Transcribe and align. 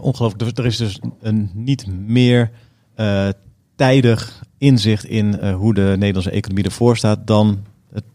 ongelooflijk. 0.00 0.58
Er 0.58 0.66
is 0.66 0.76
dus 0.76 1.00
een 1.20 1.50
niet 1.54 1.86
meer 1.86 2.50
uh, 2.96 3.28
tijdig 3.76 4.42
inzicht 4.58 5.04
in 5.04 5.38
uh, 5.42 5.54
hoe 5.54 5.74
de 5.74 5.94
Nederlandse 5.98 6.30
economie 6.30 6.64
ervoor 6.64 6.96
staat 6.96 7.26
dan 7.26 7.64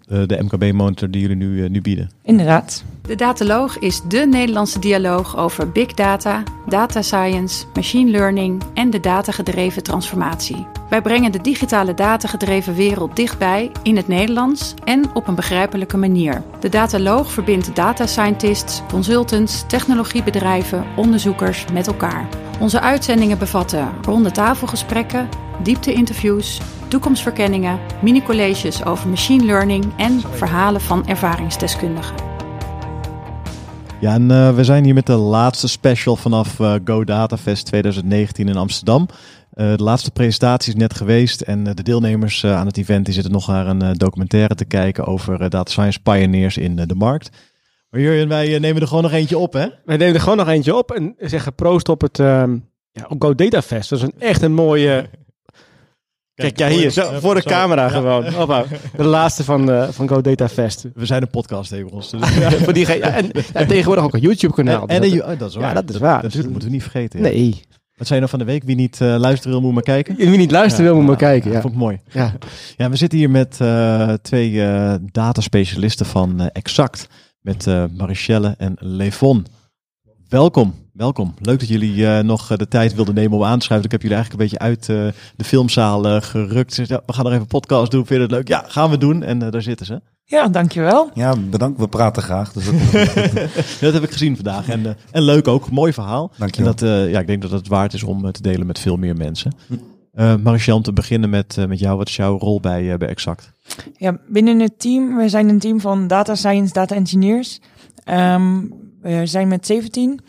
de 0.07 0.39
MKB-monitor 0.43 1.09
die 1.09 1.21
jullie 1.21 1.35
nu, 1.35 1.69
nu 1.69 1.81
bieden. 1.81 2.11
Inderdaad. 2.23 2.83
De 3.01 3.15
Dataloog 3.15 3.79
is 3.79 4.01
de 4.07 4.27
Nederlandse 4.27 4.79
dialoog 4.79 5.37
over 5.37 5.71
big 5.71 5.93
data, 5.93 6.43
data 6.67 7.01
science, 7.01 7.65
machine 7.73 8.11
learning 8.11 8.61
en 8.73 8.89
de 8.89 8.99
datagedreven 8.99 9.83
transformatie. 9.83 10.67
Wij 10.89 11.01
brengen 11.01 11.31
de 11.31 11.41
digitale 11.41 11.93
datagedreven 11.93 12.75
wereld 12.75 13.15
dichtbij 13.15 13.71
in 13.83 13.95
het 13.95 14.07
Nederlands 14.07 14.73
en 14.83 15.03
op 15.13 15.27
een 15.27 15.35
begrijpelijke 15.35 15.97
manier. 15.97 16.43
De 16.59 16.69
Dataloog 16.69 17.31
verbindt 17.31 17.75
data 17.75 18.05
scientists, 18.05 18.81
consultants, 18.89 19.63
technologiebedrijven, 19.67 20.85
onderzoekers 20.95 21.65
met 21.73 21.87
elkaar. 21.87 22.27
Onze 22.59 22.79
uitzendingen 22.79 23.37
bevatten 23.37 23.89
ronde 24.01 24.31
tafelgesprekken, 24.31 25.29
diepte-interviews, 25.63 26.61
toekomstverkenningen, 26.87 27.79
mini-colleges 28.01 28.85
over 28.85 29.09
machine 29.09 29.45
learning 29.45 29.85
en 29.97 30.21
verhalen 30.31 30.81
van 30.81 31.07
ervaringsdeskundigen. 31.07 32.15
Ja, 33.99 34.13
en 34.13 34.29
uh, 34.29 34.55
we 34.55 34.63
zijn 34.63 34.83
hier 34.83 34.93
met 34.93 35.05
de 35.05 35.15
laatste 35.15 35.67
special 35.67 36.15
vanaf 36.15 36.59
uh, 36.59 36.75
Go 36.83 37.03
Data 37.03 37.37
Fest 37.37 37.65
2019 37.65 38.47
in 38.47 38.57
Amsterdam. 38.57 39.07
Uh, 39.53 39.75
de 39.75 39.83
laatste 39.83 40.11
presentatie 40.11 40.73
is 40.73 40.79
net 40.79 40.95
geweest 40.95 41.41
en 41.41 41.63
de 41.63 41.83
deelnemers 41.83 42.45
aan 42.45 42.67
het 42.67 42.77
event 42.77 43.05
die 43.05 43.13
zitten 43.13 43.31
nog 43.31 43.47
naar 43.47 43.67
een 43.67 43.93
documentaire 43.93 44.55
te 44.55 44.65
kijken 44.65 45.05
over 45.05 45.37
data 45.37 45.71
science 45.71 45.99
pioneers 46.01 46.57
in 46.57 46.75
de 46.75 46.95
markt. 46.95 47.29
Maar 47.89 48.01
Jurjen, 48.01 48.27
wij 48.27 48.59
nemen 48.59 48.81
er 48.81 48.87
gewoon 48.87 49.03
nog 49.03 49.11
eentje 49.11 49.37
op, 49.37 49.53
hè? 49.53 49.67
Wij 49.85 49.97
nemen 49.97 50.13
er 50.15 50.21
gewoon 50.21 50.37
nog 50.37 50.47
eentje 50.47 50.75
op 50.75 50.91
en 50.91 51.15
zeggen 51.17 51.55
proost 51.55 51.89
op 51.89 52.01
het 52.01 52.19
ehm, 52.19 52.57
ja, 52.91 53.05
op 53.09 53.21
Go 53.21 53.35
Data 53.35 53.61
Fest. 53.61 53.89
Dat 53.89 53.99
is 53.99 54.05
een, 54.05 54.19
echt 54.19 54.41
een 54.41 54.53
mooie... 54.53 55.09
Kijk, 56.35 56.57
ja, 56.57 56.67
hier, 56.67 56.89
zo, 56.89 57.19
voor 57.19 57.35
de 57.35 57.43
camera 57.43 57.89
gewoon. 57.89 58.23
De 58.95 59.03
laatste 59.03 59.43
van, 59.43 59.69
uh, 59.69 59.89
van 59.89 60.07
Go 60.07 60.21
Data 60.21 60.49
Fest. 60.49 60.85
We 60.93 61.05
zijn 61.05 61.21
een 61.21 61.29
podcast 61.29 61.73
ons. 61.91 62.09
Dus. 62.09 62.35
ja, 62.35 62.51
voor 62.65 62.73
die, 62.73 62.93
en, 63.01 63.31
en, 63.53 63.67
tegenwoordig 63.67 64.03
ook 64.03 64.13
een 64.13 64.19
YouTube-kanaal. 64.19 64.87
En, 64.87 65.03
en 65.03 65.17
dat, 65.17 65.39
dat, 65.39 65.49
is 65.49 65.55
waar. 65.55 65.67
Ja, 65.67 65.73
dat 65.73 65.89
is 65.89 65.97
waar. 65.97 66.21
Dat, 66.21 66.31
dat 66.31 66.49
moeten 66.49 66.67
we 66.67 66.73
niet 66.73 66.81
vergeten. 66.81 67.19
Ja. 67.19 67.25
Nee. 67.25 67.63
Wat 67.95 68.07
zei 68.07 68.19
je 68.19 68.21
nog 68.21 68.29
van 68.29 68.39
de 68.39 68.45
week? 68.45 68.63
Wie 68.63 68.75
niet 68.75 68.99
uh, 68.99 69.15
luisteren 69.17 69.51
wil, 69.51 69.61
moet 69.61 69.73
maar 69.73 69.83
kijken. 69.83 70.15
Wie 70.15 70.37
niet 70.37 70.51
luisteren 70.51 70.85
wil, 70.85 70.95
moet 70.95 71.05
maar 71.05 71.15
kijken. 71.15 71.51
Ja, 71.51 71.61
vond 71.61 71.73
ik 71.73 71.79
mooi. 71.79 71.99
Ja. 72.11 72.33
ja, 72.77 72.89
we 72.89 72.95
zitten 72.95 73.17
hier 73.17 73.29
met 73.29 73.57
uh, 73.61 74.13
twee 74.13 74.61
dataspecialisten 75.11 76.05
van 76.05 76.49
Exact. 76.49 77.07
Met 77.41 77.65
Marichelle 77.97 78.55
en 78.57 78.75
Levon. 78.79 79.45
Welkom. 80.29 80.84
Welkom. 80.95 81.33
Leuk 81.39 81.59
dat 81.59 81.67
jullie 81.67 81.95
uh, 81.95 82.19
nog 82.19 82.47
de 82.47 82.67
tijd 82.67 82.95
wilden 82.95 83.13
nemen 83.13 83.37
om 83.37 83.43
aan 83.43 83.59
te 83.59 83.65
schrijven. 83.65 83.85
Ik 83.85 83.91
heb 83.91 84.01
jullie 84.01 84.17
eigenlijk 84.17 84.43
een 84.43 84.57
beetje 84.57 84.65
uit 84.65 84.87
uh, 84.87 85.21
de 85.35 85.43
filmzaal 85.43 86.05
uh, 86.05 86.21
gerukt. 86.21 86.75
Ja, 86.75 87.01
we 87.05 87.13
gaan 87.13 87.23
nog 87.23 87.31
even 87.31 87.41
een 87.41 87.47
podcast 87.47 87.91
doen. 87.91 88.05
Vind 88.05 88.19
je 88.19 88.25
het 88.25 88.31
leuk? 88.31 88.47
Ja, 88.47 88.63
gaan 88.67 88.89
we 88.89 88.97
doen. 88.97 89.23
En 89.23 89.39
daar 89.39 89.61
zitten 89.61 89.85
ze. 89.85 90.01
Ja, 90.23 90.47
dankjewel. 90.47 91.09
Ja, 91.13 91.35
bedankt. 91.49 91.79
We 91.79 91.87
praten 91.87 92.23
graag. 92.23 92.53
Dus 92.53 92.65
dat 93.79 93.93
heb 93.93 94.03
ik 94.03 94.11
gezien 94.11 94.35
vandaag. 94.35 94.69
En, 94.69 94.97
en 95.11 95.21
leuk 95.21 95.47
ook. 95.47 95.71
Mooi 95.71 95.93
verhaal. 95.93 96.31
Dank 96.37 96.55
je 96.55 96.63
en 96.63 96.75
dat, 96.75 96.79
ja, 97.09 97.19
ik 97.19 97.27
denk 97.27 97.41
dat 97.41 97.51
het 97.51 97.67
waard 97.67 97.93
is 97.93 98.03
om 98.03 98.31
te 98.31 98.41
delen 98.41 98.67
met 98.67 98.79
veel 98.79 98.97
meer 98.97 99.15
mensen. 99.15 99.51
Uh, 100.13 100.73
om 100.73 100.81
te 100.81 100.93
beginnen 100.93 101.29
met, 101.29 101.57
met 101.67 101.79
jou. 101.79 101.97
Wat 101.97 102.07
is 102.07 102.15
jouw 102.15 102.37
rol 102.37 102.59
bij, 102.59 102.97
bij 102.97 103.07
Exact? 103.07 103.51
Ja, 103.97 104.17
binnen 104.27 104.59
het 104.59 104.79
team. 104.79 105.17
We 105.17 105.29
zijn 105.29 105.49
een 105.49 105.59
team 105.59 105.79
van 105.79 106.07
data 106.07 106.35
science, 106.35 106.73
data 106.73 106.95
engineers. 106.95 107.59
Um, 108.09 108.73
we 109.01 109.25
zijn 109.25 109.47
met 109.47 109.65
17. 109.65 110.19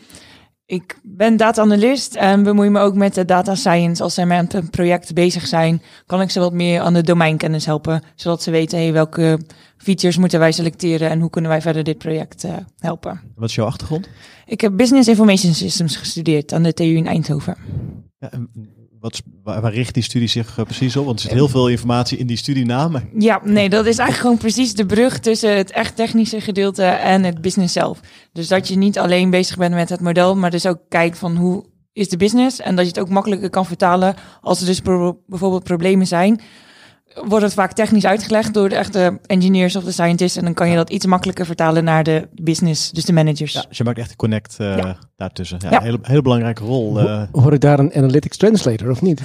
Ik 0.69 0.99
ben 1.03 1.37
data 1.37 1.61
analyst 1.61 2.15
en 2.15 2.43
bemoei 2.43 2.69
me 2.69 2.79
ook 2.79 2.95
met 2.95 3.13
de 3.13 3.25
data 3.25 3.55
science. 3.55 4.03
Als 4.03 4.13
zij 4.13 4.25
met 4.25 4.53
een 4.53 4.69
project 4.69 5.13
bezig 5.13 5.47
zijn, 5.47 5.81
kan 6.05 6.21
ik 6.21 6.29
ze 6.29 6.39
wat 6.39 6.53
meer 6.53 6.81
aan 6.81 6.93
de 6.93 7.01
domeinkennis 7.01 7.65
helpen. 7.65 8.03
Zodat 8.15 8.43
ze 8.43 8.51
weten 8.51 8.77
hey, 8.77 8.93
welke 8.93 9.39
features 9.77 10.17
moeten 10.17 10.39
wij 10.39 10.51
selecteren 10.51 11.09
en 11.09 11.19
hoe 11.19 11.29
kunnen 11.29 11.51
wij 11.51 11.61
verder 11.61 11.83
dit 11.83 11.97
project 11.97 12.45
uh, 12.45 12.57
helpen. 12.79 13.21
Wat 13.35 13.49
is 13.49 13.55
jouw 13.55 13.65
achtergrond? 13.65 14.09
Ik 14.45 14.61
heb 14.61 14.77
Business 14.77 15.07
Information 15.07 15.53
Systems 15.53 15.95
gestudeerd 15.95 16.53
aan 16.53 16.63
de 16.63 16.73
TU 16.73 16.83
in 16.83 17.07
Eindhoven. 17.07 17.57
Ja, 18.19 18.29
wat, 18.99 19.21
waar, 19.43 19.73
richt 19.73 19.93
die 19.93 20.03
studie 20.03 20.27
zich 20.27 20.57
uh, 20.57 20.65
precies 20.65 20.95
op? 20.95 21.05
Want 21.05 21.19
er 21.19 21.25
zit 21.25 21.33
heel 21.33 21.47
veel 21.47 21.67
informatie 21.67 22.17
in 22.17 22.27
die 22.27 22.37
studienamen. 22.37 23.09
Ja, 23.17 23.41
nee, 23.43 23.69
dat 23.69 23.85
is 23.85 23.97
eigenlijk 23.97 24.19
gewoon 24.19 24.37
precies 24.37 24.73
de 24.73 24.85
brug 24.85 25.19
tussen 25.19 25.57
het 25.57 25.71
echt 25.71 25.95
technische 25.95 26.41
gedeelte 26.41 26.83
en 26.83 27.23
het 27.23 27.41
business 27.41 27.73
zelf. 27.73 27.99
Dus 28.31 28.47
dat 28.47 28.67
je 28.67 28.77
niet 28.77 28.99
alleen 28.99 29.29
bezig 29.29 29.57
bent 29.57 29.73
met 29.73 29.89
het 29.89 30.01
model, 30.01 30.35
maar 30.35 30.51
dus 30.51 30.65
ook 30.65 30.79
kijkt 30.89 31.17
van 31.17 31.35
hoe 31.35 31.65
is 31.93 32.09
de 32.09 32.17
business 32.17 32.59
en 32.59 32.75
dat 32.75 32.85
je 32.85 32.91
het 32.91 32.99
ook 32.99 33.09
makkelijker 33.09 33.49
kan 33.49 33.65
vertalen 33.65 34.15
als 34.41 34.59
er 34.59 34.65
dus 34.65 34.81
bijvoorbeeld 34.81 35.63
problemen 35.63 36.07
zijn 36.07 36.41
wordt 37.25 37.43
het 37.43 37.53
vaak 37.53 37.71
technisch 37.71 38.05
uitgelegd 38.05 38.53
door 38.53 38.69
de 38.69 38.75
echte 38.75 39.19
engineers 39.25 39.75
of 39.75 39.83
de 39.83 39.91
scientists. 39.91 40.37
En 40.37 40.43
dan 40.43 40.53
kan 40.53 40.69
je 40.69 40.75
dat 40.75 40.89
iets 40.89 41.05
makkelijker 41.05 41.45
vertalen 41.45 41.83
naar 41.83 42.03
de 42.03 42.29
business, 42.33 42.91
dus 42.91 43.05
de 43.05 43.13
managers. 43.13 43.53
Ja, 43.53 43.65
dus 43.67 43.77
je 43.77 43.83
maakt 43.83 43.97
echt 43.97 44.09
een 44.09 44.15
connect 44.15 44.57
uh, 44.61 44.77
ja. 44.77 44.97
Daartussen. 45.17 45.57
Ja, 45.61 45.69
ja. 45.69 45.77
Een 45.77 45.83
hele, 45.83 45.99
hele 46.01 46.21
belangrijke 46.21 46.63
rol. 46.63 46.99
Uh. 46.99 47.21
Hoor 47.31 47.53
ik 47.53 47.61
daar 47.61 47.79
een 47.79 47.93
analytics 47.93 48.37
translator 48.37 48.89
of 48.89 49.01
niet? 49.01 49.21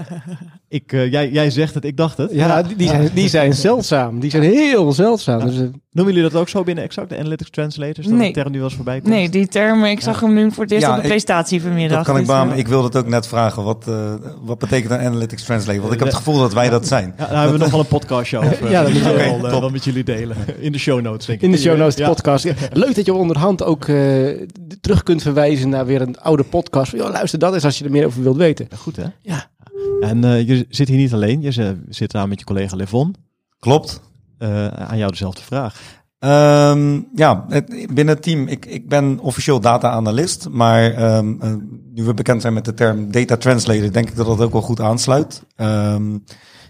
ik, 0.68 0.92
uh, 0.92 1.10
jij, 1.10 1.30
jij 1.30 1.50
zegt 1.50 1.74
het, 1.74 1.84
ik 1.84 1.96
dacht 1.96 2.16
het. 2.16 2.30
Ja, 2.32 2.62
die, 2.62 2.76
die, 2.76 2.88
zijn, 2.88 3.10
die 3.14 3.28
zijn 3.28 3.54
zeldzaam. 3.54 4.20
Die 4.20 4.30
zijn 4.30 4.42
heel 4.42 4.92
zeldzaam. 4.92 5.40
Dus, 5.46 5.56
Noemen 5.98 6.14
jullie 6.14 6.30
dat 6.30 6.40
ook 6.40 6.48
zo 6.48 6.62
binnen 6.62 6.84
Exact, 6.84 7.08
de 7.08 7.18
analytics 7.18 7.50
translators? 7.50 8.06
Dat 8.06 8.16
nee. 8.16 8.32
term 8.32 8.48
die 8.48 8.60
wel 8.60 8.68
eens 8.68 8.76
voorbij 8.76 9.00
komt? 9.00 9.14
Nee, 9.14 9.28
die 9.28 9.48
term, 9.48 9.84
ik 9.84 10.00
zag 10.00 10.20
hem 10.20 10.34
nu 10.34 10.52
voor 10.52 10.62
het 10.62 10.72
eerst 10.72 10.88
op 10.88 10.94
de 10.94 11.00
presentatie 11.00 11.62
vanmiddag. 11.62 11.96
Dat 11.96 12.06
kan 12.06 12.16
ik, 12.18 12.26
baan, 12.26 12.52
ik 12.52 12.68
wilde 12.68 12.86
het 12.86 12.96
ook 12.96 13.06
net 13.06 13.26
vragen. 13.26 13.62
Wat, 13.62 13.84
wat 14.42 14.58
betekent 14.58 14.92
een 14.92 14.98
analytics 14.98 15.44
translator? 15.44 15.80
Want 15.80 15.92
ik 15.92 15.98
heb 15.98 16.08
het 16.08 16.16
gevoel 16.16 16.38
dat 16.38 16.52
wij 16.52 16.70
dat 16.70 16.86
zijn. 16.86 17.14
Ja, 17.18 17.26
daar 17.26 17.40
hebben 17.40 17.52
we 17.52 17.58
nog 17.58 17.70
wel 17.70 17.80
een 17.80 17.86
podcastje 17.86 18.38
over. 18.38 18.70
ja, 18.70 18.82
dat 18.82 18.92
moet 18.92 19.02
okay, 19.02 19.40
wel, 19.40 19.60
wel 19.60 19.70
met 19.70 19.84
jullie 19.84 20.04
delen. 20.04 20.36
In 20.58 20.72
de 20.72 20.78
show 20.78 21.00
notes, 21.00 21.26
denk 21.26 21.38
ik. 21.38 21.44
In 21.44 21.50
de 21.50 21.58
show 21.58 21.76
notes, 21.76 21.94
de 21.94 22.04
podcast. 22.04 22.44
Leuk 22.72 22.94
dat 22.94 23.06
je 23.06 23.14
onderhand 23.14 23.62
ook 23.62 23.86
uh, 23.86 24.40
terug 24.80 25.02
kunt 25.02 25.17
verwijzen 25.22 25.68
naar 25.68 25.86
weer 25.86 26.00
een 26.00 26.20
oude 26.20 26.42
podcast. 26.44 26.92
Yo, 26.92 27.10
luister 27.10 27.38
dat 27.38 27.54
eens 27.54 27.64
als 27.64 27.78
je 27.78 27.84
er 27.84 27.90
meer 27.90 28.06
over 28.06 28.22
wilt 28.22 28.36
weten. 28.36 28.66
Ja, 28.70 28.76
goed, 28.76 28.96
hè? 28.96 29.06
Ja. 29.22 29.50
En 30.00 30.24
uh, 30.24 30.48
je 30.48 30.66
zit 30.68 30.88
hier 30.88 30.96
niet 30.96 31.12
alleen. 31.12 31.42
Je 31.42 31.76
zit 31.88 32.10
daar 32.10 32.28
met 32.28 32.38
je 32.38 32.44
collega 32.44 32.76
Levon. 32.76 33.14
Klopt. 33.58 34.00
Uh, 34.38 34.66
aan 34.66 34.98
jou 34.98 35.10
dezelfde 35.10 35.42
vraag. 35.42 35.80
Um, 36.20 37.08
ja, 37.14 37.44
het, 37.48 37.66
binnen 37.68 38.14
het 38.14 38.22
team, 38.22 38.46
ik, 38.46 38.66
ik 38.66 38.88
ben 38.88 39.18
officieel 39.18 39.60
data-analyst, 39.60 40.48
maar 40.48 41.14
um, 41.16 41.38
uh, 41.42 41.54
nu 41.94 42.04
we 42.04 42.14
bekend 42.14 42.40
zijn 42.40 42.54
met 42.54 42.64
de 42.64 42.74
term 42.74 43.10
data 43.10 43.36
translator, 43.36 43.92
denk 43.92 44.08
ik 44.08 44.16
dat 44.16 44.26
dat 44.26 44.40
ook 44.40 44.52
wel 44.52 44.62
goed 44.62 44.80
aansluit. 44.80 45.42
Um, 45.56 46.24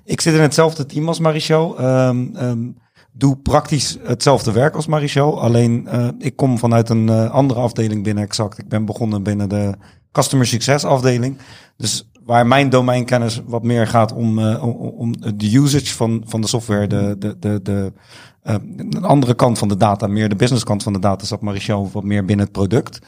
ik 0.05 0.21
zit 0.21 0.35
in 0.35 0.41
hetzelfde 0.41 0.87
team 0.87 1.09
als 1.09 1.19
Marichel. 1.19 1.81
Um, 1.81 2.37
um, 2.37 2.77
doe 3.19 3.37
praktisch 3.37 3.97
hetzelfde 4.03 4.53
werk 4.53 4.75
als 4.75 4.87
Marichel. 4.87 5.41
Alleen 5.41 5.89
uh, 5.93 6.09
ik 6.19 6.37
kom 6.37 6.59
vanuit 6.59 6.89
een 6.89 7.09
uh, 7.09 7.31
andere 7.31 7.61
afdeling 7.61 8.03
binnen 8.03 8.25
Exact. 8.25 8.59
Ik 8.59 8.69
ben 8.69 8.85
begonnen 8.85 9.23
binnen 9.23 9.49
de 9.49 9.75
Customer 10.13 10.47
Success 10.47 10.85
afdeling. 10.85 11.39
Dus 11.77 12.11
waar 12.25 12.47
mijn 12.47 12.71
domeinkennis 12.71 13.43
wat 13.47 13.63
meer 13.63 13.87
gaat 13.87 14.13
om, 14.13 14.39
uh, 14.39 14.65
om, 14.65 14.73
om 14.75 15.13
de 15.37 15.57
usage 15.57 15.95
van, 15.95 16.23
van 16.27 16.41
de 16.41 16.47
software, 16.47 16.87
de, 16.87 17.17
de, 17.19 17.37
de, 17.39 17.63
de, 17.63 17.93
de 18.89 19.01
andere 19.01 19.35
kant 19.35 19.59
van 19.59 19.69
de 19.69 19.77
data, 19.77 20.07
meer 20.07 20.29
de 20.29 20.37
business 20.37 20.65
kant 20.65 20.83
van 20.83 20.93
de 20.93 20.99
data, 20.99 21.25
zat 21.25 21.41
Marichel 21.41 21.91
wat 21.93 22.05
meer 22.05 22.25
binnen 22.25 22.45
het 22.45 22.55
product. 22.55 22.99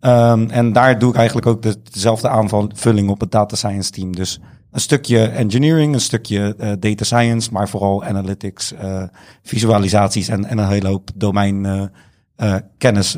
Um, 0.00 0.50
en 0.50 0.72
daar 0.72 0.98
doe 0.98 1.10
ik 1.10 1.16
eigenlijk 1.16 1.46
ook 1.46 1.62
de, 1.62 1.76
dezelfde 1.90 2.28
aanvulling 2.28 3.08
op 3.08 3.20
het 3.20 3.30
data 3.30 3.56
science 3.56 3.90
team. 3.90 4.16
Dus 4.16 4.40
een 4.70 4.80
stukje 4.80 5.22
engineering, 5.22 5.94
een 5.94 6.00
stukje 6.00 6.54
uh, 6.60 6.72
data 6.78 7.04
science, 7.04 7.52
maar 7.52 7.68
vooral 7.68 8.04
analytics, 8.04 8.72
uh, 8.72 9.02
visualisaties 9.42 10.28
en, 10.28 10.44
en 10.44 10.58
een 10.58 10.68
hele 10.68 10.88
hoop 10.88 11.10
domein 11.14 11.64
uh, 11.64 12.56
kennis, 12.78 13.16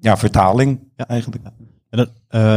ja, 0.00 0.16
vertaling 0.16 0.80
ja. 0.96 1.06
eigenlijk. 1.06 1.44
En 1.90 1.98
dat, 1.98 2.10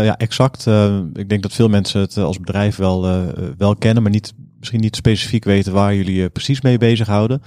ja, 0.06 0.18
exact. 0.18 0.66
ik 1.14 1.30
denk 1.30 1.42
dat 1.42 1.54
veel 1.54 1.70
mensen 1.70 2.02
het 2.02 2.18
als 2.18 2.40
bedrijf 2.40 2.76
wel, 2.76 3.02
wel 3.58 3.76
kennen, 3.76 4.04
maar 4.04 4.12
niet, 4.12 4.34
misschien 4.60 4.82
niet 4.82 4.96
specifiek 4.96 5.44
weten 5.44 5.74
waar 5.74 5.96
jullie 5.96 6.30
precies 6.30 6.62
mee 6.62 6.78
bezighouden. 6.78 7.42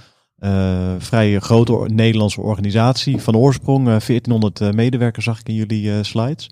vrij 0.97 1.39
grote 1.39 1.89
Nederlandse 1.93 2.41
organisatie 2.41 3.17
van 3.17 3.35
oorsprong, 3.35 3.85
1400 3.85 4.73
medewerkers 4.75 5.25
zag 5.25 5.39
ik 5.39 5.47
in 5.47 5.55
jullie 5.55 6.03
slides. 6.03 6.49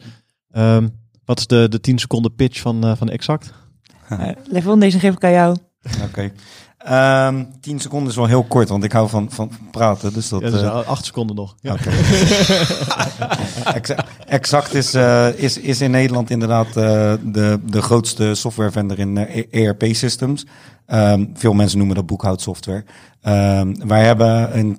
Um, 0.51 0.98
wat 1.29 1.39
is 1.39 1.47
de, 1.47 1.67
de 1.69 1.79
10 1.79 1.97
seconden 1.97 2.35
pitch 2.35 2.59
van, 2.59 2.85
uh, 2.85 2.95
van 2.95 3.09
Exact? 3.09 3.53
Uh, 4.11 4.29
Levon, 4.43 4.79
deze 4.79 4.99
geef 4.99 5.13
ik 5.13 5.23
aan 5.23 5.31
jou. 5.31 5.57
Oké. 6.03 6.31
Okay. 6.83 7.27
Um, 7.27 7.47
10 7.61 7.79
seconden 7.79 8.09
is 8.09 8.15
wel 8.15 8.25
heel 8.25 8.43
kort, 8.43 8.69
want 8.69 8.83
ik 8.83 8.91
hou 8.91 9.09
van, 9.09 9.31
van 9.31 9.51
praten. 9.71 10.13
Dus 10.13 10.29
dat, 10.29 10.41
ja, 10.41 10.49
dus 10.49 10.61
uh, 10.61 10.87
8 10.87 11.05
seconden 11.05 11.35
nog. 11.35 11.55
Ja. 11.61 11.73
Okay. 11.73 11.93
exact 14.25 14.73
is, 14.73 14.95
uh, 14.95 15.39
is, 15.39 15.57
is 15.57 15.81
in 15.81 15.91
Nederland 15.91 16.29
inderdaad 16.29 16.67
uh, 16.67 16.73
de, 17.23 17.59
de 17.65 17.81
grootste 17.81 18.35
software 18.35 18.71
vendor 18.71 18.99
in 18.99 19.17
ERP-systems. 19.51 20.45
Um, 20.87 21.31
veel 21.33 21.53
mensen 21.53 21.77
noemen 21.77 21.95
dat 21.95 22.05
boekhoudsoftware. 22.05 22.85
Um, 23.27 23.87
wij 23.87 24.05
hebben 24.05 24.53
in, 24.53 24.71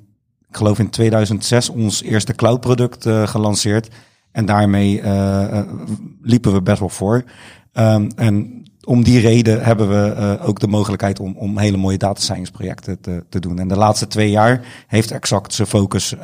ik 0.49 0.57
geloof 0.57 0.79
in 0.79 0.91
2006 0.91 1.69
ons 1.69 2.03
eerste 2.03 2.35
cloud-product 2.35 3.09
gelanceerd. 3.25 3.89
En 4.33 4.47
daarmee 4.47 5.01
eh, 5.01 5.59
eh, 5.59 5.67
liepen 6.23 6.53
we 6.53 6.63
best 6.63 6.79
wel 6.79 6.89
voor. 6.89 7.25
Ehm, 7.73 8.11
en 8.17 8.63
om 8.85 9.05
die 9.05 9.21
reden 9.21 9.65
hebben 9.65 9.89
we 9.89 10.13
eh, 10.13 10.49
ook 10.49 10.61
de 10.61 10.67
mogelijkheid 10.67 11.21
om, 11.21 11.37
om 11.37 11.59
hele 11.59 11.77
mooie 11.77 11.99
data 11.99 12.21
science 12.21 12.53
projecten 12.53 13.01
te, 13.01 13.25
te 13.29 13.41
doen. 13.41 13.59
En 13.59 13.69
de 13.69 13.77
laatste 13.77 14.07
twee 14.07 14.31
jaar 14.31 14.85
heeft 14.87 15.11
Exact 15.11 15.53
zijn 15.53 15.69
focus 15.69 16.15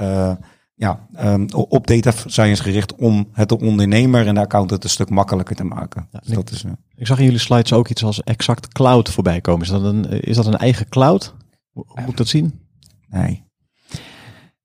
ja, 0.76 1.06
ehm, 1.14 1.46
op 1.52 1.86
data 1.86 2.12
science 2.26 2.62
gericht 2.62 2.94
om 2.94 3.28
het 3.32 3.48
de 3.48 3.58
ondernemer 3.58 4.26
en 4.26 4.34
de 4.34 4.40
accountant 4.40 4.84
een 4.84 4.90
stuk 4.90 5.10
makkelijker 5.10 5.56
te 5.56 5.64
maken. 5.64 6.08
Ja, 6.10 6.20
dus 6.24 6.34
dat 6.34 6.50
is, 6.50 6.64
eh, 6.64 6.72
Ik 6.94 7.06
zag 7.06 7.18
in 7.18 7.24
jullie 7.24 7.38
slides 7.38 7.72
ook 7.72 7.88
iets 7.88 8.04
als 8.04 8.22
exact 8.22 8.72
cloud 8.72 9.10
voorbij 9.10 9.40
komen. 9.40 9.62
Is 9.62 9.68
dat 9.68 9.82
een, 9.82 10.10
is 10.10 10.36
dat 10.36 10.46
een 10.46 10.56
eigen 10.56 10.88
cloud? 10.88 11.34
Hoe 11.72 11.84
moet 11.94 12.08
ik 12.08 12.16
dat 12.16 12.28
zien? 12.28 12.60
nee. 13.08 13.44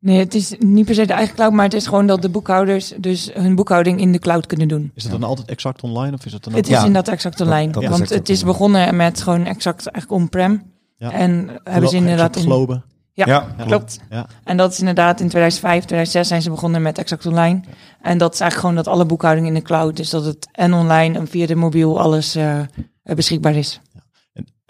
Nee, 0.01 0.19
het 0.19 0.35
is 0.35 0.53
niet 0.59 0.85
per 0.85 0.95
se 0.95 1.05
de 1.05 1.13
eigen 1.13 1.35
cloud, 1.35 1.51
maar 1.53 1.65
het 1.65 1.73
is 1.73 1.87
gewoon 1.87 2.07
dat 2.07 2.21
de 2.21 2.29
boekhouders 2.29 2.93
dus 2.97 3.29
hun 3.33 3.55
boekhouding 3.55 3.99
in 3.99 4.11
de 4.11 4.19
cloud 4.19 4.45
kunnen 4.45 4.67
doen. 4.67 4.91
Is 4.95 5.03
dat 5.03 5.11
dan 5.11 5.23
altijd 5.23 5.49
exact 5.49 5.81
online 5.81 6.13
of 6.13 6.25
is 6.25 6.31
dat 6.31 6.43
dan 6.43 6.53
ook... 6.53 6.59
Het 6.59 6.67
is 6.67 6.73
Ja. 6.73 6.85
inderdaad 6.85 7.13
exact 7.13 7.41
online. 7.41 7.71
dat 7.71 7.83
want 7.83 8.01
exact 8.01 8.19
het 8.19 8.29
is 8.29 8.43
begonnen 8.43 8.95
met 8.95 9.21
gewoon 9.21 9.45
exact 9.45 9.87
eigenlijk 9.87 10.21
on-prem. 10.21 10.63
Ja. 10.97 11.11
En 11.11 11.49
hebben 11.63 11.89
ze 11.89 11.95
inderdaad 11.95 12.35
in, 12.35 12.41
Globen? 12.41 12.83
Ja, 13.13 13.25
Ja, 13.25 13.63
klopt. 13.65 13.99
Ja. 14.09 14.25
En 14.43 14.57
dat 14.57 14.71
is 14.71 14.79
inderdaad 14.79 15.19
in 15.19 15.27
2005, 15.29 15.77
2006 15.85 16.27
zijn 16.27 16.41
ze 16.41 16.49
begonnen 16.49 16.81
met 16.81 16.97
Exact 16.97 17.25
Online. 17.25 17.59
En 18.01 18.17
dat 18.17 18.33
is 18.33 18.39
eigenlijk 18.39 18.59
gewoon 18.69 18.75
dat 18.75 18.93
alle 18.93 19.05
boekhouding 19.05 19.47
in 19.47 19.53
de 19.53 19.61
cloud 19.61 19.99
is. 19.99 20.09
Dat 20.09 20.25
het 20.25 20.47
en 20.51 20.73
online 20.73 21.17
en 21.17 21.27
via 21.27 21.45
de 21.45 21.55
mobiel 21.55 21.99
alles 21.99 22.35
eh, 22.35 22.59
beschikbaar 23.03 23.55
is. 23.55 23.79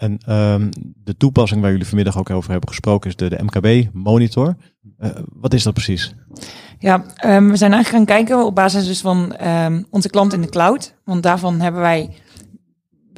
En, 0.02 0.18
ehm, 0.26 0.70
de 1.04 1.16
toepassing 1.16 1.60
waar 1.60 1.70
jullie 1.70 1.86
vanmiddag 1.86 2.18
ook 2.18 2.30
over 2.30 2.50
hebben 2.50 2.68
gesproken 2.68 3.10
is 3.10 3.16
de, 3.16 3.28
de 3.28 3.42
MKB-monitor. 3.42 4.56
Eh, 4.98 5.10
wat 5.32 5.54
is 5.54 5.62
dat 5.62 5.72
precies? 5.72 6.14
Ja, 6.78 7.04
ehm, 7.16 7.48
we 7.48 7.56
zijn 7.56 7.72
eigenlijk 7.72 7.88
gaan 8.08 8.16
kijken 8.16 8.44
op 8.44 8.54
basis 8.54 8.86
dus 8.86 9.00
van 9.00 9.36
ehm, 9.36 9.82
onze 9.90 10.10
klant 10.10 10.32
in 10.32 10.40
de 10.40 10.48
cloud. 10.48 10.94
Want 11.04 11.22
daarvan 11.22 11.60
hebben 11.60 11.80
wij, 11.80 12.10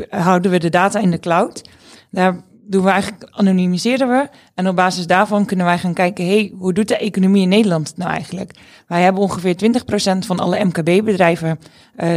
houden 0.09 0.51
we 0.51 0.59
de 0.59 0.69
data 0.69 1.01
in 1.01 1.11
de 1.11 1.19
cloud. 1.19 1.69
Daar 2.11 2.45
doen 2.67 2.85
we 2.85 2.91
eigenlijk, 2.91 3.29
anonimiseren 3.31 4.09
we. 4.09 4.29
En 4.55 4.69
op 4.69 4.77
basis 4.77 5.07
daarvan 5.07 5.45
kunnen 5.45 5.67
wij 5.67 5.79
gaan 5.79 5.95
kijken, 5.95 6.27
hey, 6.27 6.53
hoe 6.59 6.73
doet 6.73 6.89
de 6.89 6.97
economie 6.97 7.43
in 7.43 7.49
Nederland 7.49 7.93
nou 7.97 8.11
eigenlijk? 8.11 8.55
Wij 8.87 9.03
hebben 9.03 9.23
ongeveer 9.23 9.57
20% 9.57 10.27
van 10.27 10.41
alle 10.41 10.65
MKB-bedrijven, 10.65 11.59
eh, 11.97 12.09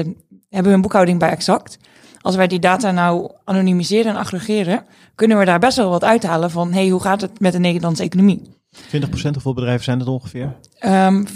hebben 0.49 0.71
hun 0.71 0.81
boekhouding 0.81 1.19
bij 1.19 1.29
Exact. 1.29 1.77
Als 2.27 2.35
wij 2.35 2.47
die 2.47 2.59
data 2.59 2.91
nou 2.91 3.31
anonimiseren 3.43 4.11
en 4.11 4.17
aggregeren, 4.17 4.85
kunnen 5.15 5.37
we 5.39 5.45
daar 5.45 5.59
best 5.59 5.77
wel 5.77 5.89
wat 5.89 6.03
uithalen 6.03 6.51
van, 6.51 6.73
hey, 6.73 6.87
hoe 6.87 7.01
gaat 7.01 7.21
het 7.21 7.39
met 7.39 7.51
de 7.51 7.59
Nederlandse 7.59 8.03
economie? 8.03 8.41
20% 8.77 8.79
hoeveel 9.09 9.53
bedrijven 9.53 9.83
zijn 9.83 9.99
het 9.99 10.07
ongeveer? 10.07 10.55
Ehm 10.79 11.25
400.000. 11.25 11.33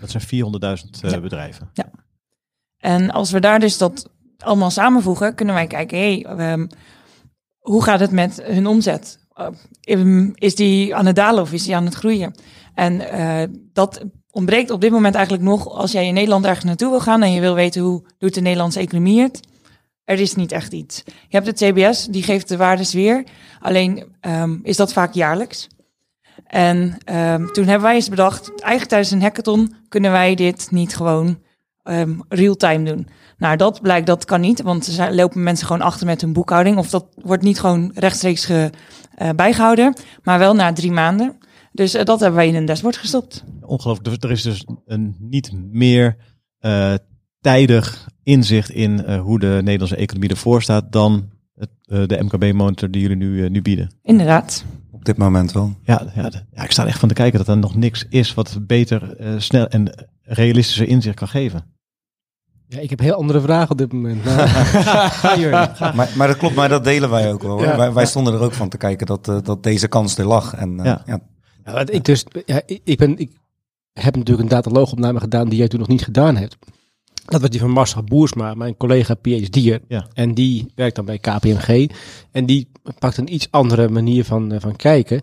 Dat 0.00 0.10
zijn 0.10 0.22
400.000 0.22 1.00
eh, 1.02 1.10
Ja. 1.10 1.20
bedrijven. 1.20 1.70
En 2.78 3.10
als 3.10 3.30
we 3.30 3.40
daar 3.40 3.60
dus 3.60 3.78
dat 3.78 4.10
allemaal 4.38 4.70
samenvoegen, 4.70 5.34
kunnen 5.34 5.54
wij 5.54 5.66
kijken, 5.66 5.98
hey, 5.98 6.24
ehm, 6.24 6.66
hoe 7.58 7.82
gaat 7.82 8.00
het 8.00 8.10
met 8.10 8.42
hun 8.42 8.66
omzet? 8.66 9.18
Uh, 9.86 10.28
is 10.34 10.54
die 10.54 10.94
aan 10.94 11.06
het 11.06 11.16
dalen 11.16 11.42
of 11.42 11.52
is 11.52 11.64
die 11.64 11.76
aan 11.76 11.84
het 11.84 11.94
groeien? 11.94 12.34
En 12.74 13.10
eh, 13.10 13.48
dat 13.72 14.04
ontbreekt 14.30 14.70
op 14.70 14.80
dit 14.80 14.90
moment 14.90 15.14
eigenlijk 15.14 15.44
nog 15.44 15.68
als 15.68 15.92
jij 15.92 16.06
in 16.06 16.14
Nederland 16.14 16.44
ergens 16.44 16.64
naartoe 16.64 16.90
wil 16.90 17.00
gaan 17.00 17.22
en 17.22 17.32
je 17.32 17.40
wil 17.40 17.54
weten 17.54 17.82
hoe 17.82 18.06
doet 18.18 18.34
de 18.34 18.40
Nederlandse 18.40 18.80
economie 18.80 19.20
het. 19.20 19.40
Er 20.04 20.20
is 20.20 20.34
niet 20.34 20.52
echt 20.52 20.72
iets. 20.72 21.02
Je 21.06 21.40
hebt 21.40 21.46
het 21.46 21.56
CBS, 21.56 22.06
die 22.06 22.22
geeft 22.22 22.48
de 22.48 22.56
waardes 22.56 22.92
weer. 22.92 23.24
Alleen 23.60 24.04
ehm, 24.20 24.58
is 24.62 24.76
dat 24.76 24.92
vaak 24.92 25.14
jaarlijks. 25.14 25.68
En 26.46 26.98
ehm, 27.04 27.46
toen 27.46 27.64
hebben 27.64 27.82
wij 27.82 27.94
eens 27.94 28.08
bedacht, 28.08 28.48
eigenlijk 28.48 28.88
tijdens 28.88 29.10
een 29.10 29.22
hackathon 29.22 29.74
kunnen 29.88 30.10
wij 30.10 30.34
dit 30.34 30.70
niet 30.70 30.96
gewoon 30.96 31.42
ehm, 31.82 32.18
real-time 32.28 32.84
doen. 32.84 33.08
Nou, 33.36 33.56
dat 33.56 33.80
blijkt, 33.80 34.06
dat 34.06 34.24
kan 34.24 34.40
niet, 34.40 34.62
want 34.62 34.98
er 34.98 35.14
lopen 35.14 35.42
mensen 35.42 35.66
gewoon 35.66 35.82
achter 35.82 36.06
met 36.06 36.20
hun 36.20 36.32
boekhouding. 36.32 36.76
Of 36.76 36.90
dat 36.90 37.06
wordt 37.14 37.42
niet 37.42 37.60
gewoon 37.60 37.90
rechtstreeks 37.94 38.48
eh, 38.48 38.68
bijgehouden, 39.36 39.94
maar 40.22 40.38
wel 40.38 40.54
na 40.54 40.72
drie 40.72 40.92
maanden. 40.92 41.38
Dus 41.72 41.94
eh, 41.94 42.04
dat 42.04 42.20
hebben 42.20 42.38
wij 42.38 42.48
in 42.48 42.54
een 42.54 42.64
dashboard 42.64 42.96
gestopt. 42.96 43.44
Ongelooflijk. 43.60 44.24
Er 44.24 44.30
is 44.30 44.42
dus 44.42 44.66
een 44.84 45.16
niet 45.18 45.52
meer 45.52 46.16
eh, 46.58 46.94
tijdig 47.44 48.08
inzicht 48.22 48.70
in 48.70 49.04
eh, 49.04 49.20
hoe 49.20 49.38
de 49.38 49.60
Nederlandse 49.62 49.96
economie 49.96 50.30
ervoor 50.30 50.62
staat 50.62 50.92
dan 50.92 51.30
het, 51.54 51.70
eh, 51.84 52.06
de 52.06 52.22
MKB-monitor 52.22 52.90
die 52.90 53.02
jullie 53.02 53.16
nu, 53.16 53.44
eh, 53.44 53.50
nu 53.50 53.62
bieden. 53.62 53.90
Inderdaad. 54.02 54.64
op 54.90 55.04
dit 55.04 55.16
moment 55.16 55.52
wel. 55.52 55.74
Ja, 55.82 56.12
ja, 56.14 56.30
ja, 56.54 56.62
ik 56.64 56.70
sta 56.70 56.82
er 56.82 56.88
echt 56.88 56.98
van 56.98 57.08
te 57.08 57.14
kijken 57.14 57.38
dat 57.38 57.48
er 57.48 57.58
nog 57.58 57.74
niks 57.76 58.06
is 58.08 58.34
wat 58.34 58.58
beter, 58.60 59.16
eh, 59.16 59.34
snel 59.38 59.68
en 59.68 60.08
realistischer 60.22 60.88
inzicht 60.88 61.16
kan 61.16 61.28
geven. 61.28 61.64
Ja, 62.68 62.78
ik 62.78 62.90
heb 62.90 62.98
heel 62.98 63.14
andere 63.14 63.40
vragen 63.40 63.70
op 63.70 63.78
dit 63.78 63.92
moment. 63.92 64.24
Maar. 64.24 65.92
Maar, 65.96 66.10
maar 66.16 66.26
dat 66.28 66.36
klopt, 66.36 66.54
maar 66.54 66.68
dat 66.68 66.84
delen 66.84 67.10
wij 67.10 67.32
ook 67.32 67.42
wel. 67.42 67.62
Ja. 67.62 67.76
Wij, 67.76 67.92
wij 67.92 68.06
stonden 68.06 68.34
er 68.34 68.40
ook 68.40 68.52
van 68.52 68.68
te 68.68 68.76
kijken 68.76 69.06
dat, 69.06 69.24
dat 69.24 69.62
deze 69.62 69.88
kans 69.88 70.18
er 70.18 70.26
lag. 70.26 70.54
En 70.54 70.78
eh, 70.78 70.84
Ja. 70.84 71.02
ja. 71.06 71.20
Ja, 71.64 71.86
ik, 71.86 72.04
dus, 72.04 72.24
ja, 72.46 72.62
ik, 72.66 72.80
ik 72.84 72.98
ben, 72.98 73.18
ik 73.18 73.30
heb 73.92 74.16
natuurlijk 74.16 74.42
een 74.42 74.56
dataloogopname 74.56 75.20
gedaan 75.20 75.48
die 75.48 75.58
jij 75.58 75.68
toen 75.68 75.78
nog 75.78 75.88
niet 75.88 76.04
gedaan 76.04 76.36
hebt. 76.36 76.56
Dat 77.24 77.40
was 77.40 77.50
die 77.50 77.60
van 77.60 77.70
Marcel 77.70 78.02
Boersma, 78.02 78.54
mijn 78.54 78.76
collega 78.76 79.14
PhD'er. 79.14 79.80
Ja. 79.88 80.06
En 80.12 80.34
die 80.34 80.66
werkt 80.74 80.96
dan 80.96 81.04
bij 81.04 81.18
KPMG. 81.18 81.90
En 82.30 82.46
die 82.46 82.68
pakt 82.98 83.16
een 83.16 83.34
iets 83.34 83.50
andere 83.50 83.88
manier 83.88 84.24
van, 84.24 84.52
eh, 84.52 84.60
van 84.60 84.76
kijken. 84.76 85.22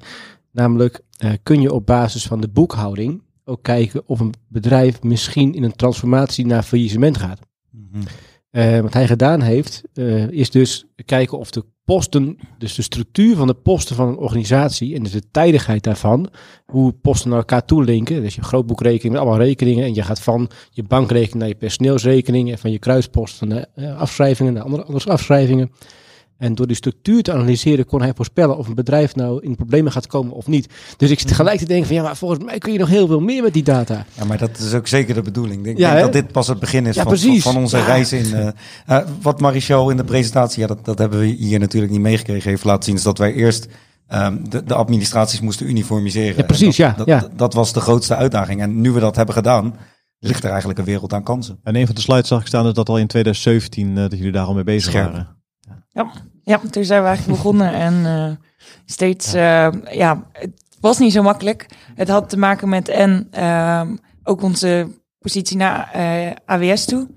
Namelijk, 0.51 1.01
eh, 1.17 1.31
kun 1.43 1.61
je 1.61 1.73
op 1.73 1.85
basis 1.85 2.25
van 2.25 2.41
de 2.41 2.47
boekhouding 2.47 3.21
ook 3.45 3.63
kijken 3.63 4.01
of 4.05 4.19
een 4.19 4.33
bedrijf 4.47 5.03
misschien 5.03 5.53
in 5.53 5.63
een 5.63 5.75
transformatie 5.75 6.45
naar 6.45 6.63
faillissement 6.63 7.17
gaat. 7.17 7.39
Mhm. 7.69 8.01
Eh, 8.51 8.79
wat 8.79 8.93
hij 8.93 9.07
gedaan 9.07 9.41
heeft, 9.41 9.83
eh, 9.93 10.29
is 10.29 10.49
dus 10.49 10.85
kijken 11.05 11.37
of 11.37 11.51
de 11.51 11.65
posten, 11.85 12.37
dus 12.57 12.75
de 12.75 12.81
structuur 12.81 13.35
van 13.35 13.47
de 13.47 13.53
posten 13.53 13.95
van 13.95 14.07
een 14.07 14.17
organisatie 14.17 14.95
en 14.95 15.03
dus 15.03 15.11
de 15.11 15.29
tijdigheid 15.31 15.83
daarvan, 15.83 16.29
hoe 16.65 16.91
posten 16.91 17.29
naar 17.29 17.39
elkaar 17.39 17.65
toe 17.65 17.83
linken. 17.83 18.21
Dus 18.21 18.35
je 18.35 18.41
grootboekrekening 18.41 19.13
met 19.13 19.21
allemaal 19.21 19.45
rekeningen 19.45 19.85
en 19.85 19.93
je 19.93 20.03
gaat 20.03 20.21
van 20.21 20.49
je 20.69 20.83
bankrekening 20.83 21.39
naar 21.39 21.47
je 21.47 21.55
personeelsrekening 21.55 22.51
en 22.51 22.57
van 22.57 22.71
je 22.71 22.79
kruisposten 22.79 23.47
naar 23.47 23.65
eh, 23.75 23.97
afschrijvingen 23.97 24.53
naar 24.53 24.63
andere, 24.63 24.83
andere 24.83 25.11
afschrijvingen. 25.11 25.71
En 26.41 26.55
door 26.55 26.67
die 26.67 26.75
structuur 26.75 27.23
te 27.23 27.31
analyseren 27.33 27.85
kon 27.85 28.01
hij 28.01 28.13
voorspellen 28.15 28.57
of 28.57 28.67
een 28.67 28.75
bedrijf 28.75 29.15
nou 29.15 29.43
in 29.43 29.55
problemen 29.55 29.91
gaat 29.91 30.07
komen 30.07 30.33
of 30.33 30.47
niet. 30.47 30.73
Dus 30.97 31.09
ik 31.09 31.19
zit 31.19 31.27
tegelijk 31.27 31.59
te 31.59 31.65
denken 31.65 31.87
van 31.87 31.95
ja, 31.95 32.01
maar 32.01 32.17
volgens 32.17 32.43
mij 32.43 32.57
kun 32.57 32.73
je 32.73 32.79
nog 32.79 32.87
heel 32.89 33.07
veel 33.07 33.19
meer 33.19 33.43
met 33.43 33.53
die 33.53 33.63
data. 33.63 34.05
Ja, 34.13 34.25
maar 34.25 34.37
dat 34.37 34.57
is 34.57 34.73
ook 34.73 34.87
zeker 34.87 35.13
de 35.13 35.21
bedoeling. 35.21 35.57
Ik 35.57 35.63
denk, 35.63 35.77
Ja, 35.77 35.85
denk 35.87 35.97
hè? 35.97 36.03
dat 36.03 36.13
dit 36.13 36.31
pas 36.31 36.47
het 36.47 36.59
begin 36.59 36.85
is 36.85 36.95
Ja, 36.95 37.03
van, 37.03 37.17
van, 37.39 37.57
onze 37.57 37.77
Ja. 37.77 37.85
reis 37.85 38.13
in. 38.13 38.33
eh, 38.33 38.47
eh, 38.85 39.07
wat 39.21 39.39
Marichal 39.41 39.89
in 39.89 39.97
de 39.97 40.03
presentatie, 40.03 40.61
ja, 40.61 40.67
dat, 40.67 40.85
dat 40.85 40.97
hebben 40.97 41.19
we 41.19 41.25
hier 41.25 41.59
natuurlijk 41.59 41.91
niet 41.91 42.01
meegekregen, 42.01 42.49
heeft 42.49 42.63
laten 42.63 42.83
zien, 42.83 42.95
is 42.95 43.03
dat 43.03 43.17
wij 43.17 43.33
eerst 43.33 43.67
ehm, 44.07 44.37
de, 44.49 44.63
de 44.63 44.73
administraties 44.73 45.39
moesten 45.41 45.69
uniformiseren. 45.69 46.37
Ja, 46.37 46.43
precies, 46.43 46.79
En 46.79 46.85
ja, 46.87 46.93
dat, 46.97 47.07
ja. 47.07 47.19
Dat, 47.19 47.31
dat 47.37 47.53
was 47.53 47.73
de 47.73 47.79
grootste 47.79 48.15
uitdaging. 48.15 48.61
En 48.61 48.81
nu 48.81 48.91
we 48.91 48.99
dat 48.99 49.15
hebben 49.15 49.35
gedaan, 49.35 49.75
ligt 50.19 50.43
er 50.43 50.49
eigenlijk 50.49 50.79
een 50.79 50.85
wereld 50.85 51.13
aan 51.13 51.23
kansen. 51.23 51.59
En 51.63 51.75
een 51.75 51.85
van 51.85 51.95
de 51.95 52.01
slides 52.01 52.27
zag 52.27 52.41
ik 52.41 52.47
staan 52.47 52.73
dat 52.73 52.89
al 52.89 52.97
in 52.97 53.07
2017 53.07 53.89
eh, 53.89 53.95
dat 53.95 54.11
jullie 54.17 54.31
daar 54.31 54.45
al 54.45 54.53
mee 54.53 54.63
bezig 54.63 54.91
Scherp. 54.91 55.11
waren. 55.11 55.27
Ja, 55.89 56.11
toen 56.71 56.83
zijn 56.83 57.01
we 57.01 57.07
eigenlijk 57.07 57.37
begonnen 57.37 57.73
en 57.87 58.05
eh, 58.05 58.31
steeds, 58.85 59.31
ja. 59.31 59.71
ja, 59.89 60.23
het 60.31 60.51
was 60.79 60.99
niet 60.99 61.13
zo 61.13 61.21
makkelijk. 61.21 61.65
Het 61.95 62.09
had 62.09 62.29
te 62.29 62.37
maken 62.37 62.69
met 62.69 62.87
en 62.87 63.27
ehm, 63.31 63.95
ook 64.23 64.41
onze 64.41 64.87
positie 65.19 65.57
naar 65.57 65.89
eh, 65.91 66.31
AWS 66.45 66.85
toe. 66.85 67.07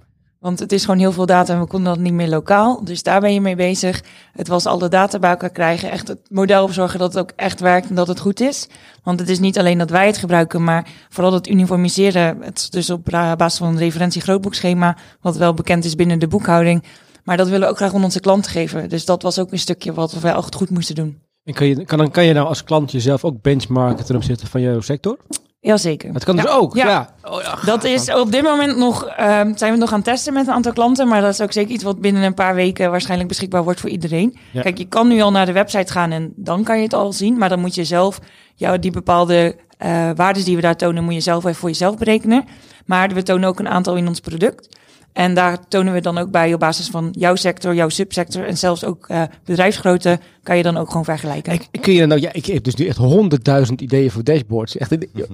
Want 0.45 0.59
het 0.59 0.73
is 0.73 0.85
gewoon 0.85 1.00
heel 1.00 1.12
veel 1.12 1.26
data 1.26 1.52
en 1.52 1.61
we 1.61 1.66
konden 1.66 1.95
dat 1.95 2.02
niet 2.02 2.12
meer 2.12 2.28
lokaal. 2.28 2.85
Dus 2.85 3.02
daar 3.02 3.21
ben 3.21 3.35
je 3.35 3.40
mee 3.40 3.57
bezig. 3.57 4.02
Het 4.33 4.49
was 4.49 4.66
alle 4.66 4.88
data 4.88 5.19
bij 5.19 5.31
elkaar 5.31 5.50
krijgen. 5.50 5.90
Echt 5.90 6.09
het 6.09 6.21
model 6.28 6.69
zorgen 6.69 6.99
dat 6.99 7.14
het 7.14 7.23
ook 7.23 7.33
echt 7.37 7.61
werkt 7.61 7.88
en 7.88 7.95
dat 7.95 8.09
het 8.09 8.21
goed 8.21 8.40
is. 8.40 8.69
Want 9.02 9.21
het 9.21 9.28
is 9.28 9.38
niet 9.38 9.59
alleen 9.59 9.78
dat 9.78 9.90
wij 9.90 10.07
het 10.07 10.19
gebruiken, 10.19 10.64
maar 10.64 10.88
vooral 11.09 11.33
het 11.33 11.49
uniformiseren. 11.49 12.43
Het 12.43 12.59
is 12.59 12.71
dus 12.71 12.90
op 12.90 13.04
basis 13.37 13.59
van 13.59 13.69
een 13.69 13.78
referentie 13.78 14.21
grootboekschema, 14.21 14.97
wat 15.21 15.37
wel 15.37 15.54
bekend 15.54 15.85
is 15.85 15.95
binnen 15.95 16.19
de 16.19 16.28
boekhouding. 16.28 16.85
Maar 17.25 17.37
dat 17.37 17.47
willen 17.49 17.62
we 17.62 17.69
ook 17.71 17.76
graag 17.76 17.95
aan 17.95 18.04
onze 18.04 18.21
klanten 18.21 18.50
geven. 18.50 18.88
Dus 18.88 19.04
dat 19.04 19.23
was 19.23 19.38
ook 19.38 19.52
een 19.52 19.59
stukje 19.59 19.93
wat 19.93 20.12
we 20.12 20.21
wel 20.21 20.37
echt 20.37 20.54
goed 20.54 20.71
moesten 20.71 20.95
doen. 20.95 21.19
En 21.45 21.54
kan 21.54 21.66
je, 21.66 21.85
kan, 21.85 21.99
dan 21.99 22.11
kan 22.11 22.25
je 22.25 22.33
nou 22.33 22.47
als 22.47 22.64
klant 22.64 22.93
jezelf 22.93 23.25
ook 23.25 23.43
benchmarken 23.43 24.04
ten 24.04 24.16
opzichte 24.16 24.47
van 24.47 24.61
jouw 24.61 24.81
sector? 24.81 25.19
Jazeker. 25.61 26.12
Dat 26.12 26.25
kan 26.25 26.37
Ja. 26.37 26.43
dus 26.43 26.50
ook. 26.50 26.75
Ja. 26.75 26.87
Ja. 26.88 27.14
Oh, 27.23 27.43
ja. 27.43 27.59
Dat 27.64 27.85
is 27.85 28.14
op 28.14 28.33
dit 28.33 28.43
moment 28.43 28.76
nog, 28.76 29.07
ehm, 29.07 29.57
zijn 29.57 29.73
we 29.73 29.78
nog 29.78 29.90
aan 29.90 29.97
het 29.97 30.04
testen 30.04 30.33
met 30.33 30.47
een 30.47 30.52
aantal 30.52 30.73
klanten. 30.73 31.09
Maar 31.09 31.21
dat 31.21 31.33
is 31.33 31.40
ook 31.40 31.52
zeker 31.52 31.75
iets 31.75 31.85
wat 31.85 32.00
binnen 32.00 32.23
een 32.23 32.35
paar 32.35 32.54
weken 32.54 32.90
waarschijnlijk 32.90 33.28
beschikbaar 33.28 33.64
wordt 33.64 33.81
voor 33.81 33.90
iedereen. 33.90 34.37
Ja. 34.52 34.62
Kijk, 34.62 34.78
je 34.78 34.85
kan 34.88 35.09
nu 35.09 35.21
al 35.21 35.31
naar 35.31 35.47
de 35.47 35.52
website 35.52 35.93
gaan 35.93 36.11
en 36.12 36.33
dan 36.37 36.62
kan 36.64 36.76
je 36.76 36.83
het 36.83 36.95
al 36.95 37.12
zien. 37.12 37.38
Maar 37.38 37.49
dan 37.49 37.61
moet 37.61 37.75
je 37.75 37.85
zelf, 37.85 38.19
jou, 38.54 38.78
die 38.78 38.90
bepaalde 38.90 39.57
eh 39.78 40.11
waarden 40.14 40.45
die 40.45 40.57
we 40.57 40.62
daar 40.62 40.76
tonen, 40.76 41.04
moet 41.04 41.14
je 41.14 41.21
zelf 41.21 41.45
even 41.45 41.54
voor 41.57 41.69
jezelf 41.69 41.97
berekenen. 41.99 42.45
Maar 42.87 43.09
we 43.09 43.23
tonen 43.23 43.49
ook 43.49 43.59
een 43.59 43.69
aantal 43.69 43.97
in 43.97 44.09
ons 44.09 44.21
product. 44.21 44.76
En 45.14 45.35
daar 45.35 45.68
tonen 45.68 45.92
we 45.92 46.00
dan 46.00 46.18
ook 46.18 46.30
bij 46.30 46.54
op 46.54 46.61
basis 46.61 46.88
van 46.88 47.09
jouw 47.18 47.35
sector, 47.35 47.75
jouw 47.75 47.88
subsector 47.88 48.47
en 48.47 48.56
zelfs 48.56 48.85
ook 48.85 49.09
uh, 49.09 49.23
bedrijfsgrootte 49.44 50.18
kan 50.42 50.56
je 50.56 50.62
dan 50.62 50.76
ook 50.76 50.88
gewoon 50.88 51.04
vergelijken. 51.04 51.52
Ik, 51.52 51.68
kun 51.80 51.92
je 51.92 52.06
nou, 52.06 52.21
ja, 52.21 52.33
ik 52.33 52.47
heb 52.47 52.64
dus 52.64 52.75
nu 52.75 52.87
echt 52.87 52.97
honderdduizend 52.97 53.80
ideen 53.80 54.11
voor 54.11 54.25
dashboards. 54.25 54.76
Echt, 54.76 54.97
ja. 55.14 55.25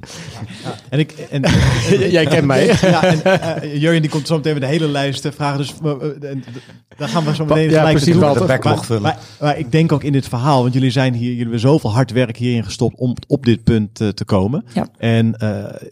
En 0.89 0.99
ik, 0.99 1.13
en, 1.13 1.43
jij 2.11 2.27
kent 2.27 2.47
mij. 2.47 2.67
ja, 2.67 3.03
en, 3.03 3.21
uh, 3.65 3.81
Jurjen 3.81 4.03
die 4.03 4.11
komt 4.11 4.27
zo 4.27 4.37
meteen 4.37 4.53
met 4.53 4.63
de 4.63 4.69
hele 4.69 4.89
lijst 4.89 5.29
vragen, 5.35 5.59
dus 5.59 5.75
uh, 5.85 5.93
daar 6.97 7.09
gaan 7.09 7.25
we 7.25 7.35
zo 7.35 7.45
meteen 7.45 7.71
ja, 7.71 7.91
precies 7.91 8.17
wel 8.17 8.35
de 8.35 8.45
backlog 8.45 8.87
vullen. 8.87 9.03
Maar, 9.03 9.19
maar, 9.41 9.59
ik 9.59 9.73
denk 9.73 9.93
ook 9.93 10.05
in 10.05 10.13
dit 10.13 10.29
verhaal, 10.29 10.63
want 10.63 10.75
jullie 10.75 10.91
zijn 10.91 11.15
hier, 11.15 11.29
jullie 11.29 11.43
hebben 11.43 11.61
zoveel 11.61 11.93
hard 11.93 12.11
werk 12.11 12.37
hierin 12.37 12.65
gestopt 12.65 12.99
om 12.99 13.17
op 13.27 13.45
dit 13.45 13.65
punt 13.65 13.95
te 13.95 14.25
komen. 14.25 14.65
Ja. 14.73 14.89
En 14.99 15.35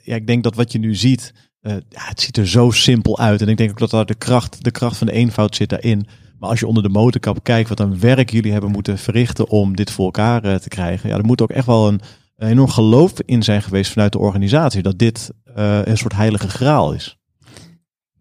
ja, 0.03 0.15
ik 0.15 0.27
denk 0.27 0.43
dat 0.43 0.55
wat 0.55 0.73
je 0.73 0.79
nu 0.79 0.95
ziet, 0.95 1.33
uh, 1.69 1.75
ja, 1.89 2.01
het 2.05 2.21
ziet 2.21 2.37
er 2.37 2.49
zo 2.49 2.71
simpel 2.71 3.19
uit. 3.19 3.43
En 3.43 3.49
ik 3.49 3.57
denk 3.57 3.71
ook 3.71 3.79
dat 3.79 3.91
daar 3.91 4.07
de 4.07 4.15
kracht, 4.15 4.65
de 4.65 4.71
kracht 4.71 4.97
van 4.97 5.07
de 5.07 5.13
eenvoud 5.13 5.57
zit 5.57 5.69
daarin. 5.69 6.07
Maar 6.39 6.51
als 6.51 6.61
je 6.61 6.67
onder 6.67 6.83
de 6.83 6.89
motorkap 6.89 7.39
kijkt 7.43 7.69
wat 7.69 7.81
een 7.81 8.01
werk 8.01 8.31
jullie 8.31 8.53
hebben 8.53 8.71
moeten 8.71 8.99
verrichten 8.99 9.49
om 9.49 9.77
dit 9.77 9.91
voor 9.91 10.05
elkaar 10.05 10.45
uh, 10.45 10.55
te 10.55 10.69
krijgen. 10.69 11.09
Ja, 11.09 11.17
er 11.17 11.25
moet 11.25 11.43
ook 11.43 11.51
echt 11.51 11.67
wel 11.67 11.89
een, 11.89 12.01
een, 12.37 12.49
enorm 12.49 12.69
geloof 12.69 13.13
in 13.25 13.43
zijn 13.43 13.63
geweest 13.63 13.93
vanuit 13.93 14.13
de 14.13 14.19
organisatie. 14.19 14.83
Dat 14.83 14.99
dit 14.99 15.31
uh, 15.57 15.81
een 15.85 15.99
soort 15.99 16.15
heilige 16.15 16.49
graal 16.49 16.93
is. 16.93 17.17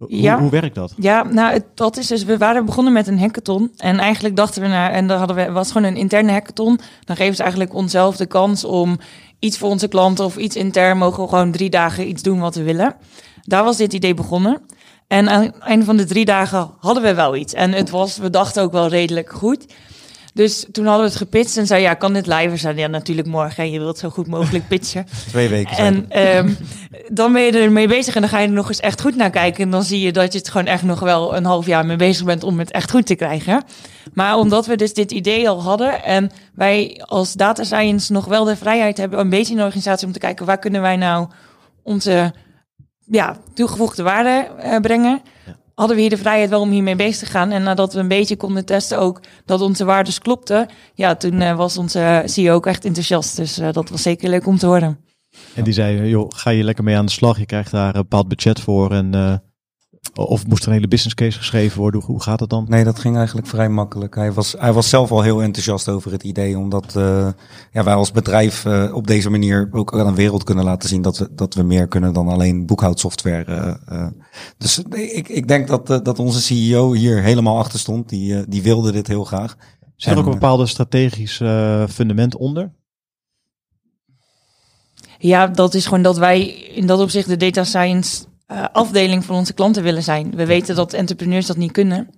Ja. 0.08 0.34
Hoe, 0.34 0.42
hoe 0.42 0.51
werkt 0.51 0.75
dat? 0.75 0.94
Ja, 0.98 1.24
nou, 1.24 1.54
het, 1.54 1.66
dat 1.74 1.98
is 1.98 2.08
dus, 2.08 2.24
we 2.24 2.38
waren 2.38 2.66
begonnen 2.66 2.94
met 2.94 3.08
een 3.08 3.20
hackathon. 3.20 3.72
En 3.77 4.00
eigenlijk 4.00 4.36
dachten 4.36 4.62
we 4.62 4.68
naar, 4.68 4.92
en 4.92 5.08
dan 5.08 5.18
hadden 5.18 5.36
we, 5.36 5.51
was 5.51 5.72
gewoon 5.72 5.88
een 5.88 5.98
interne 5.98 6.32
hackathon. 6.32 6.80
Dan 7.04 7.16
geven 7.16 7.36
ze 7.36 7.42
eigenlijk 7.42 7.74
onszelf 7.74 8.18
de 8.18 8.25
kans 8.25 8.63
om 8.63 9.00
iets 9.39 9.58
voor 9.58 9.70
onze 9.70 9.88
klanten 9.88 10.25
of 10.25 10.38
iets 10.38 10.56
intern 10.56 10.98
mogen 10.98 11.24
we 11.24 11.30
gewoon 11.30 11.51
drie 11.51 11.70
dagen 11.70 12.10
iets 12.10 12.22
doen 12.22 12.39
wat 12.39 12.56
we 12.56 12.63
willen. 12.63 12.96
Daar 13.48 13.63
was 13.63 13.77
dit 13.77 13.94
idee 13.94 14.13
begonnen. 14.13 14.62
En 15.08 15.30
aan 15.30 15.42
het 15.42 15.58
einde 15.58 15.86
van 15.86 15.98
de 15.98 16.06
drie 16.06 16.25
dagen 16.25 16.72
hadden 16.80 17.04
we 17.04 17.13
wel 17.13 17.36
iets. 17.36 17.54
En 17.54 17.72
het 17.72 17.89
was, 17.89 18.18
we 18.18 18.30
dachten 18.30 18.63
ook 18.63 18.72
wel 18.72 18.88
redelijk 18.88 19.32
goed. 19.32 19.66
Dus 20.34 20.66
toen 20.72 20.86
hadden 20.86 21.04
we 21.04 21.10
het 21.10 21.20
gepitcht 21.20 21.58
en 21.58 21.68
zei 21.68 21.82
ja, 21.82 21.94
kan 21.94 22.13
dit 22.13 22.27
live? 22.27 22.58
Zeiden 22.58 22.82
ja, 22.82 22.89
natuurlijk 22.89 23.27
morgen. 23.27 23.72
Je 23.72 23.80
wilt 23.80 23.98
zo 23.98 24.10
goed 24.10 24.27
mogelijk 24.27 24.68
pitchen. 24.74 25.06
Twee 25.27 25.50
weken. 25.50 25.77
En 25.77 26.22
um, 26.38 26.58
dan 27.08 27.34
ben 27.34 27.42
je 27.42 27.51
ermee 27.51 27.88
bezig 27.88 28.16
en 28.16 28.22
dan 28.22 28.30
ga 28.30 28.39
je 28.39 28.48
er 28.48 28.54
nog 28.54 28.68
eens 28.68 28.80
echt 28.80 29.01
goed 29.01 29.16
naar 29.16 29.30
kijken. 29.30 29.63
En 29.63 29.70
dan 29.70 29.84
zie 29.84 30.00
je 30.00 30.12
dat 30.12 30.34
je 30.34 30.39
het 30.39 30.50
gewoon 30.50 30.68
echt 30.68 30.84
nog 30.84 31.00
wel 31.00 31.36
een 31.36 31.46
half 31.46 31.66
jaar 31.66 31.86
mee 31.86 31.96
bezig 31.96 32.25
bent 32.25 32.44
om 32.44 32.60
het 32.60 32.72
echt 32.72 32.92
goed 32.92 33.06
te 33.06 33.16
krijgen. 33.16 33.63
Maar 34.13 34.38
omdat 34.38 34.66
we 34.66 34.75
dus 34.75 34.94
dit 34.94 35.12
idee 35.12 35.50
al 35.50 35.63
hadden 35.63 36.04
en 36.04 36.32
wij 36.54 37.04
als 37.06 37.34
data 37.34 37.63
science 37.63 38.13
nog 38.13 38.25
wel 38.25 38.44
de 38.44 38.56
vrijheid 38.56 38.98
hebben, 38.98 39.20
een 39.20 39.30
beetje 39.30 39.51
in 39.51 39.58
de 39.58 39.63
organisatie 39.63 40.08
om 40.08 40.13
te 40.13 40.20
kijken 40.20 40.46
waar 40.46 40.60
kunnen 40.60 40.82
wij 40.82 40.96
nou 40.96 41.27
onze 41.84 42.34
ja, 43.10 43.38
toegevoegde 43.54 44.04
waarde 44.04 44.48
uh, 44.64 44.80
brengen. 44.80 45.22
Ja. 45.46 45.56
Hadden 45.74 45.96
we 45.96 46.02
hier 46.02 46.12
de 46.12 46.18
vrijheid 46.18 46.50
wel 46.50 46.62
om 46.62 46.70
hiermee 46.70 46.96
bezig 46.96 47.20
te 47.20 47.26
gaan. 47.26 47.52
En 47.52 47.64
nadat 47.64 47.94
we 47.94 48.00
een 48.00 48.08
beetje 48.08 48.36
konden 48.36 48.66
testen 48.66 49.00
ook 49.00 49.22
dat 49.46 49.62
onze 49.62 49.86
waardes 49.86 50.20
klopten. 50.20 50.70
Ja, 50.94 51.16
toen 51.16 51.42
uh, 51.42 51.56
was 51.56 51.78
onze 51.78 52.24
CEO 52.26 52.54
ook 52.54 52.66
echt 52.66 52.86
enthousiast. 52.86 53.36
Dus 53.36 53.60
uh, 53.60 53.72
dat 53.72 53.90
was 53.90 54.02
zeker 54.02 54.30
leuk 54.30 54.48
om 54.48 54.58
te 54.58 54.66
horen. 54.66 55.00
En 55.56 55.64
die 55.64 55.74
zei, 55.74 56.10
joh, 56.10 56.30
ga 56.36 56.50
je 56.50 56.64
lekker 56.64 56.84
mee 56.84 56.98
aan 56.98 57.06
de 57.06 57.12
slag. 57.12 57.38
Je 57.40 57.46
krijgt 57.46 57.72
daar 57.72 57.96
een 57.96 58.02
bepaald 58.02 58.28
budget 58.28 58.60
voor. 58.60 58.92
En 58.92 59.42
of 60.14 60.48
moest 60.48 60.62
er 60.62 60.68
een 60.68 60.74
hele 60.74 60.88
business 60.88 61.16
case 61.16 61.38
geschreven 61.38 61.80
worden? 61.80 62.02
Hoe 62.02 62.22
gaat 62.22 62.40
het 62.40 62.50
dan? 62.50 62.66
Nee, 62.70 62.84
dat 62.84 63.00
ging 63.00 63.18
eigenlijk 63.18 63.48
vrij 63.48 63.70
makkelijk. 63.70 64.16
Hij 64.16 64.34
was, 64.34 64.56
hij 64.58 64.74
was 64.74 64.90
zelf 64.90 65.12
al 65.12 65.22
heel 65.22 65.42
enthousiast 65.42 65.90
over 65.90 66.12
het 66.12 66.24
idee, 66.24 66.58
omdat 66.58 66.94
uh, 66.98 67.28
ja, 67.72 67.84
wij 67.84 67.94
als 67.94 68.12
bedrijf 68.12 68.66
uh, 68.66 68.96
op 68.96 69.08
deze 69.08 69.30
manier 69.30 69.70
ook 69.72 70.00
aan 70.00 70.08
de 70.08 70.14
wereld 70.14 70.44
kunnen 70.44 70.64
laten 70.64 70.90
zien 70.90 71.02
dat 71.02 71.18
we, 71.18 71.30
dat 71.32 71.54
we 71.54 71.64
meer 71.64 71.88
kunnen 71.88 72.14
dan 72.14 72.28
alleen 72.28 72.66
boekhoudsoftware. 72.66 73.80
Uh, 73.92 74.08
dus 74.58 74.84
ik, 74.92 75.28
ik 75.28 75.48
denk 75.48 75.68
dat, 75.68 75.88
dat 75.88 76.20
onze 76.20 76.42
CEO 76.42 76.94
hier 76.94 77.22
helemaal 77.22 77.58
achter 77.58 77.80
stond. 77.80 78.10
Die, 78.10 78.48
die 78.48 78.62
wilde 78.62 78.92
dit 78.92 79.08
heel 79.08 79.24
graag. 79.24 79.56
Zit 79.96 80.14
er 80.14 80.20
ook 80.20 80.26
een 80.26 80.32
bepaalde 80.32 80.66
strategisch 80.66 81.42
fundament 81.90 82.36
onder? 82.36 82.72
Ja, 85.20 85.48
dat 85.48 85.74
is 85.74 85.86
gewoon 85.86 86.02
dat 86.02 86.18
wij 86.18 86.48
in 86.50 86.88
dat 86.88 87.00
opzicht 87.00 87.28
de 87.28 87.38
data 87.38 87.64
science 87.64 88.26
uh, 88.51 88.66
afdeling 88.72 89.25
van 89.25 89.36
onze 89.36 89.54
klanten 89.54 89.84
willen 89.84 90.04
zijn. 90.04 90.36
We 90.36 90.46
weten 90.46 90.75
dat 90.75 90.94
entrepreneurs 90.94 91.46
dat 91.46 91.58
niet 91.58 91.72
kunnen. 91.72 92.10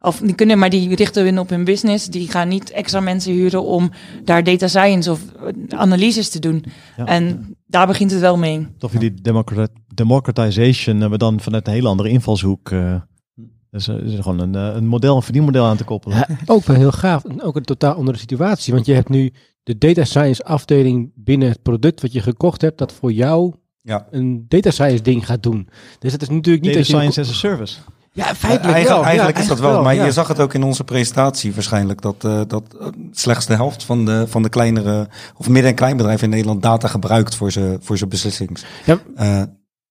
Of 0.00 0.22
niet 0.22 0.34
kunnen, 0.34 0.58
maar 0.58 0.70
die 0.70 0.94
richten 0.94 1.24
hun 1.24 1.38
op 1.38 1.48
hun 1.48 1.64
business. 1.64 2.06
Die 2.06 2.28
gaan 2.28 2.48
niet 2.48 2.70
extra 2.70 3.00
mensen 3.00 3.32
huren 3.32 3.64
om 3.64 3.90
daar 4.24 4.44
data 4.44 4.68
science 4.68 5.10
of 5.10 5.20
analyses 5.68 6.28
te 6.28 6.38
doen. 6.38 6.64
Ja. 6.96 7.04
En 7.04 7.56
daar 7.66 7.86
begint 7.86 8.10
het 8.10 8.20
wel 8.20 8.36
mee. 8.38 8.66
Toch 8.78 8.90
die 8.90 9.14
democrat 9.14 9.70
democratization, 9.94 10.98
maar 10.98 11.18
dan 11.18 11.40
vanuit 11.40 11.66
een 11.66 11.72
hele 11.72 11.88
andere 11.88 12.08
invalshoek. 12.08 12.70
Uh, 12.70 12.94
dus 13.70 13.88
is 13.88 14.14
gewoon 14.20 14.40
een, 14.40 14.54
een 14.54 14.86
model, 14.86 15.16
een 15.16 15.22
verdienmodel 15.22 15.64
aan 15.64 15.76
te 15.76 15.84
koppelen. 15.84 16.16
Ja, 16.16 16.26
ook 16.46 16.64
wel 16.64 16.76
heel 16.76 16.92
gaaf. 16.92 17.22
Ook 17.38 17.56
een 17.56 17.62
totaal 17.62 17.94
andere 17.94 18.18
situatie. 18.18 18.74
Want 18.74 18.86
je 18.86 18.94
hebt 18.94 19.08
nu 19.08 19.32
de 19.62 19.78
data 19.78 20.04
science 20.04 20.44
afdeling 20.44 21.12
binnen 21.14 21.48
het 21.48 21.62
product 21.62 22.00
wat 22.00 22.12
je 22.12 22.20
gekocht 22.20 22.60
hebt, 22.60 22.78
dat 22.78 22.92
voor 22.92 23.12
jou 23.12 23.54
ja. 23.82 24.06
een 24.10 24.44
data 24.48 24.70
science 24.70 25.02
ding 25.02 25.26
gaat 25.26 25.42
doen. 25.42 25.68
Dus 25.98 26.12
het 26.12 26.22
is 26.22 26.28
natuurlijk 26.28 26.64
niet 26.64 26.74
data 26.74 26.78
dat 26.78 26.86
je 26.86 26.96
science 26.96 27.20
as 27.20 27.28
a 27.28 27.32
service. 27.32 27.76
Ja, 28.12 28.24
feitelijk 28.24 28.64
uh, 28.64 28.72
eigenlijk, 28.72 28.88
wel. 28.88 29.04
Eigenlijk 29.04 29.36
ja, 29.36 29.42
is 29.42 29.48
dat 29.48 29.60
wel, 29.60 29.82
maar 29.82 29.94
ja. 29.94 30.04
je 30.04 30.12
zag 30.12 30.28
het 30.28 30.40
ook 30.40 30.54
in 30.54 30.62
onze 30.62 30.84
presentatie 30.84 31.54
waarschijnlijk 31.54 32.02
dat, 32.02 32.24
uh, 32.24 32.40
dat 32.46 32.76
uh, 32.80 32.86
slechts 33.10 33.46
de 33.46 33.54
helft 33.54 33.84
van 33.84 34.04
de, 34.04 34.24
van 34.28 34.42
de 34.42 34.48
kleinere 34.48 35.08
of 35.36 35.48
midden- 35.48 35.70
en 35.70 35.76
kleinbedrijven 35.76 36.24
in 36.24 36.30
Nederland 36.30 36.62
data 36.62 36.88
gebruikt 36.88 37.34
voor 37.34 37.52
zijn 37.52 37.78
voor 37.80 38.08
beslissings. 38.08 38.64
Ja. 38.84 38.98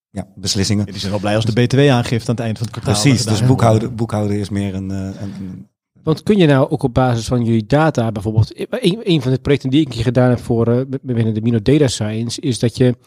ja, 0.09 0.27
beslissingen. 0.35 0.85
die 0.85 0.97
zijn 0.97 1.11
wel 1.11 1.19
blij 1.19 1.35
als 1.35 1.45
de 1.45 1.61
BTW-aangifte 1.61 2.29
aan 2.29 2.35
het 2.35 2.45
eind 2.45 2.57
van 2.57 2.67
het 2.67 2.75
kwartaal. 2.75 3.01
Precies, 3.01 3.25
dus 3.25 3.45
boekhouden, 3.45 3.95
boekhouden 3.95 4.39
is 4.39 4.49
meer 4.49 4.75
een, 4.75 4.89
een, 4.89 5.15
een 5.21 5.67
want 6.07 6.23
kun 6.23 6.37
je 6.37 6.47
nou 6.47 6.69
ook 6.69 6.83
op 6.83 6.93
basis 6.93 7.27
van 7.27 7.43
jullie 7.43 7.65
data, 7.65 8.11
bijvoorbeeld, 8.11 8.59
een, 8.69 8.99
een 9.03 9.21
van 9.21 9.31
de 9.31 9.39
projecten 9.39 9.69
die 9.69 9.81
ik 9.81 9.93
hier 9.93 10.03
gedaan 10.03 10.29
heb 10.29 10.39
voor 10.39 10.67
uh, 10.67 10.81
binnen 11.01 11.33
de 11.33 11.41
Mino 11.41 11.61
Data 11.61 11.87
Science, 11.87 12.41
is 12.41 12.59
dat 12.59 12.77
je 12.77 12.97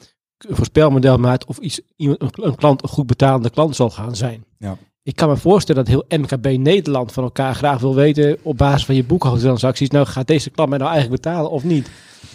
voorspelmodel 0.49 1.19
maakt 1.19 1.45
of 1.45 1.59
iets, 1.59 1.81
iemand, 1.97 2.23
een 2.33 2.55
klant 2.55 2.83
een 2.83 2.89
goed 2.89 3.07
betalende 3.07 3.51
klant 3.51 3.77
zal 3.77 3.91
gaan 3.91 4.17
zijn. 4.17 4.45
Ja. 4.59 4.77
Ik 5.03 5.17
kan 5.17 5.29
me 5.29 5.37
voorstellen 5.37 5.85
dat 5.85 5.95
heel 5.95 6.19
MKB 6.19 6.47
Nederland 6.59 7.13
van 7.13 7.25
elkaar 7.25 7.55
graag 7.55 7.81
wil 7.81 7.95
weten 7.95 8.39
op 8.43 8.57
basis 8.57 8.85
van 8.85 8.95
je 8.95 9.05
boekhoudtransacties, 9.05 9.91
nou 9.91 10.07
gaat 10.07 10.27
deze 10.27 10.51
klant 10.51 10.69
mij 10.69 10.79
nou 10.79 10.91
eigenlijk 10.91 11.23
betalen 11.23 11.51
of 11.51 11.65
niet? 11.65 11.91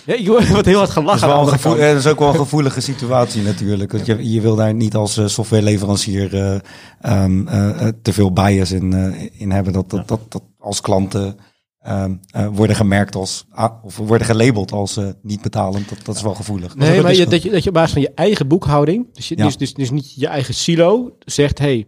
Ja, 0.06 0.14
ik 0.14 0.28
word 0.28 0.66
heel 0.66 0.78
hard 0.78 0.90
gelachen. 0.90 1.28
Dat 1.28 1.46
is, 1.46 1.54
gevoel, 1.54 1.78
dat 1.78 1.96
is 1.96 2.08
ook 2.08 2.20
wel 2.20 2.28
een 2.28 2.36
gevoelige 2.36 2.82
situatie 2.82 3.42
natuurlijk. 3.42 3.92
Want 3.92 4.06
je, 4.06 4.32
je 4.32 4.42
wil 4.42 4.56
daar 4.56 4.74
niet 4.74 4.96
als 4.96 5.18
uh, 5.18 5.28
softwareleverancier 5.28 6.34
uh, 6.34 7.24
um, 7.24 7.48
uh, 7.48 7.88
te 8.02 8.14
veel 8.14 8.34
bias 8.34 8.72
in, 8.72 8.94
in 9.32 9.52
hebben. 9.52 9.74
Dat, 9.74 9.90
dat, 9.90 10.08
dat, 10.08 10.20
dat 10.30 10.44
als 10.60 10.82
klanten 10.82 11.38
um, 11.88 12.20
worden 12.54 12.76
gemerkt 12.76 13.16
als, 13.16 13.46
of 13.84 13.98
worden 13.98 14.28
gelabeld 14.28 14.72
als 14.72 15.00
niet 15.22 15.42
betalend. 15.42 15.90
Dat, 15.90 16.06
dat 16.06 16.16
is 16.16 16.22
wel 16.22 16.36
gevoelig. 16.36 16.76
Nee, 16.76 17.02
maar 17.02 17.16
je, 17.16 17.26
dat, 17.26 17.42
je, 17.42 17.50
dat 17.50 17.64
je 17.64 17.70
op 17.70 17.76
basis 17.76 17.94
van 17.94 18.02
je 18.02 18.12
eigen 18.16 18.48
boekhouding, 18.48 19.14
dus, 19.14 19.28
je, 19.28 19.38
ja. 19.38 19.44
dus, 19.44 19.58
dus, 19.58 19.74
dus 19.74 19.90
niet 19.90 20.14
je 20.14 20.28
eigen 20.28 20.54
silo, 20.54 21.18
zegt, 21.20 21.60
hey, 21.60 21.88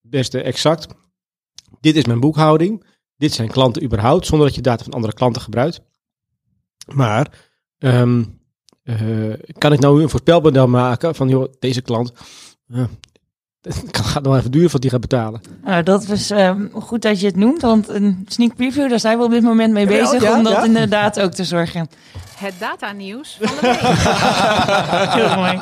beste 0.00 0.42
exact, 0.42 0.94
dit 1.80 1.96
is 1.96 2.04
mijn 2.04 2.20
boekhouding. 2.20 2.84
Dit 3.16 3.32
zijn 3.32 3.48
klanten 3.48 3.82
überhaupt, 3.82 4.26
zonder 4.26 4.46
dat 4.46 4.56
je 4.56 4.62
data 4.62 4.84
van 4.84 4.92
andere 4.92 5.12
klanten 5.12 5.42
gebruikt. 5.42 5.80
Maar 6.94 7.46
um, 7.78 8.40
uh, 8.84 9.34
kan 9.58 9.72
ik 9.72 9.80
nou 9.80 10.02
een 10.02 10.08
voorspelmodel 10.08 10.68
maken 10.68 11.14
van 11.14 11.28
joh, 11.28 11.52
deze 11.58 11.82
klant. 11.82 12.12
Het 13.62 14.06
gaat 14.06 14.22
nog 14.22 14.36
even 14.36 14.50
duren 14.50 14.70
voordat 14.70 14.90
die 14.90 14.90
gaat 14.90 15.00
betalen. 15.00 15.40
Nou, 15.64 15.82
dat 15.82 16.08
is 16.08 16.30
um, 16.30 16.70
goed 16.72 17.02
dat 17.02 17.20
je 17.20 17.26
het 17.26 17.36
noemt, 17.36 17.62
want 17.62 17.88
een 17.88 18.24
sneak 18.28 18.54
preview, 18.54 18.88
daar 18.88 19.00
zijn 19.00 19.18
we 19.18 19.24
op 19.24 19.30
dit 19.30 19.42
moment 19.42 19.72
mee 19.72 19.86
bezig 19.86 20.22
ja, 20.22 20.30
ja, 20.30 20.36
om 20.36 20.42
dat 20.42 20.52
ja? 20.52 20.64
inderdaad 20.64 21.20
ook 21.20 21.32
te 21.32 21.44
zorgen. 21.44 21.88
Het 22.36 22.54
data-nieuws 22.58 23.38
van 23.40 23.56
de 23.60 23.60
week. 23.66 23.80
Heel 25.14 25.36
mooi. 25.36 25.58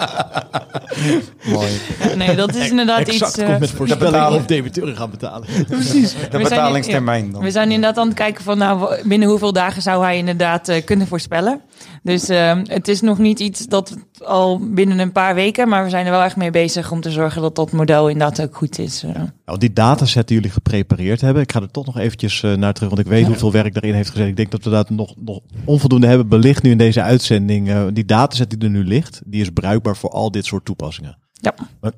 mooi. 1.44 1.70
Nee, 2.16 2.36
dat 2.36 2.54
is 2.54 2.70
inderdaad 2.70 3.08
exact 3.08 3.36
iets... 3.36 3.48
Uh, 3.48 3.58
met 3.58 3.70
voorspelling 3.70 4.26
of 4.26 4.46
debiteuren 4.46 4.96
gaan 4.96 5.10
betalen. 5.10 5.48
Precies. 5.68 6.14
De 6.30 6.38
betalingstermijn 6.38 7.32
dan. 7.32 7.42
We 7.42 7.50
zijn 7.50 7.70
inderdaad 7.70 7.98
aan 7.98 8.06
het 8.06 8.16
kijken 8.16 8.44
van 8.44 8.58
nou, 8.58 9.02
binnen 9.08 9.28
hoeveel 9.28 9.52
dagen 9.52 9.82
zou 9.82 10.04
hij 10.04 10.16
inderdaad 10.16 10.68
uh, 10.68 10.84
kunnen 10.84 11.06
voorspellen. 11.06 11.60
Dus 12.02 12.30
uh, 12.30 12.58
het 12.64 12.88
is 12.88 13.00
nog 13.00 13.18
niet 13.18 13.40
iets 13.40 13.66
dat 13.66 13.96
al 14.24 14.60
binnen 14.70 14.98
een 14.98 15.12
paar 15.12 15.34
weken, 15.34 15.68
maar 15.68 15.84
we 15.84 15.90
zijn 15.90 16.04
er 16.04 16.10
wel 16.10 16.22
echt 16.22 16.36
mee 16.36 16.50
bezig 16.50 16.92
om 16.92 17.00
te 17.00 17.10
zorgen 17.10 17.42
dat 17.42 17.54
dat 17.54 17.72
model 17.72 18.08
inderdaad 18.08 18.42
ook 18.42 18.56
goed 18.56 18.78
is. 18.78 19.04
Nou, 19.44 19.58
die 19.58 19.72
dataset 19.72 20.28
die 20.28 20.36
jullie 20.36 20.52
geprepareerd 20.52 21.20
hebben, 21.20 21.42
ik 21.42 21.52
ga 21.52 21.60
er 21.60 21.70
toch 21.70 21.86
nog 21.86 21.98
eventjes 21.98 22.42
uh, 22.42 22.54
naar 22.54 22.72
terug, 22.72 22.88
want 22.88 23.00
ik 23.00 23.06
weet 23.06 23.20
ja. 23.20 23.26
hoeveel 23.26 23.52
werk 23.52 23.74
daarin 23.74 23.94
heeft 23.94 24.08
gezeten. 24.08 24.30
Ik 24.30 24.36
denk 24.36 24.50
dat 24.50 24.64
we 24.64 24.70
dat 24.70 24.90
nog, 24.90 25.14
nog 25.16 25.40
onvoldoende 25.64 26.06
hebben 26.06 26.28
belicht 26.28 26.62
nu 26.62 26.70
in 26.70 26.78
deze 26.78 27.02
uitzending. 27.02 27.68
Uh, 27.68 27.86
die 27.92 28.04
dataset 28.04 28.50
die 28.50 28.58
er 28.58 28.70
nu 28.70 28.84
ligt, 28.84 29.20
die 29.24 29.40
is 29.40 29.50
bruikbaar 29.50 29.96
voor 29.96 30.10
al 30.10 30.30
dit 30.30 30.44
soort 30.44 30.64
toepassingen. 30.64 31.18
Ja. 31.32 31.54
Maar, 31.80 31.92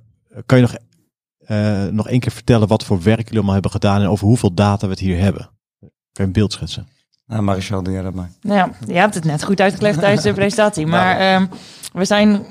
kan 0.47 0.59
je 0.59 0.65
nog, 0.65 0.77
uh, 1.49 1.93
nog 1.93 2.09
één 2.09 2.21
keer 2.21 2.33
vertellen 2.33 2.69
wat 2.69 2.85
voor 2.85 3.03
werk 3.03 3.19
jullie 3.19 3.35
allemaal 3.35 3.53
hebben 3.53 3.71
gedaan 3.71 4.01
en 4.01 4.09
over 4.09 4.27
hoeveel 4.27 4.55
data 4.55 4.87
we 4.87 4.93
het 4.93 5.03
hier 5.03 5.19
hebben? 5.19 5.51
Kan 5.81 5.91
je 6.13 6.23
een 6.23 6.33
beeld 6.33 6.53
schetsen? 6.53 6.87
Nou, 7.29 7.43
Marichal, 7.43 7.83
doe 7.83 7.93
jij 7.93 8.03
dat 8.03 8.15
maar. 8.15 8.31
Nou 8.41 8.59
ja, 8.59 8.71
je 8.87 8.99
hebt 8.99 9.15
het 9.15 9.25
net 9.25 9.45
goed 9.45 9.61
uitgelegd 9.61 9.99
tijdens 9.99 10.23
de 10.23 10.33
presentatie. 10.43 10.87
Maar 10.87 11.35
um, 11.35 11.49
we 11.93 12.05
zijn 12.05 12.47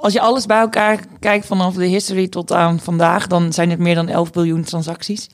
als 0.00 0.12
je 0.12 0.20
alles 0.20 0.46
bij 0.46 0.58
elkaar 0.58 0.98
kijkt 1.18 1.46
vanaf 1.46 1.74
de 1.74 1.84
history 1.86 2.28
tot 2.28 2.52
aan 2.52 2.80
vandaag, 2.80 3.26
dan 3.26 3.52
zijn 3.52 3.70
het 3.70 3.78
meer 3.78 3.94
dan 3.94 4.08
11 4.08 4.30
biljoen 4.30 4.62
transacties. 4.62 5.30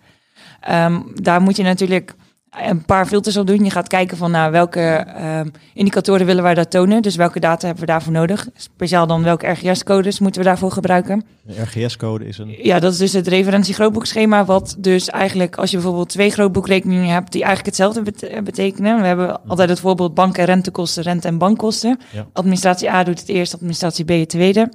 Ehm, 0.60 1.00
daar 1.14 1.40
moet 1.40 1.56
je 1.56 1.62
natuurlijk 1.62 2.14
een 2.50 2.84
paar 2.84 3.06
filters 3.06 3.36
op 3.36 3.46
doen. 3.46 3.64
Je 3.64 3.70
gaat 3.70 3.88
kijken 3.88 4.16
van 4.16 4.30
nou, 4.30 4.52
welke 4.52 4.80
ehm, 4.80 5.48
indicatoren 5.74 6.26
willen 6.26 6.42
wij 6.42 6.54
daar 6.54 6.68
tonen. 6.68 7.02
Dus 7.02 7.16
welke 7.16 7.40
data 7.40 7.66
hebben 7.66 7.84
we 7.84 7.90
daarvoor 7.90 8.12
nodig? 8.12 8.48
Speciaal 8.56 9.06
dan 9.06 9.22
welke 9.22 9.46
RGS-codes 9.46 10.18
moeten 10.18 10.40
we 10.40 10.46
daarvoor 10.46 10.70
gebruiken? 10.70 11.24
De 11.42 11.62
RGS-code 11.62 12.26
is 12.26 12.38
een... 12.38 12.56
Ja, 12.62 12.78
dat 12.78 12.92
is 12.92 12.98
dus 12.98 13.12
het 13.12 13.26
referentie-grootboekschema. 13.28 14.44
Wat 14.44 14.76
dus 14.78 15.08
eigenlijk, 15.08 15.56
als 15.56 15.70
je 15.70 15.76
bijvoorbeeld 15.76 16.08
twee 16.08 16.30
grootboekrekeningen 16.30 17.08
hebt 17.08 17.32
die 17.32 17.42
eigenlijk 17.42 17.76
hetzelfde 17.76 18.02
bete- 18.02 18.42
betekenen. 18.44 19.00
We 19.00 19.06
hebben 19.06 19.46
altijd 19.46 19.68
het 19.68 19.80
voorbeeld 19.80 20.14
bank- 20.14 20.38
en 20.38 20.44
rentekosten, 20.44 21.02
rente- 21.02 21.28
en 21.28 21.38
bankkosten. 21.38 21.98
Ja. 22.12 22.26
Administratie 22.32 22.90
A 22.90 23.04
doet 23.04 23.20
het 23.20 23.28
eerst, 23.28 23.54
administratie 23.54 24.04
B 24.04 24.08
het 24.08 24.28
tweede. 24.28 24.72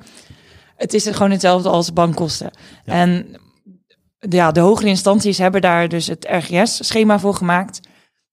Het 0.76 0.94
is 0.94 1.08
gewoon 1.08 1.32
hetzelfde 1.32 1.70
als 1.70 1.94
bankkosten. 1.94 2.52
Ja. 2.86 2.94
En 2.94 3.26
ja, 4.30 4.52
de 4.52 4.60
hogere 4.60 4.88
instanties 4.88 5.38
hebben 5.38 5.62
daar 5.62 5.90
dus 5.90 6.08
het 6.08 6.28
RGS-schema 6.30 7.20
voor 7.20 7.36
gemaakt. 7.36 7.80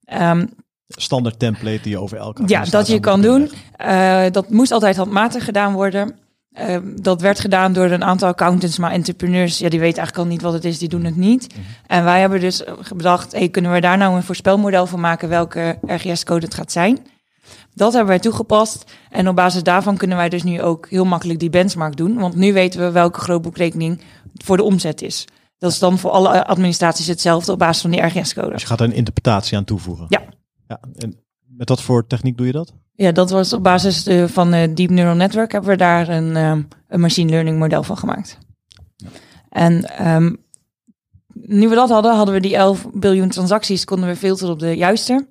Ehm, 0.04 0.46
standaard 0.86 1.38
template 1.38 1.80
die 1.82 1.90
je 1.90 1.98
over 1.98 2.16
elke 2.18 2.42
ja, 2.46 2.64
dat 2.64 2.86
je 2.86 3.00
kan 3.00 3.20
doen. 3.20 3.50
Eh, 3.76 4.24
dat 4.30 4.50
moest 4.50 4.72
altijd 4.72 4.96
handmatig 4.96 5.44
gedaan 5.44 5.72
worden. 5.72 6.18
Eh, 6.50 6.76
dat 6.94 7.20
werd 7.20 7.40
gedaan 7.40 7.72
door 7.72 7.90
een 7.90 8.04
aantal 8.04 8.28
accountants, 8.28 8.78
maar 8.78 8.90
entrepreneurs, 8.90 9.58
ja, 9.58 9.68
die 9.68 9.80
weten 9.80 9.98
eigenlijk 9.98 10.28
al 10.28 10.32
niet 10.34 10.42
wat 10.42 10.52
het 10.52 10.64
is, 10.64 10.78
die 10.78 10.88
doen 10.88 11.04
het 11.04 11.16
niet. 11.16 11.48
Mhm. 11.48 11.60
En 11.86 12.04
wij 12.04 12.20
hebben 12.20 12.40
dus 12.40 12.62
bedacht, 12.96 13.32
hey, 13.32 13.48
kunnen 13.48 13.72
we 13.72 13.80
daar 13.80 13.98
nou 13.98 14.16
een 14.16 14.22
voorspelmodel 14.22 14.86
van 14.86 15.00
maken 15.00 15.28
welke 15.28 15.78
RGS-code 15.86 16.44
het 16.44 16.54
gaat 16.54 16.72
zijn? 16.72 16.98
Dat 17.74 17.92
hebben 17.92 18.10
wij 18.10 18.18
toegepast. 18.18 18.84
En 19.10 19.28
op 19.28 19.36
basis 19.36 19.62
daarvan 19.62 19.96
kunnen 19.96 20.16
wij 20.16 20.28
dus 20.28 20.42
nu 20.42 20.62
ook 20.62 20.88
heel 20.88 21.04
makkelijk 21.04 21.38
die 21.38 21.50
benchmark 21.50 21.96
doen. 21.96 22.18
Want 22.18 22.34
nu 22.34 22.52
weten 22.52 22.80
we 22.80 22.90
welke 22.90 23.20
grootboekrekening 23.20 24.00
voor 24.34 24.56
de 24.56 24.62
omzet 24.62 25.02
is. 25.02 25.26
Dat 25.60 25.72
is 25.72 25.78
dan 25.78 25.98
voor 25.98 26.10
alle 26.10 26.46
administraties 26.46 27.06
hetzelfde 27.06 27.52
op 27.52 27.58
basis 27.58 27.82
van 27.82 27.90
die 27.90 28.00
RGS-code. 28.00 28.50
Dus 28.50 28.60
je 28.60 28.66
gaat 28.66 28.80
er 28.80 28.86
een 28.86 28.92
interpretatie 28.92 29.56
aan 29.56 29.64
toevoegen. 29.64 30.06
Ja. 30.08 30.22
ja. 30.68 30.80
En 30.96 31.18
met 31.46 31.68
wat 31.68 31.82
voor 31.82 32.06
techniek 32.06 32.36
doe 32.36 32.46
je 32.46 32.52
dat? 32.52 32.72
Ja, 32.94 33.12
dat 33.12 33.30
was 33.30 33.52
op 33.52 33.62
basis 33.62 34.06
eh, 34.06 34.24
van 34.24 34.52
eh, 34.52 34.74
Deep 34.74 34.90
Neural 34.90 35.14
Network 35.14 35.52
hebben 35.52 35.70
we 35.70 35.76
daar 35.76 36.08
een, 36.08 36.36
ehm, 36.36 36.62
een 36.88 37.00
machine 37.00 37.30
learning 37.30 37.58
model 37.58 37.82
van 37.82 37.96
gemaakt. 37.96 38.38
En 39.48 39.84
ehm, 39.84 40.34
nu 41.32 41.68
we 41.68 41.74
dat 41.74 41.88
hadden, 41.88 42.14
hadden 42.14 42.34
we 42.34 42.40
die 42.40 42.56
11 42.56 42.86
biljoen 42.92 43.28
transacties, 43.28 43.84
konden 43.84 44.08
we 44.08 44.16
filteren 44.16 44.52
op 44.52 44.58
de 44.58 44.76
juiste. 44.76 45.26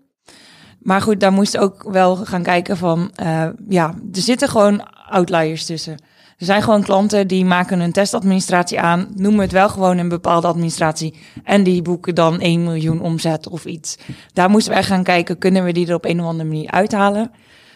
Maar 0.79 1.01
goed, 1.01 1.19
daar 1.19 1.33
moest 1.33 1.57
ook 1.57 1.83
wel 1.91 2.15
gaan 2.15 2.43
kijken 2.43 2.77
van, 2.77 3.11
eh, 3.15 3.47
ja, 3.67 3.87
er 4.13 4.21
zitten 4.21 4.49
gewoon 4.49 4.93
outliers 4.93 5.65
tussen. 5.65 5.97
Er 6.39 6.45
zijn 6.45 6.61
gewoon 6.61 6.83
klanten 6.83 7.27
die 7.27 7.45
maken 7.45 7.79
een 7.79 7.91
testadministratie 7.91 8.79
aan, 8.79 9.07
noemen 9.15 9.41
het 9.41 9.51
wel 9.51 9.69
gewoon 9.69 9.97
een 9.97 10.09
bepaalde 10.09 10.47
administratie 10.47 11.15
en 11.43 11.63
die 11.63 11.81
boeken 11.81 12.15
dan 12.15 12.39
1 12.39 12.63
miljoen 12.63 13.01
omzet 13.01 13.47
of 13.47 13.65
iets. 13.65 13.97
Daar 14.33 14.49
moesten 14.49 14.71
we 14.71 14.77
echt 14.77 14.87
gaan 14.87 15.03
kijken, 15.03 15.37
kunnen 15.37 15.63
we 15.63 15.71
die 15.71 15.87
er 15.87 15.93
op 15.93 16.05
een 16.05 16.19
of 16.21 16.25
andere 16.25 16.49
manier 16.49 16.71
uithalen? 16.71 17.31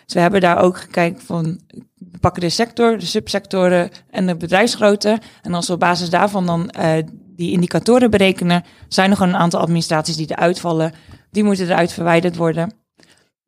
Dus 0.05 0.13
we 0.13 0.19
hebben 0.19 0.41
daar 0.41 0.57
ook 0.57 0.77
gekeken 0.77 1.21
van, 1.21 1.59
we 1.97 2.17
pakken 2.19 2.41
de 2.41 2.49
sector, 2.49 2.97
de 2.97 3.05
subsectoren 3.05 3.89
en 4.09 4.27
de 4.27 4.35
bedrijfsgrootte. 4.35 5.19
En 5.41 5.53
als 5.53 5.67
we 5.67 5.73
op 5.73 5.79
basis 5.79 6.09
daarvan 6.09 6.45
dan 6.45 6.69
eh, 6.69 7.03
die 7.35 7.51
indicatoren 7.51 8.11
berekenen, 8.11 8.63
zijn 8.87 9.09
er 9.09 9.17
gewoon 9.17 9.33
een 9.33 9.39
aantal 9.39 9.59
administraties 9.59 10.15
die 10.15 10.31
eruit 10.31 10.59
vallen. 10.59 10.93
Die 11.31 11.43
moeten 11.43 11.65
eruit 11.65 11.93
verwijderd 11.93 12.35
worden. 12.35 12.73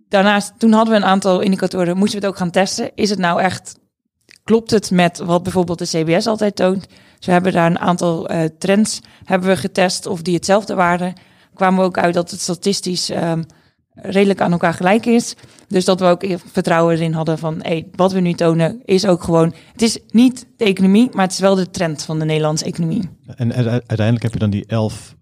Daarnaast, 0.09 0.53
toen 0.57 0.71
hadden 0.71 0.93
we 0.93 0.99
een 0.99 1.09
aantal 1.09 1.39
indicatoren, 1.39 1.97
moesten 1.97 2.19
we 2.19 2.25
het 2.25 2.33
ook 2.33 2.39
gaan 2.39 2.51
testen. 2.51 2.91
Is 2.95 3.09
het 3.09 3.19
nou 3.19 3.41
echt, 3.41 3.79
klopt 4.45 4.71
het 4.71 4.91
met 4.91 5.17
wat 5.17 5.43
bijvoorbeeld 5.43 5.79
de 5.79 5.85
CBS 5.85 6.27
altijd 6.27 6.55
toont? 6.55 6.87
Dus 7.17 7.25
we 7.25 7.31
hebben 7.31 7.53
daar 7.53 7.69
een 7.69 7.79
aantal 7.79 8.27
eh, 8.27 8.49
trends 8.57 9.01
hebben 9.23 9.49
we 9.49 9.57
getest 9.57 10.05
of 10.05 10.21
die 10.21 10.35
hetzelfde 10.35 10.75
waren. 10.75 11.13
Kwamen 11.53 11.79
we 11.79 11.85
ook 11.85 11.97
uit 11.97 12.13
dat 12.13 12.31
het 12.31 12.41
statistisch 12.41 13.09
ehm, 13.09 13.43
redelijk 13.93 14.41
aan 14.41 14.51
elkaar 14.51 14.73
gelijk 14.73 15.05
is. 15.05 15.35
Dus 15.67 15.85
dat 15.85 15.99
we 15.99 16.05
ook 16.05 16.25
vertrouwen 16.51 16.95
erin 16.95 17.13
hadden 17.13 17.37
van, 17.37 17.59
hey, 17.61 17.87
wat 17.95 18.11
we 18.11 18.19
nu 18.19 18.33
tonen 18.33 18.81
is 18.85 19.05
ook 19.05 19.23
gewoon, 19.23 19.53
het 19.71 19.81
is 19.81 19.99
niet 20.09 20.45
de 20.57 20.65
economie, 20.65 21.09
maar 21.13 21.23
het 21.23 21.33
is 21.33 21.39
wel 21.39 21.55
de 21.55 21.69
trend 21.69 22.03
van 22.03 22.19
de 22.19 22.25
Nederlandse 22.25 22.65
economie. 22.65 23.09
En 23.35 23.53
uiteindelijk 23.53 24.23
heb 24.23 24.33
je 24.33 24.39
dan 24.39 24.49
die 24.49 24.65
11 24.65 25.15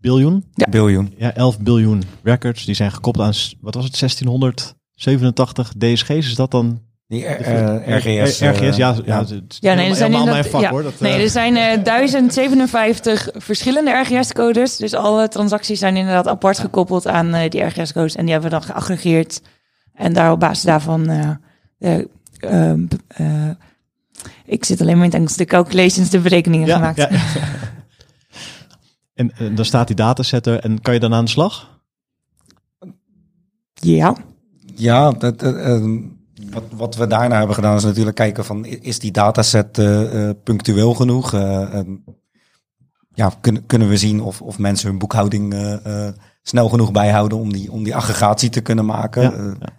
biljoen. 0.00 0.44
Biljoen. 0.70 1.14
Ja, 1.16 1.34
11 1.34 1.60
biljoen 1.60 2.02
records. 2.22 2.64
Die 2.64 2.74
zijn 2.74 2.92
gekoppeld 2.92 3.24
aan, 3.24 3.34
wat 3.60 3.74
was 3.74 3.84
het, 3.84 3.98
1687 3.98 5.72
DSG's. 5.78 6.26
Is 6.26 6.34
dat 6.34 6.50
dan? 6.50 6.86
Die 7.08 7.24
eh, 7.26 7.96
RGS. 7.96 8.40
Eh, 8.40 8.50
RGS, 8.52 8.76
ja. 8.76 8.78
ja, 8.94 8.96
ja. 9.04 9.18
het 9.18 9.30
is 9.30 9.34
Ja, 9.34 9.34
nee, 9.34 9.40
er 9.40 9.46
helemaal- 9.60 9.94
zijn 9.94 10.12
helemaal 10.12 10.24
mijn 10.24 10.44
inderdaad- 10.44 10.50
vak 10.50 10.60
ja. 10.60 10.70
hoor. 10.70 10.82
Dat, 10.82 11.00
Nee, 11.00 11.12
eh, 11.12 11.22
er 11.22 11.28
zijn 11.30 11.56
eh 11.56 11.82
1057 11.84 13.28
verschillende 13.32 13.90
RGS-codes. 13.90 14.76
Dus 14.76 14.94
alle 14.94 15.28
transacties 15.28 15.78
zijn 15.78 15.96
inderdaad 15.96 16.26
apart 16.26 16.58
gekoppeld 16.58 17.06
aan 17.06 17.34
eh, 17.34 17.50
die 17.50 17.62
RGS-codes. 17.62 18.14
En 18.16 18.22
die 18.24 18.32
hebben 18.32 18.50
we 18.50 18.56
dan 18.58 18.66
geaggregeerd. 18.66 19.40
En 19.94 20.12
daar 20.12 20.32
op 20.32 20.40
basis 20.40 20.64
daarvan... 20.64 21.08
eh, 21.08 21.30
de, 21.78 22.08
eh, 22.38 22.72
b- 22.88 22.94
eh, 23.20 23.50
ik 24.44 24.64
zit 24.64 24.80
alleen 24.80 24.94
maar 24.96 25.04
in 25.04 25.10
het 25.10 25.18
Engels. 25.18 25.36
De 25.36 25.44
calculations, 25.44 26.10
de 26.10 26.18
berekeningen 26.20 26.66
ja, 26.66 26.74
gemaakt. 26.74 26.96
ja. 26.96 27.08
en, 29.14 29.32
en 29.36 29.54
dan 29.54 29.64
staat 29.64 29.86
die 29.86 29.96
dataset 29.96 30.46
er 30.46 30.60
en 30.60 30.80
kan 30.80 30.94
je 30.94 31.00
dan 31.00 31.14
aan 31.14 31.24
de 31.24 31.30
slag? 31.30 31.80
Ja. 33.74 34.16
Ja, 34.76 35.10
dat, 35.10 35.42
eh, 35.42 35.72
ehm, 35.74 35.98
wat, 36.50 36.62
wat 36.70 36.96
we 36.96 37.06
daarna 37.06 37.36
hebben 37.38 37.54
gedaan 37.54 37.76
is 37.76 37.84
natuurlijk 37.84 38.16
kijken 38.16 38.44
van 38.44 38.64
is 38.64 38.98
die 38.98 39.12
dataset 39.12 39.78
eh, 39.78 40.28
eh, 40.28 40.36
punctueel 40.44 40.94
genoeg? 40.94 41.34
Eh, 41.34 41.74
ehm, 41.74 41.96
ja, 43.14 43.32
kunnen, 43.40 43.66
kunnen 43.66 43.88
we 43.88 43.96
zien 43.96 44.20
of, 44.20 44.42
of 44.42 44.58
mensen 44.58 44.88
hun 44.88 44.98
boekhouding 44.98 45.54
snel 46.48 46.68
genoeg 46.68 46.92
bijhouden 46.92 47.38
om 47.38 47.52
die, 47.52 47.72
om 47.72 47.84
die 47.84 47.96
aggregatie 47.96 48.50
te 48.50 48.60
kunnen 48.60 48.84
maken? 48.84 49.22
Ja, 49.22 49.32
Eh, 49.32 49.52
ja. 49.60 49.76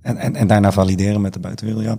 En, 0.00 0.16
en, 0.16 0.36
en 0.36 0.46
daarna 0.46 0.72
valideren 0.72 1.20
met 1.20 1.32
de 1.32 1.40
buitenwereld, 1.40 1.84
ja. 1.84 1.98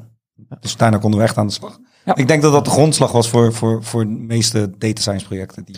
Dus 0.60 0.77
daarna 0.77 0.97
konden 0.97 1.19
we 1.19 1.25
echt 1.25 1.38
aan 1.38 1.47
de 1.47 1.53
slag. 1.53 1.79
Ja. 2.05 2.15
Ik 2.15 2.27
denk 2.27 2.41
dat 2.41 2.51
dat 2.51 2.65
de 2.65 2.71
grondslag 2.71 3.12
was 3.12 3.29
voor, 3.29 3.53
voor, 3.53 3.84
voor 3.84 4.03
de 4.03 4.12
meeste 4.12 4.71
data 4.77 5.01
science 5.01 5.25
projecten. 5.25 5.63
Die, 5.63 5.77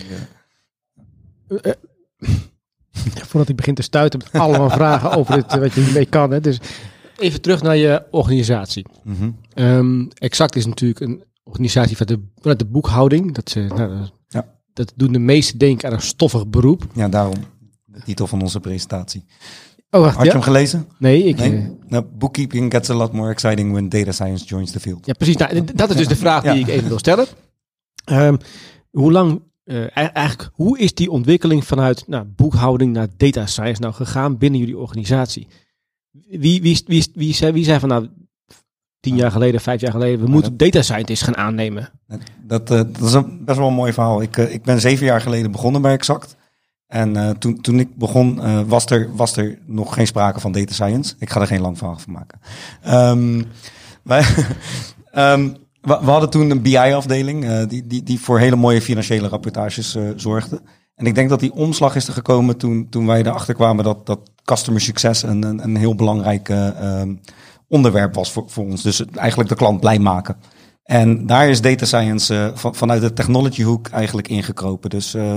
eh, 1.47 1.71
Voordat 3.29 3.49
ik 3.49 3.55
begin 3.55 3.75
te 3.75 3.81
stuiten 3.81 4.19
met 4.19 4.41
allemaal 4.41 4.69
vragen 4.79 5.11
over 5.11 5.35
dit, 5.35 5.55
wat 5.55 5.73
je 5.73 5.81
hiermee 5.81 6.05
kan. 6.05 6.31
Hè. 6.31 6.39
Dus 6.39 6.59
even 7.19 7.41
terug 7.41 7.61
naar 7.61 7.77
je 7.77 8.03
organisatie. 8.11 8.85
mhm. 9.03 9.29
Ehm, 9.53 10.05
exact 10.13 10.55
is 10.55 10.65
natuurlijk 10.65 10.99
een 10.99 11.23
organisatie 11.43 11.97
vanuit 11.97 12.19
de, 12.19 12.25
vanuit 12.39 12.59
de 12.59 12.65
boekhouding. 12.65 13.33
Dat, 13.33 13.49
ze, 13.49 13.59
nou, 13.59 13.91
Ja. 14.27 14.45
dat 14.73 14.93
doen 14.95 15.11
de 15.11 15.19
meesten 15.19 15.57
denken 15.57 15.87
aan 15.87 15.93
een 15.95 16.01
stoffig 16.01 16.47
beroep. 16.47 16.85
Ja, 16.93 17.07
daarom 17.09 17.33
de 17.85 17.99
titel 18.05 18.27
van 18.27 18.41
onze 18.41 18.59
presentatie. 18.59 19.25
Oh, 19.89 20.01
wacht, 20.01 20.15
Had 20.15 20.25
je 20.25 20.31
hem 20.31 20.41
gelezen? 20.41 20.87
Nee, 20.99 21.23
ik... 21.23 21.37
Nee? 21.37 21.51
eh, 21.57 21.65
Nou, 21.87 22.03
bookkeeping 22.17 22.71
gets 22.73 22.89
a 22.89 22.93
lot 22.93 23.11
more 23.13 23.31
exciting 23.31 23.71
when 23.71 23.89
data 23.89 24.11
science 24.11 24.45
joins 24.45 24.71
the 24.71 24.79
field. 24.79 25.05
Ja, 25.05 25.13
precies. 25.13 25.35
Nou, 25.37 25.63
dat 25.75 25.89
is 25.89 25.95
dus 25.95 26.07
de 26.07 26.15
vraag 26.15 26.43
die 26.43 26.59
ik 26.59 26.67
even 26.67 26.87
wil 26.87 26.99
stellen. 26.99 27.25
Ehm, 28.05 28.35
hoe 28.91 29.11
lang, 29.11 29.41
eh, 29.63 29.81
e- 29.83 29.87
eigenlijk, 29.89 30.49
hoe 30.53 30.79
is 30.79 30.93
die 30.93 31.11
ontwikkeling 31.11 31.65
vanuit 31.65 32.03
nou, 32.07 32.25
boekhouding 32.25 32.93
naar 32.93 33.07
data 33.17 33.45
science 33.45 33.81
nou 33.81 33.93
gegaan 33.93 34.37
binnen 34.37 34.59
jullie 34.59 34.77
organisatie? 34.77 35.47
Wie, 36.29 36.61
wie, 36.61 36.83
wie, 36.85 37.11
wie, 37.13 37.33
zei, 37.33 37.51
wie 37.51 37.63
zei 37.63 37.79
van 37.79 37.89
nou, 37.89 38.09
tien 38.99 39.15
jaar 39.15 39.31
geleden, 39.31 39.61
vijf 39.61 39.81
jaar 39.81 39.91
geleden, 39.91 40.25
we 40.25 40.31
moeten 40.31 40.57
data 40.57 40.81
scientists 40.81 41.25
gaan 41.25 41.37
aannemen? 41.37 41.89
Dat, 42.43 42.71
eh, 42.71 42.77
dat 42.77 43.01
is 43.01 43.13
een 43.13 43.45
best 43.45 43.57
wel 43.57 43.67
een 43.67 43.73
mooi 43.73 43.93
verhaal. 43.93 44.21
Ik, 44.21 44.37
eh, 44.37 44.53
ik 44.53 44.63
ben 44.63 44.79
zeven 44.79 45.05
jaar 45.05 45.21
geleden 45.21 45.51
begonnen 45.51 45.81
bij 45.81 45.93
Exact. 45.93 46.35
En 46.87 47.15
eh, 47.15 47.29
toen, 47.29 47.61
toen 47.61 47.79
ik 47.79 47.95
begon, 47.95 48.67
was, 48.67 48.85
er, 48.85 49.15
was 49.15 49.35
er 49.35 49.59
nog 49.65 49.93
geen 49.93 50.07
sprake 50.07 50.39
van 50.39 50.51
data 50.51 50.73
science. 50.73 51.15
Ik 51.19 51.29
ga 51.29 51.41
er 51.41 51.47
geen 51.47 51.61
lang 51.61 51.77
verhaal 51.77 51.97
van 51.97 52.13
maken. 52.13 52.39
Ehm, 52.81 53.43
wij, 54.03 54.23
ehm, 55.11 55.49
we, 55.81 55.99
we 56.01 56.09
hadden 56.09 56.29
toen 56.29 56.49
een 56.49 56.61
BI-afdeling 56.61 57.65
die, 57.65 57.87
die, 57.87 58.03
die 58.03 58.19
voor 58.19 58.39
hele 58.39 58.55
mooie 58.55 58.81
financiële 58.81 59.27
rapportages 59.27 59.97
zorgde. 60.15 60.61
En 60.95 61.05
ik 61.05 61.15
denk 61.15 61.29
dat 61.29 61.39
die 61.39 61.53
omslag 61.53 61.95
is 61.95 62.07
er 62.07 62.13
gekomen 62.13 62.57
toen, 62.57 62.89
toen 62.89 63.05
wij 63.05 63.19
erachter 63.19 63.53
kwamen 63.53 63.83
dat, 63.83 64.05
dat 64.05 64.19
customer 64.47 64.81
succes 64.81 65.23
een, 65.23 65.43
een, 65.43 65.63
een 65.63 65.75
heel 65.75 65.95
belangrijk 65.95 66.49
eh, 66.49 66.67
ehm, 66.67 67.15
onderwerp 67.67 68.15
was 68.15 68.31
voor, 68.31 68.43
voor 68.47 68.65
ons. 68.65 68.81
Dus 68.81 69.05
eigenlijk 69.05 69.49
de 69.49 69.55
klant 69.55 69.79
blij 69.79 69.99
maken. 69.99 70.35
En 70.83 71.25
daar 71.25 71.49
is 71.49 71.61
data 71.61 71.85
science 71.85 72.35
eh, 72.35 72.49
van, 72.53 72.75
vanuit 72.75 73.01
de 73.01 73.13
technology 73.13 73.63
hoek 73.63 73.87
eigenlijk 73.87 74.27
ingekropen. 74.27 74.89
Dus 74.89 75.13
eh, 75.13 75.33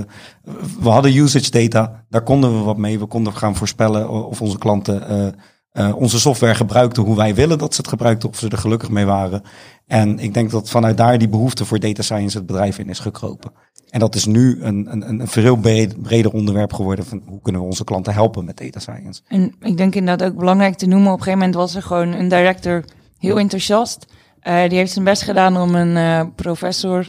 we 0.80 0.88
hadden 0.88 1.16
usage 1.16 1.50
data, 1.50 2.04
daar 2.08 2.22
konden 2.22 2.58
we 2.58 2.64
wat 2.64 2.76
mee. 2.76 2.98
We 2.98 3.06
konden 3.06 3.32
gaan 3.32 3.56
voorspellen 3.56 4.08
of 4.08 4.40
onze 4.40 4.58
klanten 4.58 5.34
eh, 5.70 5.96
onze 5.96 6.20
software 6.20 6.54
gebruikten 6.54 7.02
hoe 7.02 7.16
wij 7.16 7.34
willen 7.34 7.58
dat 7.58 7.74
ze 7.74 7.80
het 7.80 7.90
gebruikten, 7.90 8.28
of 8.28 8.38
ze 8.38 8.48
er 8.48 8.58
gelukkig 8.58 8.90
mee 8.90 9.04
waren. 9.04 9.42
En 9.86 10.18
ik 10.18 10.34
denk 10.34 10.50
dat 10.50 10.70
vanuit 10.70 10.96
daar 10.96 11.18
die 11.18 11.28
behoefte 11.28 11.64
voor 11.64 11.78
data 11.78 12.02
science 12.02 12.36
het 12.36 12.46
bedrijf 12.46 12.78
in 12.78 12.88
is 12.88 12.98
gekropen. 12.98 13.52
En 13.90 14.00
dat 14.00 14.14
is 14.14 14.26
nu 14.26 14.62
een, 14.62 14.92
een, 14.92 15.20
een 15.20 15.28
veel 15.28 15.56
breder 16.02 16.32
onderwerp 16.32 16.72
geworden 16.72 17.04
van 17.04 17.22
hoe 17.26 17.40
kunnen 17.40 17.60
we 17.60 17.66
onze 17.66 17.84
klanten 17.84 18.12
helpen 18.12 18.44
met 18.44 18.56
data 18.56 18.80
science. 18.80 19.20
En 19.28 19.54
ik 19.60 19.76
denk 19.76 19.94
inderdaad 19.94 20.30
ook 20.30 20.38
belangrijk 20.38 20.76
te 20.76 20.86
noemen, 20.86 21.12
op 21.12 21.18
een 21.18 21.24
gegeven 21.24 21.38
moment 21.38 21.56
was 21.56 21.74
er 21.74 21.82
gewoon 21.82 22.12
een 22.12 22.28
director 22.28 22.84
heel 23.18 23.38
enthousiast. 23.38 24.06
Eh, 24.40 24.68
die 24.68 24.78
heeft 24.78 24.92
zijn 24.92 25.04
best 25.04 25.22
gedaan 25.22 25.56
om 25.56 25.74
een 25.74 25.96
eh, 25.96 26.26
professor, 26.34 27.06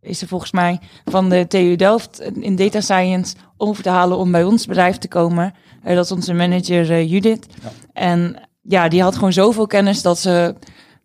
is 0.00 0.22
er 0.22 0.28
volgens 0.28 0.52
mij, 0.52 0.80
van 1.04 1.28
de 1.28 1.46
TU 1.46 1.76
Delft 1.76 2.20
in 2.20 2.56
data 2.56 2.80
science 2.80 3.34
over 3.56 3.82
te 3.82 3.90
halen 3.90 4.18
om 4.18 4.32
bij 4.32 4.44
ons 4.44 4.66
bedrijf 4.66 4.98
te 4.98 5.08
komen. 5.08 5.54
Eh, 5.88 5.94
dat 5.94 6.04
is 6.04 6.12
onze 6.12 6.34
manager 6.34 6.90
eh, 6.90 7.10
Judith. 7.10 7.46
Ja. 7.62 7.72
En 7.92 8.48
ja, 8.62 8.88
die 8.88 9.02
had 9.02 9.14
gewoon 9.14 9.32
zoveel 9.32 9.66
kennis 9.66 10.02
dat 10.02 10.18
ze 10.18 10.54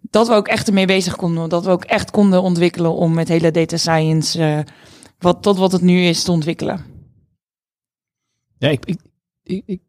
dat 0.02 0.28
we 0.28 0.34
ook 0.34 0.48
echt 0.48 0.68
ermee 0.68 0.86
bezig 0.86 1.16
konden. 1.16 1.50
Dat 1.50 1.66
we 1.66 1.72
ook 1.72 1.84
echt 1.84 2.12
konden 2.12 2.42
ontwikkelen 2.42 2.94
om 2.94 3.18
het 3.18 3.28
hele 3.28 3.52
data 3.52 3.78
science 3.78 4.44
eh, 4.44 4.60
wat, 5.20 5.42
tot 5.42 5.58
wat 5.58 5.72
het 5.72 5.82
nu 5.82 6.02
is 6.02 6.24
te 6.24 6.32
ontwikkelen. 6.32 6.86
Ja, 8.58 8.70
ik... 8.70 8.86
ik, 8.86 9.00
ik, 9.44 9.64
ik, 9.66 9.82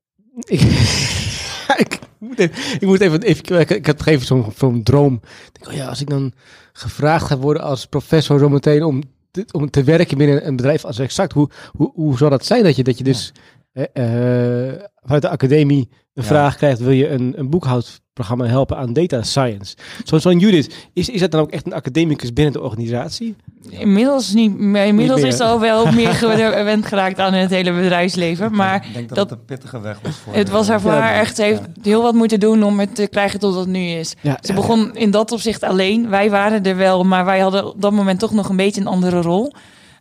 ik, 0.46 0.60
ik 1.84 1.98
moet 2.18 2.38
even, 2.38 2.74
ik 2.74 2.86
moet 2.86 3.00
even, 3.00 3.22
even 3.22 3.60
ik, 3.60 3.70
ik 3.70 3.86
had 3.86 4.06
even 4.06 4.26
zo'n 4.26 4.52
zo'n 4.56 4.82
droom. 4.82 5.14
Ik 5.24 5.50
denk, 5.52 5.68
oh 5.68 5.76
ja, 5.76 5.88
als 5.88 6.00
ik 6.00 6.10
dan 6.10 6.32
gevraagd 6.72 7.26
ga 7.26 7.38
worden 7.38 7.62
als 7.62 7.86
professor 7.86 8.38
zometeen 8.38 8.84
om, 8.84 9.02
om 9.50 9.70
te 9.70 9.84
werken 9.84 10.18
binnen 10.18 10.46
een 10.46 10.56
bedrijf 10.56 10.84
als 10.84 10.98
exact, 10.98 11.32
hoe, 11.32 11.50
hoe, 11.72 11.92
hoe 11.94 12.16
zou 12.16 12.30
dat 12.30 12.44
zijn 12.44 12.62
dat 12.62 12.76
je, 12.76 12.82
dat 12.84 12.98
je 12.98 13.04
dus 13.04 13.32
eh, 13.74 14.68
eh, 14.68 14.80
vanuit 15.02 15.22
de 15.22 15.28
academie 15.28 15.88
een 16.14 16.22
Ja. 16.22 16.28
vraag 16.28 16.56
krijgt, 16.56 16.78
wil 16.78 16.90
je 16.90 17.08
een, 17.08 17.32
een 17.36 17.50
boekhoudprogramma 17.50 18.44
helpen 18.46 18.76
aan 18.76 18.92
data 18.92 19.22
science? 19.22 19.76
Zo- 20.04 20.18
Zo'n 20.18 20.38
Judith, 20.38 20.88
is, 20.92 21.08
is 21.08 21.20
dat 21.20 21.30
dan 21.30 21.40
ook 21.40 21.50
echt 21.50 21.66
een 21.66 21.72
academicus 21.72 22.32
binnen 22.32 22.52
de 22.52 22.60
organisatie? 22.60 23.36
Inmiddels 23.70 24.32
niet, 24.32 24.58
maar 24.58 24.86
inmiddels 24.86 25.20
meer. 25.20 25.28
is 25.30 25.36
ze 25.36 25.44
al 25.44 25.60
wel 25.60 25.92
meer 25.92 26.12
gewend 26.14 26.86
geraakt 26.86 27.18
aan 27.18 27.32
het 27.32 27.50
hele 27.50 27.72
bedrijfsleven. 27.72 28.54
Maar 28.56 28.86
ik 28.86 28.94
denk 28.94 29.08
dat, 29.08 29.16
dat- 29.16 29.30
het 29.30 29.38
een 29.38 29.44
pittige 29.44 29.80
weg 29.80 30.00
was 30.02 30.16
voor 30.16 30.34
het 30.34 30.48
was 30.50 30.68
haar 30.68 30.80
voor 30.80 30.90
Ja, 30.92 31.00
haar 31.00 31.14
echt, 31.14 31.36
ze 31.36 31.42
heeft 31.42 31.62
heel 31.82 32.02
wat 32.02 32.14
moeten 32.14 32.40
doen 32.40 32.62
om 32.62 32.78
het 32.80 32.94
te 32.94 33.06
krijgen 33.06 33.40
tot 33.40 33.54
wat 33.54 33.64
het 33.64 33.72
nu 33.72 33.86
is. 33.86 34.14
Ja, 34.20 34.38
Ze 34.42 34.52
begon 34.52 34.96
in 34.96 35.10
dat 35.10 35.32
opzicht 35.32 35.62
alleen. 35.62 36.08
Wij 36.08 36.30
waren 36.30 36.62
er 36.62 36.76
wel, 36.76 37.04
maar 37.04 37.24
wij 37.24 37.40
hadden 37.40 37.66
op 37.66 37.80
dat 37.82 37.92
moment 37.92 38.18
toch 38.18 38.32
nog 38.32 38.48
een 38.48 38.56
beetje 38.56 38.80
een 38.80 38.86
andere 38.86 39.20
rol. 39.20 39.52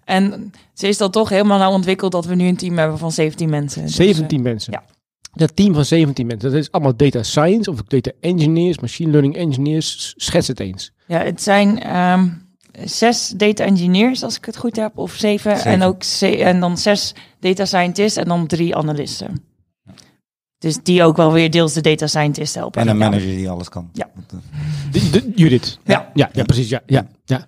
En 0.06 0.52
ze 0.74 0.88
is 0.88 0.98
dat 0.98 1.12
toch 1.13 1.30
helemaal 1.30 1.58
nou 1.60 1.74
ontwikkeld 1.74 2.12
dat 2.12 2.26
we 2.26 2.36
nu 2.36 2.48
een 2.48 2.58
team 2.58 2.78
hebben 2.78 2.98
van 2.98 3.12
17 3.12 3.50
mensen. 3.50 3.82
Dus, 3.82 3.98
eh, 3.98 4.06
17 4.06 4.42
mensen. 4.42 4.74
ja. 4.74 4.84
Dat 5.36 5.56
team 5.56 5.74
van 5.74 5.86
17 5.86 6.28
mensen, 6.28 6.52
dat 6.52 6.60
is 6.60 6.72
allemaal 6.72 6.96
data 6.96 7.24
science 7.24 7.72
of 7.72 7.82
data 7.84 8.12
engineers, 8.20 8.80
machine 8.80 9.10
learning 9.12 9.36
engineers. 9.36 10.13
Schets 10.18 10.48
het 10.48 10.60
eens. 10.60 10.92
Ja, 11.08 11.20
het 11.20 11.42
zijn 11.42 11.80
ehm, 11.82 12.28
zes 12.86 13.34
data 13.38 13.63
engineers, 13.63 14.24
als 14.24 14.38
ik 14.38 14.46
het 14.46 14.58
goed 14.58 14.76
heb, 14.76 14.98
of 14.98 15.13
zeven. 15.13 15.56
Zeven. 15.56 15.72
En, 15.72 15.82
ook 15.82 16.04
ze- 16.04 16.38
en 16.44 16.60
dan 16.60 16.78
zes 16.78 17.13
data 17.39 17.66
scientists 17.66 18.18
en 18.18 18.26
dan 18.28 18.48
drie 18.48 18.76
analisten. 18.76 19.44
Dus 20.58 20.78
die 20.84 21.04
ook 21.04 21.18
wel 21.18 21.32
weer 21.32 21.52
deels 21.52 21.74
de 21.74 21.82
data 21.82 22.08
scientist 22.08 22.56
helpen. 22.56 22.82
En 22.82 22.88
een 22.88 22.98
manager 22.98 23.28
die 23.28 23.50
alles 23.50 23.70
kan. 23.70 23.89
Ja. 23.94 24.10
Eh, 24.16 24.38
De, 24.92 25.10
de- 25.10 25.32
Judith. 25.36 25.80
Ja. 25.86 26.12
Ja, 26.13 26.30
ja, 26.34 26.44
precies. 26.44 26.70
Ja, 26.70 26.82
ja, 26.86 27.08
ja. 27.26 27.48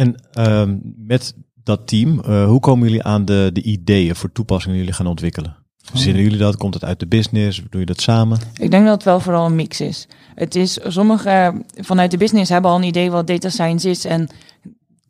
En 0.00 0.14
ehm, 0.32 0.76
met 0.96 1.34
dat 1.54 1.86
team, 1.86 2.20
eh, 2.20 2.44
hoe 2.44 2.60
komen 2.60 2.88
jullie 2.88 3.02
aan 3.02 3.24
de, 3.24 3.50
de 3.52 3.62
ideeën 3.62 4.16
voor 4.16 4.32
toepassingen 4.32 4.76
die 4.76 4.84
jullie 4.84 4.98
gaan 4.98 5.10
ontwikkelen? 5.10 5.56
Verzinnen 5.82 6.22
jullie 6.22 6.38
dat? 6.38 6.56
Komt 6.56 6.74
het 6.74 6.84
uit 6.84 7.00
de 7.00 7.06
business? 7.06 7.62
Doe 7.70 7.80
je 7.80 7.86
dat 7.86 8.00
samen? 8.00 8.38
Ik 8.54 8.70
denk 8.70 8.84
dat 8.84 8.94
het 8.94 9.02
wel 9.02 9.20
vooral 9.20 9.46
een 9.46 9.54
mix 9.54 9.80
is. 9.80 10.08
Het 10.34 10.54
is 10.54 10.78
sommige 10.86 11.28
eh, 11.28 11.48
vanuit 11.74 12.10
de 12.10 12.16
business 12.16 12.50
hebben 12.50 12.70
al 12.70 12.76
een 12.76 12.82
idee 12.82 13.10
wat 13.10 13.26
data 13.26 13.48
science 13.48 13.90
is 13.90 14.04
en 14.04 14.28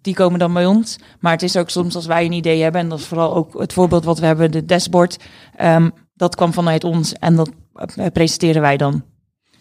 die 0.00 0.14
komen 0.14 0.38
dan 0.38 0.52
bij 0.52 0.66
ons. 0.66 0.98
Maar 1.20 1.32
het 1.32 1.42
is 1.42 1.56
ook 1.56 1.70
soms 1.70 1.94
als 1.94 2.06
wij 2.06 2.24
een 2.24 2.32
idee 2.32 2.62
hebben 2.62 2.80
en 2.80 2.88
dat 2.88 2.98
is 2.98 3.06
vooral 3.06 3.34
ook 3.34 3.60
het 3.60 3.72
voorbeeld 3.72 4.04
wat 4.04 4.18
we 4.18 4.26
hebben, 4.26 4.50
de 4.50 4.64
dashboard. 4.64 5.16
ehm, 5.56 5.90
dat 6.14 6.34
kwam 6.34 6.52
vanuit 6.52 6.84
ons 6.84 7.12
en 7.12 7.36
dat 7.36 7.50
eh, 7.72 8.06
presenteren 8.12 8.62
wij 8.62 8.76
dan. 8.76 9.02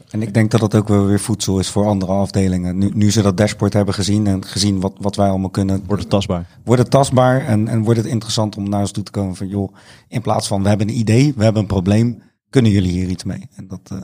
En 0.10 0.22
ik 0.22 0.34
denk 0.34 0.52
dat 0.52 0.60
dat 0.60 0.76
ook 0.76 0.88
wel 0.88 1.06
weer 1.06 1.20
voedsel 1.20 1.60
is 1.60 1.70
voor 1.70 1.86
andere 1.86 2.12
afdelingen. 2.12 2.78
Nu, 2.78 2.90
nu 2.94 3.12
ze 3.12 3.22
dat 3.22 3.38
dashboard 3.38 3.74
hebben 3.74 3.94
gezien 3.94 4.28
en 4.28 4.46
gezien 4.46 4.80
wat, 4.80 4.94
wat 5.00 5.16
wij 5.16 5.30
allemaal 5.30 5.50
kunnen, 5.50 5.84
Wordt 5.86 6.02
het 6.02 6.12
tastbaar? 6.12 6.46
wordt 6.64 6.82
het 6.82 6.92
tastbaar 6.92 7.46
en, 7.46 7.68
en 7.68 7.84
wordt 7.84 8.00
het 8.00 8.08
interessant 8.10 8.58
om 8.58 8.70
naar 8.70 8.80
ons 8.80 8.92
toe 8.92 9.04
te 9.04 9.12
komen 9.12 9.36
van 9.36 9.48
joh, 9.48 9.74
in 10.08 10.22
plaats 10.22 10.48
van 10.48 10.62
we 10.64 10.70
hebben 10.70 10.90
een 10.90 10.98
idee, 10.98 11.34
we 11.36 11.44
hebben 11.44 11.62
een 11.62 11.68
probleem, 11.68 12.22
kunnen 12.50 12.72
jullie 12.72 12.92
hier 12.92 13.08
iets 13.10 13.24
mee? 13.24 13.48
En 13.56 13.68
dat, 13.68 13.80
eh, 13.84 13.98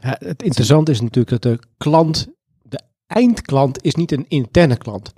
Ja, 0.00 0.16
het 0.18 0.42
interessante 0.42 0.90
is 0.90 1.00
natuurlijk 1.00 1.42
dat 1.42 1.42
de 1.42 1.58
klant, 1.76 2.26
de 2.62 2.80
eindklant, 3.06 3.82
is 3.84 3.94
niet 3.94 4.12
een 4.12 4.24
interne 4.28 4.76
klant. 4.76 5.12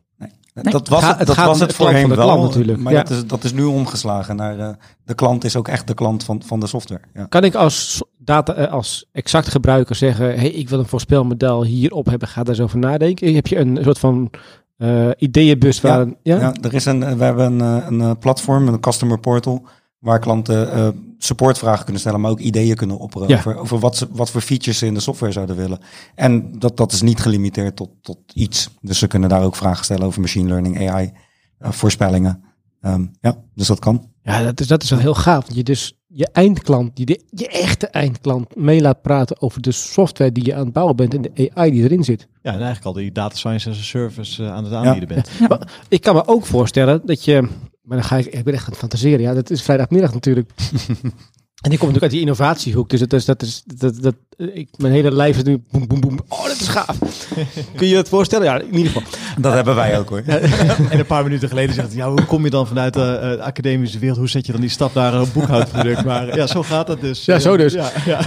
dat 0.54 0.88
was 0.88 1.02
Ga- 1.02 1.08
het, 1.08 1.18
het 1.18 1.26
dat 1.26 1.36
was 1.36 1.60
het 1.60 1.74
voorheen 1.74 2.00
van 2.00 2.10
de 2.10 2.16
wel, 2.16 2.26
klant 2.26 2.42
natuurlijk. 2.42 2.78
maar 2.78 2.92
Ja. 2.92 3.02
dat, 3.02 3.10
is, 3.10 3.26
dat 3.26 3.44
is 3.44 3.52
nu 3.52 3.64
omgeslagen 3.64 4.36
naar 4.36 4.58
eh, 4.58 4.68
de 5.04 5.14
klant 5.14 5.44
is 5.44 5.56
ook 5.56 5.68
echt 5.68 5.86
de 5.86 5.94
klant 5.94 6.24
van, 6.24 6.42
van 6.46 6.60
de 6.60 6.66
software. 6.66 7.00
Ja. 7.14 7.24
Kan 7.24 7.44
ik 7.44 7.54
als 7.54 8.02
data, 8.24 8.54
eh, 8.54 8.72
als 8.72 9.08
exact 9.12 9.48
gebruiker 9.48 9.94
zeggen, 9.94 10.26
hey, 10.26 10.50
ik 10.50 10.68
wil 10.68 10.78
een 10.78 10.86
voorspelmodel 10.86 11.64
hierop 11.64 12.06
hebben, 12.06 12.28
ga 12.28 12.42
daar 12.42 12.54
eens 12.54 12.64
over 12.64 12.78
nadenken. 12.78 13.34
Heb 13.34 13.46
je 13.46 13.58
een 13.58 13.78
soort 13.82 13.98
van 13.98 14.30
eh, 14.76 15.10
ideeënbus 15.18 15.80
waar... 15.80 16.06
ja? 16.22 16.40
Ja, 16.40 16.54
er 16.62 16.74
is 16.74 16.84
een, 16.84 17.16
we 17.18 17.24
hebben 17.24 17.60
een, 17.60 17.80
eh, 17.80 17.86
een 17.86 18.00
eh, 18.00 18.10
platform, 18.20 18.68
een 18.68 18.80
customer 18.80 19.18
portal, 19.18 19.66
waar 19.98 20.18
klanten 20.18 20.72
eh, 20.72 20.88
supportvragen 21.18 21.82
kunnen 21.82 22.00
stellen, 22.00 22.20
maar 22.20 22.30
ook 22.30 22.40
ideeën 22.40 22.76
kunnen 22.76 22.98
opperen 22.98 23.28
Ja. 23.28 23.36
over, 23.36 23.56
over 23.56 23.78
wat, 23.78 23.96
ze, 23.96 24.06
wat 24.10 24.30
voor 24.30 24.40
features 24.40 24.78
ze 24.78 24.86
in 24.86 24.94
de 24.94 25.00
software 25.00 25.32
zouden 25.32 25.56
willen. 25.56 25.78
En 26.14 26.58
dat, 26.58 26.76
dat 26.76 26.92
is 26.92 27.02
niet 27.02 27.20
gelimiteerd 27.20 27.76
tot, 27.76 27.90
tot 28.02 28.18
iets. 28.34 28.70
Dus 28.80 28.98
ze 28.98 29.06
kunnen 29.06 29.28
daar 29.28 29.42
ook 29.42 29.56
vragen 29.56 29.84
stellen 29.84 30.06
over 30.06 30.20
machine 30.20 30.48
learning, 30.48 30.90
AI, 30.90 31.12
eh, 31.58 31.70
voorspellingen. 31.70 32.42
Ehm, 32.80 33.06
ja, 33.20 33.36
dus 33.54 33.66
dat 33.66 33.78
kan. 33.78 34.10
Ja, 34.22 34.42
dat 34.42 34.60
is, 34.60 34.66
dat 34.66 34.82
is 34.82 34.90
wel 34.90 34.98
heel 34.98 35.14
gaaf. 35.14 35.44
Dat 35.44 35.56
je 35.56 35.62
dus 35.62 35.98
je 36.16 36.28
eindklant, 36.32 36.96
die 36.96 37.06
de, 37.06 37.20
je 37.30 37.48
echte 37.48 37.86
eindklant, 37.86 38.56
mee 38.56 38.80
laat 38.80 39.02
praten 39.02 39.42
over 39.42 39.60
de 39.60 39.72
software 39.72 40.32
die 40.32 40.44
je 40.44 40.54
aan 40.54 40.64
het 40.64 40.72
bouwen 40.72 40.96
bent 40.96 41.14
en 41.14 41.22
de 41.22 41.50
AI 41.54 41.70
die 41.70 41.82
erin 41.82 42.04
zit. 42.04 42.28
Ja, 42.42 42.52
en 42.52 42.56
eigenlijk 42.56 42.84
al 42.84 42.92
die 42.92 43.12
data 43.12 43.36
science 43.36 43.70
as 43.70 43.78
a 43.78 43.82
service 43.82 44.44
eh, 44.44 44.52
aan 44.52 44.64
het 44.64 44.72
aanbieden 44.72 45.08
bent. 45.08 45.30
Ik 45.88 46.00
kan 46.00 46.14
me 46.14 46.26
ook 46.26 46.46
voorstellen 46.46 47.00
dat 47.04 47.24
je, 47.24 47.40
maar 47.82 47.96
dan 47.96 48.04
ga 48.04 48.16
ik, 48.16 48.26
ik 48.26 48.44
ben 48.44 48.54
echt 48.54 48.64
aan 48.64 48.70
het 48.70 48.78
fantaseren. 48.78 49.20
Ja, 49.20 49.34
dat 49.34 49.50
is 49.50 49.62
vrijdagmiddag 49.62 50.12
natuurlijk. 50.12 50.50
En 51.64 51.72
ik 51.72 51.78
kom 51.78 51.88
natuurlijk 51.88 52.02
uit 52.02 52.10
die 52.10 52.20
innovatiehoek, 52.20 52.90
dus 52.90 53.00
dat 53.00 53.12
is, 53.12 53.24
dat 53.24 53.42
is, 53.42 53.62
dat, 53.64 54.02
dat, 54.02 54.14
ik, 54.36 54.68
mijn 54.76 54.92
hele 54.92 55.12
lijf 55.12 55.36
is 55.36 55.42
nu 55.42 55.62
boem, 55.70 55.86
boem, 55.86 56.00
boem. 56.00 56.03
Dat 56.58 56.68
is 56.68 56.74
gaaf. 56.74 56.98
Kun 57.76 57.88
je 57.88 57.96
het 57.96 58.08
voorstellen? 58.08 58.46
Ja, 58.46 58.60
in 58.60 58.76
ieder 58.76 58.92
geval. 58.92 59.02
Dat 59.40 59.52
hebben 59.52 59.74
wij 59.74 59.98
ook 59.98 60.08
hoor. 60.08 60.22
En 60.90 60.98
een 60.98 61.06
paar 61.06 61.22
minuten 61.22 61.48
geleden 61.48 61.74
zegt 61.74 61.88
hij, 61.88 61.96
ja, 61.96 62.08
hoe 62.08 62.24
kom 62.24 62.44
je 62.44 62.50
dan 62.50 62.66
vanuit 62.66 62.94
de, 62.94 63.00
eh, 63.00 63.30
de 63.30 63.42
academische 63.42 63.98
wereld? 63.98 64.18
Hoe 64.18 64.28
zet 64.28 64.46
je 64.46 64.52
dan 64.52 64.60
die 64.60 64.70
stap 64.70 64.94
naar 64.94 65.14
een 65.14 65.32
boekhoudproduct? 65.32 66.04
Maar 66.04 66.28
eh, 66.28 66.36
ja, 66.36 66.46
zo 66.46 66.62
gaat 66.62 66.86
dat 66.86 67.00
dus. 67.00 67.24
Ja, 67.24 67.38
zo 67.38 67.56
dus. 67.56 67.72
Ja, 67.72 67.90
ja. 68.06 68.20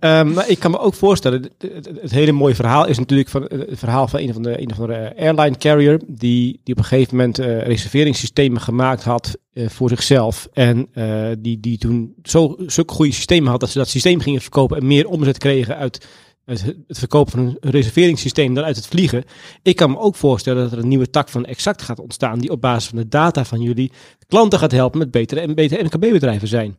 Ehm, 0.00 0.32
maar 0.32 0.48
ik 0.48 0.58
kan 0.58 0.70
me 0.70 0.78
ook 0.78 0.94
voorstellen, 0.94 1.42
het, 1.42 1.72
het, 1.74 1.90
het 2.00 2.10
hele 2.10 2.32
mooie 2.32 2.54
verhaal 2.54 2.86
is 2.86 2.98
natuurlijk 2.98 3.28
van, 3.28 3.46
eh, 3.46 3.58
het 3.58 3.78
verhaal 3.78 4.08
van 4.08 4.20
een 4.20 4.32
van 4.32 4.42
de, 4.42 4.60
een 4.60 4.74
van 4.74 4.86
de 4.86 5.12
airline 5.18 5.56
carrier, 5.56 6.00
die, 6.06 6.60
die 6.64 6.74
op 6.74 6.80
een 6.80 6.88
gegeven 6.88 7.16
moment 7.16 7.38
eh, 7.38 7.62
reserveringssystemen 7.62 8.60
gemaakt 8.60 9.04
had 9.04 9.38
eh, 9.52 9.68
voor 9.68 9.88
zichzelf. 9.88 10.48
En 10.52 10.88
eh, 10.92 11.26
die, 11.38 11.60
die 11.60 11.78
toen 11.78 12.14
zo, 12.22 12.56
zulke 12.66 12.94
goede 12.94 13.12
systemen 13.12 13.50
had 13.50 13.60
dat 13.60 13.70
ze 13.70 13.78
dat 13.78 13.88
systeem 13.88 14.20
gingen 14.20 14.40
verkopen 14.40 14.76
en 14.76 14.86
meer 14.86 15.08
omzet 15.08 15.38
kregen 15.38 15.76
uit 15.76 16.06
het, 16.44 16.64
het 16.86 16.98
verkopen 16.98 17.32
van 17.32 17.56
een 17.60 17.70
reserveringssysteem 17.70 18.54
dan 18.54 18.64
uit 18.64 18.76
het 18.76 18.86
vliegen. 18.86 19.24
Ik 19.62 19.76
kan 19.76 19.90
me 19.90 19.98
ook 19.98 20.16
voorstellen 20.16 20.62
dat 20.62 20.72
er 20.72 20.78
een 20.78 20.88
nieuwe 20.88 21.10
tak 21.10 21.28
van 21.28 21.44
Exact 21.44 21.82
gaat 21.82 22.00
ontstaan, 22.00 22.38
die 22.38 22.50
op 22.50 22.60
basis 22.60 22.88
van 22.88 22.98
de 22.98 23.08
data 23.08 23.44
van 23.44 23.60
jullie 23.60 23.92
klanten 24.28 24.58
gaat 24.58 24.72
helpen 24.72 24.98
met 24.98 25.10
betere 25.10 25.40
en 25.40 25.54
betere 25.54 25.84
MKB-bedrijven 25.84 26.48
zijn. 26.48 26.76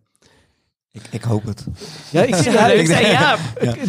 Ik, 0.93 1.01
ik 1.11 1.23
hoop 1.23 1.43
het. 1.45 1.65
Ja, 2.09 2.21
ik, 2.23 2.35
Ja, 2.43 2.85
zijn, 2.85 3.11
ja. 3.11 3.37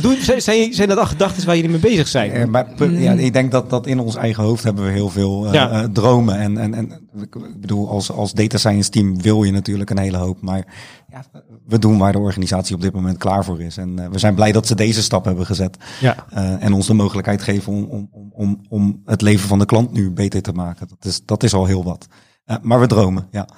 Doen, 0.00 0.16
zijn, 0.16 0.42
zijn, 0.42 0.74
zijn 0.74 0.88
dat 0.88 0.98
al 0.98 1.06
gedachten 1.06 1.46
waar 1.46 1.54
jullie 1.56 1.70
mee 1.70 1.80
bezig 1.80 2.08
zijn? 2.08 2.30
Eh, 2.30 2.44
maar 2.46 2.66
pu- 2.76 2.98
ja, 2.98 3.12
ik 3.12 3.32
denk 3.32 3.50
dat, 3.50 3.70
dat 3.70 3.86
in 3.86 3.98
ons 4.00 4.16
eigen 4.16 4.42
hoofd 4.42 4.64
hebben 4.64 4.84
we 4.84 4.90
heel 4.90 5.08
veel 5.08 5.46
eh, 5.46 5.52
Ja. 5.52 5.70
eh, 5.70 5.84
dromen. 5.88 6.38
En, 6.38 6.58
en, 6.58 6.74
en 6.74 7.08
ik 7.20 7.60
bedoel, 7.60 7.88
als, 7.88 8.10
als 8.12 8.32
data 8.32 8.58
science 8.58 8.90
team 8.90 9.22
wil 9.22 9.42
je 9.42 9.52
natuurlijk 9.52 9.90
een 9.90 9.98
hele 9.98 10.16
hoop. 10.16 10.40
Maar 10.40 10.66
ja, 11.08 11.24
we 11.66 11.78
doen 11.78 11.98
waar 11.98 12.12
de 12.12 12.18
organisatie 12.18 12.74
op 12.74 12.80
dit 12.80 12.92
moment 12.92 13.18
klaar 13.18 13.44
voor 13.44 13.60
is. 13.60 13.76
En 13.76 14.10
we 14.10 14.18
zijn 14.18 14.34
blij 14.34 14.52
dat 14.52 14.66
ze 14.66 14.74
deze 14.74 15.02
stap 15.02 15.24
hebben 15.24 15.46
gezet. 15.46 15.76
Ja. 16.00 16.26
eh, 16.30 16.64
en 16.64 16.72
ons 16.72 16.86
de 16.86 16.94
mogelijkheid 16.94 17.42
geven 17.42 17.72
om, 17.72 17.84
om, 17.84 18.08
om, 18.12 18.30
om, 18.34 18.60
om 18.68 19.02
het 19.04 19.22
leven 19.22 19.48
van 19.48 19.58
de 19.58 19.66
klant 19.66 19.92
nu 19.92 20.10
beter 20.10 20.42
te 20.42 20.52
maken. 20.52 20.88
Dat 20.88 21.04
is, 21.04 21.24
dat 21.24 21.42
is 21.42 21.54
al 21.54 21.66
heel 21.66 21.84
wat. 21.84 22.06
Eh, 22.44 22.56
maar 22.62 22.80
we 22.80 22.86
dromen, 22.86 23.26
ja. 23.30 23.48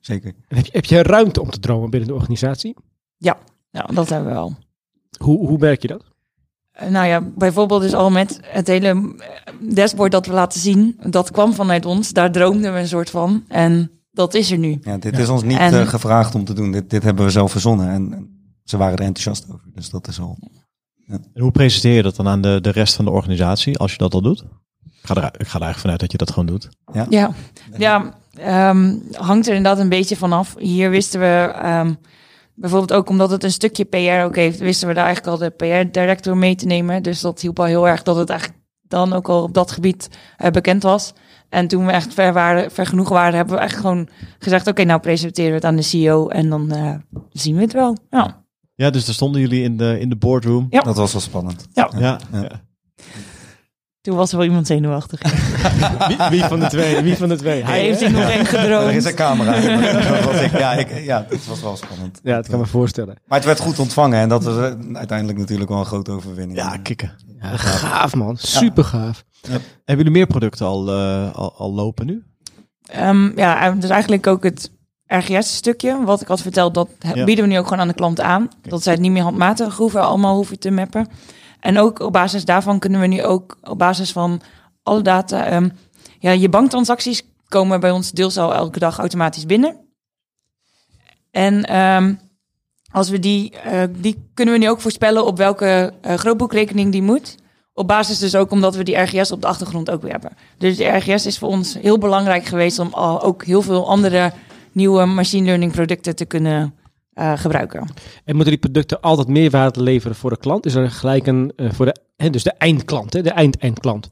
Zeker. 0.00 0.32
Heb 0.48 0.64
je, 0.66 0.72
heb 0.72 0.84
je 0.84 1.02
ruimte 1.02 1.40
om 1.40 1.50
te 1.50 1.58
dromen 1.60 1.90
binnen 1.90 2.08
de 2.08 2.14
organisatie? 2.14 2.76
Ja, 3.22 3.36
nou, 3.72 3.94
dat 3.94 4.08
hebben 4.08 4.28
we 4.28 4.34
wel. 4.34 4.54
Hoe, 5.18 5.46
hoe 5.48 5.58
merk 5.58 5.82
je 5.82 5.88
dat? 5.88 6.04
Eh, 6.72 6.88
Nou 6.88 7.06
ja, 7.06 7.20
bijvoorbeeld 7.20 7.82
dus 7.82 7.94
al 7.94 8.10
met 8.10 8.40
het 8.42 8.66
hele 8.66 8.86
eh, 8.88 9.52
dashboard 9.60 10.12
dat 10.12 10.26
we 10.26 10.32
laten 10.32 10.60
zien, 10.60 11.00
dat 11.06 11.30
kwam 11.30 11.52
vanuit 11.54 11.86
ons. 11.86 12.12
Daar 12.12 12.32
droomden 12.32 12.72
we 12.72 12.78
een 12.78 12.88
soort 12.88 13.10
van. 13.10 13.44
En 13.48 13.90
dat 14.10 14.34
is 14.34 14.50
er 14.50 14.58
nu. 14.58 14.78
Ja, 14.82 14.96
dit 14.98 15.18
is 15.18 15.28
ons 15.28 15.42
niet 15.42 15.58
En- 15.58 15.80
eh, 15.80 15.88
gevraagd 15.88 16.34
om 16.34 16.44
te 16.44 16.52
doen. 16.54 16.72
Dit, 16.72 16.90
dit 16.90 17.02
hebben 17.02 17.24
we 17.24 17.30
zelf 17.30 17.50
verzonnen. 17.50 17.88
En, 17.88 18.28
ze 18.64 18.76
waren 18.76 18.98
er 18.98 19.04
enthousiast 19.04 19.46
over. 19.52 19.66
Dus 19.74 19.90
dat 19.90 20.08
is 20.08 20.20
al. 20.20 20.38
En 21.06 21.24
hoe 21.34 21.50
presenteer 21.50 21.94
je 21.94 22.02
dat 22.02 22.16
dan 22.16 22.28
aan 22.28 22.40
de, 22.40 22.58
de 22.60 22.70
rest 22.70 22.94
van 22.94 23.04
de 23.04 23.10
organisatie, 23.10 23.78
als 23.78 23.92
je 23.92 23.98
dat 23.98 24.14
al 24.14 24.22
doet? 24.22 24.40
Ik 24.84 25.06
ga, 25.06 25.14
er, 25.14 25.22
ik 25.24 25.46
ga 25.48 25.58
er 25.58 25.64
eigenlijk 25.64 25.78
vanuit 25.78 26.00
dat 26.00 26.12
je 26.12 26.18
dat 26.18 26.30
gewoon 26.30 26.46
doet. 26.46 26.68
Ja, 27.08 27.30
ja 27.76 28.14
ehm, 28.34 28.96
hangt 29.12 29.46
er 29.48 29.54
inderdaad 29.54 29.82
een 29.82 29.88
beetje 29.88 30.16
vanaf. 30.16 30.54
Hier 30.58 30.90
wisten 30.90 31.20
we, 31.20 31.52
ehm, 31.54 31.94
bijvoorbeeld 32.60 32.92
ook 32.92 33.08
omdat 33.08 33.30
het 33.30 33.44
een 33.44 33.52
stukje 33.52 33.84
PR 33.84 34.24
ook 34.24 34.36
heeft, 34.36 34.58
wisten 34.58 34.88
we 34.88 34.94
daar 34.94 35.04
eigenlijk 35.04 35.34
al 35.34 35.48
de 35.48 35.50
PR-director 35.50 36.36
mee 36.36 36.54
te 36.54 36.66
nemen. 36.66 37.02
Dus 37.02 37.20
dat 37.20 37.40
hielp 37.40 37.58
al 37.58 37.64
heel 37.64 37.88
erg 37.88 38.02
dat 38.02 38.16
het 38.16 38.30
eigenlijk 38.30 38.60
dan 38.82 39.12
ook 39.12 39.28
al 39.28 39.42
op 39.42 39.54
dat 39.54 39.70
gebied 39.70 40.08
eh, 40.36 40.50
bekend 40.50 40.82
was. 40.82 41.12
En 41.48 41.66
toen 41.66 41.86
we 41.86 41.92
echt 41.92 42.14
ver, 42.14 42.32
waren, 42.32 42.70
ver 42.70 42.86
genoeg 42.86 43.08
waren, 43.08 43.34
hebben 43.34 43.54
we 43.54 43.60
echt 43.60 43.76
gewoon 43.76 44.08
gezegd: 44.38 44.66
Oké, 44.66 44.84
nou 44.84 45.00
presenteren 45.00 45.50
we 45.50 45.56
het 45.56 45.64
aan 45.64 45.76
de 45.76 45.82
CEO 45.82 46.28
en 46.28 46.48
dan 46.48 46.70
eh, 46.70 46.94
zien 47.30 47.54
we 47.54 47.60
het 47.60 47.72
wel. 47.72 47.96
Ja. 48.10 48.44
Ja, 48.74 48.90
dus 48.90 49.04
daar 49.04 49.14
stonden 49.14 49.40
jullie 49.40 49.62
in 49.62 49.76
de, 49.76 50.00
in 50.00 50.08
de 50.08 50.16
boardroom. 50.16 50.66
Ja. 50.70 50.80
Dat 50.80 50.96
was 50.96 51.12
wel 51.12 51.20
spannend. 51.20 51.66
Ja. 51.72 51.90
Ja, 51.98 52.20
Ja. 52.32 52.68
Toen 54.00 54.16
was 54.16 54.30
er 54.30 54.36
wel 54.36 54.46
iemand 54.46 54.66
zenuwachtig. 54.66 55.20
Wie, 56.08 56.16
wie 56.30 56.44
van 56.44 56.60
de 56.60 56.66
twee? 56.66 57.00
Wie 57.02 57.16
van 57.16 57.28
de 57.28 57.36
twee? 57.36 57.64
Hij 57.64 57.80
heeft 57.80 57.98
zich 57.98 58.12
nog 58.12 58.20
één 58.22 58.30
Er 58.32 58.40
is 58.40 58.48
gedroomd. 58.48 59.04
een 59.04 59.14
camera. 59.14 59.60
Dat 60.12 60.24
was 60.24 60.40
ik. 60.40 60.58
Ja, 60.58 60.72
ik, 60.72 61.02
ja, 61.04 61.26
het 61.28 61.46
was 61.46 61.62
wel 61.62 61.76
spannend. 61.76 62.20
Ja, 62.22 62.36
dat 62.36 62.48
kan 62.48 62.58
me 62.58 62.66
voorstellen. 62.66 63.16
Maar 63.26 63.38
het 63.38 63.46
werd 63.46 63.60
goed 63.60 63.78
ontvangen 63.78 64.18
en 64.18 64.28
dat 64.28 64.44
was 64.44 64.56
eh, 64.56 64.74
uiteindelijk 64.92 65.38
natuurlijk 65.38 65.70
wel 65.70 65.78
een 65.78 65.84
grote 65.86 66.10
overwinning. 66.10 66.58
ja 66.58 66.76
kikken. 66.76 67.12
Ja, 67.40 67.56
gaaf 67.56 68.14
man. 68.14 68.36
Super 68.36 68.84
gaaf. 68.84 69.24
Hebben 69.48 69.60
jullie 69.84 70.10
meer 70.10 70.26
producten 70.26 70.66
al, 70.66 70.88
eh, 70.92 71.34
al, 71.34 71.54
al 71.56 71.72
lopen 71.74 72.06
nu? 72.06 72.22
Ehm, 72.82 73.38
ja, 73.38 73.70
dus 73.70 73.90
eigenlijk 73.90 74.26
ook 74.26 74.42
het 74.42 74.70
RGS-stukje, 75.06 76.04
wat 76.04 76.20
ik 76.20 76.28
had 76.28 76.40
verteld, 76.42 76.74
dat 76.74 76.88
Ja. 77.14 77.24
bieden 77.24 77.44
we 77.44 77.50
nu 77.50 77.58
ook 77.58 77.64
gewoon 77.64 77.80
aan 77.80 77.88
de 77.88 77.94
klant 77.94 78.20
aan. 78.20 78.48
Dat 78.62 78.82
zij 78.82 78.92
het 78.92 79.02
niet 79.02 79.10
meer 79.12 79.22
handmatig 79.22 79.76
hoeven, 79.76 80.02
allemaal 80.02 80.34
hoeven 80.34 80.58
te 80.58 80.70
mappen. 80.70 81.08
En 81.60 81.78
ook 81.78 82.00
op 82.00 82.12
basis 82.12 82.44
daarvan 82.44 82.78
kunnen 82.78 83.00
we 83.00 83.06
nu 83.06 83.24
ook 83.24 83.58
op 83.62 83.78
basis 83.78 84.12
van 84.12 84.40
alle 84.82 85.02
data... 85.02 85.44
ehm, 85.44 85.68
ja, 86.18 86.30
je 86.30 86.48
banktransacties 86.48 87.22
komen 87.48 87.80
bij 87.80 87.90
ons 87.90 88.10
deels 88.10 88.38
al 88.38 88.54
elke 88.54 88.78
dag 88.78 88.98
automatisch 88.98 89.46
binnen. 89.46 89.76
En 91.30 91.64
ehm, 91.64 92.14
als 92.92 93.08
we 93.08 93.18
die, 93.18 93.50
eh, 93.50 93.82
die 93.96 94.30
kunnen 94.34 94.54
we 94.54 94.60
nu 94.60 94.68
ook 94.68 94.80
voorspellen 94.80 95.26
op 95.26 95.36
welke 95.36 95.92
eh, 96.00 96.14
grootboekrekening 96.14 96.92
die 96.92 97.02
moet. 97.02 97.34
Op 97.72 97.86
basis 97.88 98.18
dus 98.18 98.34
ook 98.34 98.50
omdat 98.50 98.74
we 98.74 98.82
die 98.82 98.96
RGS 98.96 99.32
op 99.32 99.40
de 99.40 99.46
achtergrond 99.46 99.90
ook 99.90 100.02
weer 100.02 100.10
hebben. 100.10 100.32
Dus 100.58 100.76
de 100.76 100.84
RGS 100.84 101.26
is 101.26 101.38
voor 101.38 101.48
ons 101.48 101.74
heel 101.74 101.98
belangrijk 101.98 102.44
geweest 102.44 102.78
om 102.78 102.92
al 102.92 103.22
ook 103.22 103.44
heel 103.44 103.62
veel 103.62 103.88
andere 103.88 104.32
nieuwe 104.72 105.04
machine 105.04 105.46
learning 105.46 105.72
producten 105.72 106.16
te 106.16 106.24
kunnen 106.24 106.74
eh, 107.12 107.32
gebruiken. 107.36 107.80
En 108.24 108.34
moeten 108.34 108.52
die 108.52 108.58
producten 108.60 109.00
altijd 109.00 109.28
meerwaarde 109.28 109.82
leveren 109.82 110.16
voor 110.16 110.30
de 110.30 110.38
klant? 110.38 110.66
Is 110.66 110.74
er 110.74 110.90
gelijk 110.90 111.26
een, 111.26 111.52
eh, 111.56 111.70
voor 111.72 111.86
de, 111.86 111.96
hè, 112.16 112.30
dus 112.30 112.42
de 112.42 112.52
eindklant, 112.52 113.12
hè, 113.12 113.22
de 113.22 113.30
eind-eindklant. 113.30 114.08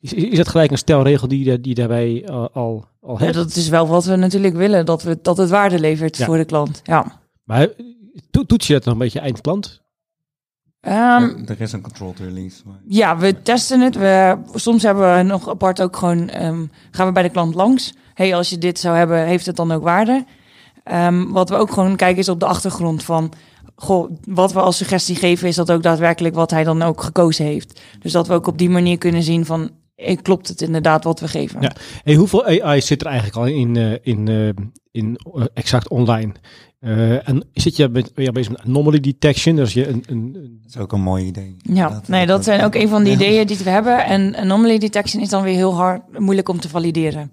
Is, 0.00 0.12
is 0.12 0.22
is 0.24 0.36
dat 0.36 0.48
gelijk 0.48 0.70
een 0.70 0.78
stelregel 0.78 1.28
die, 1.28 1.60
die 1.60 1.74
daarbij 1.74 2.22
eh, 2.24 2.34
al, 2.52 2.84
al 3.00 3.18
Ja, 3.18 3.24
hebt? 3.24 3.34
dat 3.34 3.54
is 3.56 3.68
wel 3.68 3.86
wat 3.86 4.04
we 4.04 4.16
natuurlijk 4.16 4.54
willen, 4.54 4.86
dat, 4.86 5.02
we, 5.02 5.18
dat 5.22 5.36
het 5.36 5.50
waarde 5.50 5.78
levert 5.80 6.16
Ja. 6.16 6.24
voor 6.26 6.36
de 6.36 6.44
klant. 6.44 6.80
Ja. 6.84 7.20
Maar 7.44 7.68
to- 8.30 8.44
toets 8.44 8.66
je 8.66 8.72
dat 8.72 8.84
nog 8.84 8.92
een 8.94 8.98
beetje 9.00 9.20
eindklant? 9.20 9.82
Ehm, 10.80 11.22
Er- 11.22 11.50
er 11.50 11.60
is 11.60 11.72
een 11.72 11.80
controlled 11.82 12.18
release. 12.18 12.62
maar- 12.66 12.80
Ja, 12.86 13.16
we 13.16 13.42
testen 13.42 13.80
het. 13.80 13.94
We, 13.96 14.36
soms 14.54 14.82
hebben 14.82 15.16
we 15.16 15.22
nog 15.22 15.48
apart 15.48 15.82
ook 15.82 15.96
gewoon, 15.96 16.28
ehm, 16.28 16.66
gaan 16.90 17.06
we 17.06 17.12
bij 17.12 17.22
de 17.22 17.30
klant 17.30 17.54
langs. 17.54 17.92
hey, 18.14 18.34
als 18.34 18.50
je 18.50 18.58
dit 18.58 18.78
zou 18.78 18.96
hebben, 18.96 19.26
heeft 19.26 19.46
het 19.46 19.56
dan 19.56 19.72
ook 19.72 19.82
waarde? 19.82 20.24
Ehm, 20.84 21.30
wat 21.30 21.48
we 21.48 21.56
ook 21.56 21.72
gewoon 21.72 21.96
kijken 21.96 22.18
is 22.18 22.28
op 22.28 22.40
de 22.40 22.46
achtergrond 22.46 23.02
van, 23.02 23.32
goh, 23.76 24.10
wat 24.28 24.52
we 24.52 24.60
als 24.60 24.76
suggestie 24.76 25.16
geven, 25.16 25.48
is 25.48 25.56
dat 25.56 25.72
ook 25.72 25.82
daadwerkelijk 25.82 26.34
wat 26.34 26.50
hij 26.50 26.64
dan 26.64 26.82
ook 26.82 27.02
gekozen 27.02 27.44
heeft. 27.44 27.80
Dus 28.00 28.12
dat 28.12 28.26
we 28.26 28.34
ook 28.34 28.46
op 28.46 28.58
die 28.58 28.70
manier 28.70 28.98
kunnen 28.98 29.22
zien 29.22 29.44
van, 29.46 29.70
eh, 29.96 30.16
klopt 30.22 30.48
het 30.48 30.60
inderdaad 30.62 31.04
wat 31.04 31.20
we 31.20 31.28
geven? 31.28 31.60
Ja. 31.60 31.72
Hey, 32.02 32.14
hoeveel 32.14 32.44
AI 32.44 32.80
zit 32.80 33.00
er 33.00 33.06
eigenlijk 33.06 33.36
al 33.36 33.46
in, 33.46 33.76
eh, 33.76 33.92
in, 34.02 34.28
eh, 34.28 34.64
in 34.90 35.18
exact 35.54 35.88
online? 35.88 36.32
Eh, 36.80 37.28
en 37.28 37.46
zit 37.52 37.76
je 37.76 37.88
met, 37.88 38.14
bezig 38.14 38.50
met 38.52 38.60
anomaly 38.60 39.00
detection? 39.00 39.56
Dus 39.56 39.72
je 39.72 39.88
een, 39.88 40.04
een, 40.06 40.32
Dat 40.32 40.70
is 40.74 40.76
ook 40.76 40.92
een 40.92 41.00
mooi 41.00 41.24
idee. 41.24 41.56
Ja, 41.58 42.02
nee, 42.06 42.26
dat 42.26 42.44
zijn 42.44 42.64
ook 42.64 42.74
een 42.74 42.88
van 42.88 43.02
de 43.04 43.08
Ja. 43.10 43.14
ideeën 43.14 43.46
die 43.46 43.56
we 43.64 43.70
hebben. 43.70 44.04
En 44.04 44.36
anomaly 44.36 44.78
detection 44.78 45.22
is 45.22 45.28
dan 45.28 45.42
weer 45.42 45.54
heel 45.54 45.74
hard 45.74 46.18
moeilijk 46.18 46.48
om 46.48 46.60
te 46.60 46.68
valideren. 46.68 47.32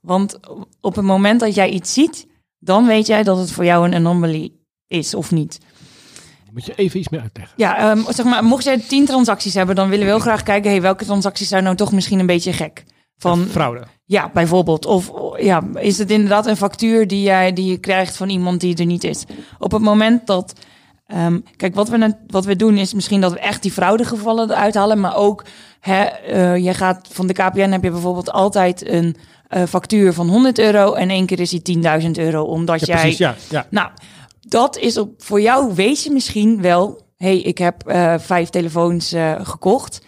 Want 0.00 0.38
op 0.80 0.94
het 0.96 1.04
moment 1.04 1.40
dat 1.40 1.54
jij 1.54 1.70
iets 1.70 1.92
ziet, 1.92 2.26
dan 2.64 2.86
weet 2.86 3.06
jij 3.06 3.22
dat 3.22 3.38
het 3.38 3.50
voor 3.52 3.64
jou 3.64 3.86
een 3.86 3.94
anomaly 3.94 4.52
is 4.86 5.14
of 5.14 5.30
niet. 5.30 5.58
moet 6.52 6.66
je 6.66 6.74
even 6.74 6.98
iets 7.00 7.08
meer 7.08 7.20
uitleggen. 7.20 7.54
Ja, 7.56 7.76
ehm, 7.78 8.12
zeg 8.12 8.26
maar, 8.26 8.44
mocht 8.44 8.64
jij 8.64 8.78
tien 8.78 9.04
transacties 9.06 9.54
hebben, 9.54 9.74
dan 9.74 9.88
willen 9.88 10.04
we 10.06 10.10
heel 10.12 10.20
graag 10.20 10.42
kijken, 10.42 10.70
hey, 10.70 10.82
welke 10.82 11.04
transacties 11.04 11.48
zijn 11.48 11.62
nou 11.64 11.76
toch 11.76 11.92
misschien 11.92 12.18
een 12.18 12.26
beetje 12.26 12.52
gek? 12.52 12.84
Van, 13.16 13.46
Fraude. 13.50 13.82
ja, 14.04 14.30
bijvoorbeeld. 14.34 14.86
Of 14.86 15.12
ja, 15.38 15.62
is 15.74 15.98
het 15.98 16.10
inderdaad 16.10 16.46
een 16.46 16.56
factuur 16.56 17.06
die, 17.06 17.22
jij, 17.22 17.52
die 17.52 17.70
je 17.70 17.78
krijgt 17.78 18.16
van 18.16 18.28
iemand 18.28 18.60
die 18.60 18.76
er 18.76 18.84
niet 18.86 19.04
is? 19.04 19.24
Op 19.58 19.72
het 19.72 19.82
moment 19.82 20.26
dat. 20.26 20.52
ehm, 21.06 21.38
kijk, 21.56 21.74
wat 21.74 21.88
we, 21.88 21.96
net- 21.96 22.18
wat 22.26 22.44
we 22.44 22.56
doen 22.56 22.76
is 22.78 22.94
misschien 22.94 23.20
dat 23.20 23.32
we 23.32 23.38
echt 23.38 23.62
die 23.62 23.72
fraudegevallen 23.72 24.50
eruit 24.50 24.74
halen. 24.74 25.00
Maar 25.00 25.16
ook, 25.16 25.44
hè, 25.80 26.02
eh, 26.02 26.56
je 26.56 26.74
gaat 26.74 27.08
van 27.12 27.26
de 27.26 27.32
KPN 27.32 27.70
heb 27.70 27.82
je 27.82 27.90
bijvoorbeeld 27.90 28.30
altijd 28.32 28.88
een 28.88 29.16
eh, 29.52 29.62
factuur 29.68 30.12
van 30.12 30.28
100 30.28 30.58
euro. 30.58 30.92
En 30.92 31.10
één 31.10 31.26
keer 31.26 31.40
is 31.40 31.50
die 31.50 31.62
10.000 31.62 32.10
euro. 32.10 32.42
Omdat 32.42 32.80
Ja, 32.80 32.86
jij. 32.86 33.00
precies. 33.00 33.18
Ja, 33.18 33.34
ja. 33.50 33.66
Nou, 33.70 33.90
dat 34.40 34.76
is 34.78 34.96
op, 34.98 35.10
voor 35.22 35.40
jou 35.40 35.74
weet 35.74 36.02
je 36.02 36.10
misschien 36.10 36.62
wel, 36.62 37.00
hey, 37.16 37.38
ik 37.38 37.58
heb 37.58 37.86
eh, 37.86 38.14
vijf 38.18 38.48
telefoons 38.48 39.12
eh, 39.12 39.34
gekocht. 39.42 40.00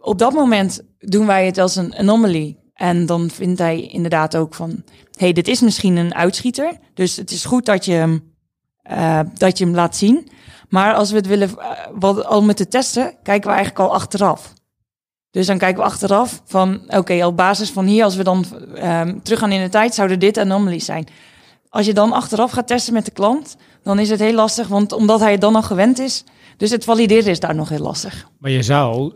Op 0.00 0.18
dat 0.18 0.32
moment 0.32 0.80
doen 0.98 1.26
wij 1.26 1.46
het 1.46 1.58
als 1.58 1.76
een 1.76 1.94
anomaly. 1.96 2.56
En 2.74 3.06
dan 3.06 3.30
vindt 3.30 3.58
hij 3.58 3.80
inderdaad 3.80 4.36
ook 4.36 4.54
van, 4.54 4.82
hey, 5.16 5.32
dit 5.32 5.48
is 5.48 5.60
misschien 5.60 5.96
een 5.96 6.14
uitschieter. 6.14 6.72
Dus 6.94 7.16
het 7.16 7.30
is 7.30 7.44
goed 7.44 7.66
dat 7.66 7.84
je 7.84 7.92
hem, 7.92 8.32
dat 9.34 9.58
je 9.58 9.64
hem 9.64 9.74
laat 9.74 9.96
zien. 9.96 10.28
Maar 10.68 10.94
als 10.94 11.10
we 11.10 11.16
het 11.16 11.26
willen, 11.26 11.50
wat, 11.94 12.24
al 12.24 12.42
met 12.42 12.56
te 12.56 12.68
testen, 12.68 13.14
kijken 13.22 13.50
we 13.50 13.56
eigenlijk 13.56 13.88
al 13.88 13.94
achteraf. 13.94 14.52
Dus 15.36 15.46
dan 15.46 15.58
kijken 15.58 15.82
we 15.82 15.88
achteraf 15.88 16.42
van, 16.44 16.80
oké, 16.86 17.26
op 17.26 17.36
basis 17.36 17.70
van 17.70 17.84
hier, 17.86 18.04
als 18.04 18.16
we 18.16 18.24
dan 18.24 18.44
ehm 18.74 19.18
teruggaan 19.22 19.52
in 19.52 19.62
de 19.62 19.68
tijd, 19.68 19.94
zouden 19.94 20.18
dit 20.18 20.38
anomalies 20.38 20.84
zijn. 20.84 21.06
Als 21.68 21.86
je 21.86 21.94
dan 21.94 22.12
achteraf 22.12 22.50
gaat 22.50 22.66
testen 22.66 22.92
met 22.92 23.04
de 23.04 23.10
klant, 23.10 23.56
dan 23.82 23.98
is 23.98 24.10
het 24.10 24.20
heel 24.20 24.32
lastig, 24.32 24.68
want 24.68 24.92
omdat 24.92 25.20
hij 25.20 25.32
het 25.32 25.40
dan 25.40 25.54
al 25.54 25.62
gewend 25.62 25.98
is. 25.98 26.24
Dus 26.56 26.70
het 26.70 26.84
valideren 26.84 27.30
is 27.30 27.40
daar 27.40 27.54
nog 27.54 27.68
heel 27.68 27.78
lastig. 27.78 28.28
Maar 28.38 28.50
je 28.50 28.62
zou 28.62 29.12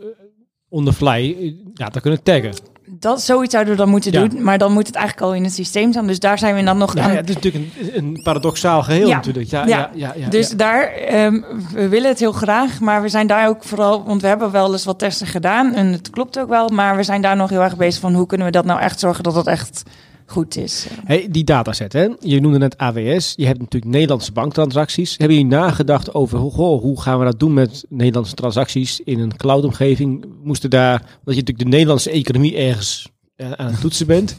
on 0.71 0.85
the 0.85 0.93
fly 0.93 1.35
eh, 1.41 1.51
data 1.73 1.99
kunnen 1.99 2.23
taggen. 2.23 2.53
Dat, 2.99 3.21
zoiets 3.21 3.51
zouden 3.51 3.73
we 3.73 3.79
dan 3.79 3.89
moeten 3.89 4.11
Ja. 4.11 4.27
doen, 4.27 4.43
maar 4.43 4.57
dan 4.57 4.71
moet 4.73 4.87
het 4.87 4.95
eigenlijk 4.95 5.25
al 5.27 5.35
in 5.35 5.43
het 5.43 5.53
systeem 5.53 5.91
staan. 5.91 6.07
Dus 6.07 6.19
daar 6.19 6.37
zijn 6.37 6.55
we 6.55 6.63
dan 6.63 6.77
nog 6.77 6.95
Ja, 6.95 7.01
aan. 7.03 7.09
ja, 7.11 7.15
het 7.15 7.29
is 7.29 7.35
natuurlijk 7.35 7.65
een, 7.81 7.97
een 7.97 8.21
paradoxaal 8.23 8.83
geheel 8.83 9.07
Ja. 9.07 9.15
natuurlijk. 9.15 9.49
Ja, 9.49 9.65
Ja. 9.65 9.77
ja. 9.77 9.89
Ja, 9.93 10.13
ja, 10.17 10.27
dus 10.29 10.49
ja. 10.49 10.55
daar, 10.55 10.91
ehm, 10.93 11.41
we 11.73 11.87
willen 11.87 12.09
het 12.09 12.19
heel 12.19 12.31
graag, 12.31 12.79
maar 12.79 13.01
we 13.01 13.09
zijn 13.09 13.27
daar 13.27 13.47
ook 13.47 13.63
vooral, 13.63 14.03
want 14.03 14.21
we 14.21 14.27
hebben 14.27 14.51
wel 14.51 14.71
eens 14.71 14.85
wat 14.85 14.99
testen 14.99 15.27
gedaan 15.27 15.73
en 15.73 15.87
het 15.87 16.09
klopt 16.09 16.39
ook 16.39 16.49
wel, 16.49 16.67
maar 16.69 16.95
we 16.95 17.03
zijn 17.03 17.21
daar 17.21 17.35
nog 17.35 17.49
heel 17.49 17.61
erg 17.61 17.77
bezig 17.77 18.01
van 18.01 18.13
hoe 18.13 18.25
kunnen 18.25 18.47
we 18.47 18.53
dat 18.53 18.65
nou 18.65 18.79
echt 18.79 18.99
zorgen 18.99 19.23
dat 19.23 19.33
dat 19.33 19.47
echt 19.47 19.83
goed 20.31 20.57
is. 20.57 20.87
Hey, 21.03 21.27
die 21.31 21.43
dataset, 21.43 21.93
hè? 21.93 22.07
je 22.19 22.41
noemde 22.41 22.57
net 22.57 22.77
AWS. 22.77 23.33
Je 23.35 23.45
hebt 23.45 23.59
natuurlijk 23.59 23.91
Nederlandse 23.91 24.31
banktransacties. 24.31 25.17
Hebben 25.17 25.37
jullie 25.37 25.51
nagedacht 25.51 26.13
over 26.13 26.39
hoe, 26.39 26.51
goh, 26.51 26.81
hoe 26.81 27.01
gaan 27.01 27.19
we 27.19 27.25
dat 27.25 27.39
doen 27.39 27.53
met 27.53 27.85
Nederlandse 27.89 28.35
transacties 28.35 28.99
in 28.99 29.19
een 29.19 29.37
cloudomgeving? 29.37 30.25
Moesten 30.43 30.69
daar, 30.69 30.99
dat 30.99 31.09
je 31.35 31.39
natuurlijk 31.39 31.59
de 31.59 31.65
Nederlandse 31.65 32.09
economie 32.09 32.57
ergens 32.57 33.09
eh, 33.35 33.51
aan 33.51 33.71
het 33.71 33.81
toetsen 33.81 34.07
bent. 34.07 34.37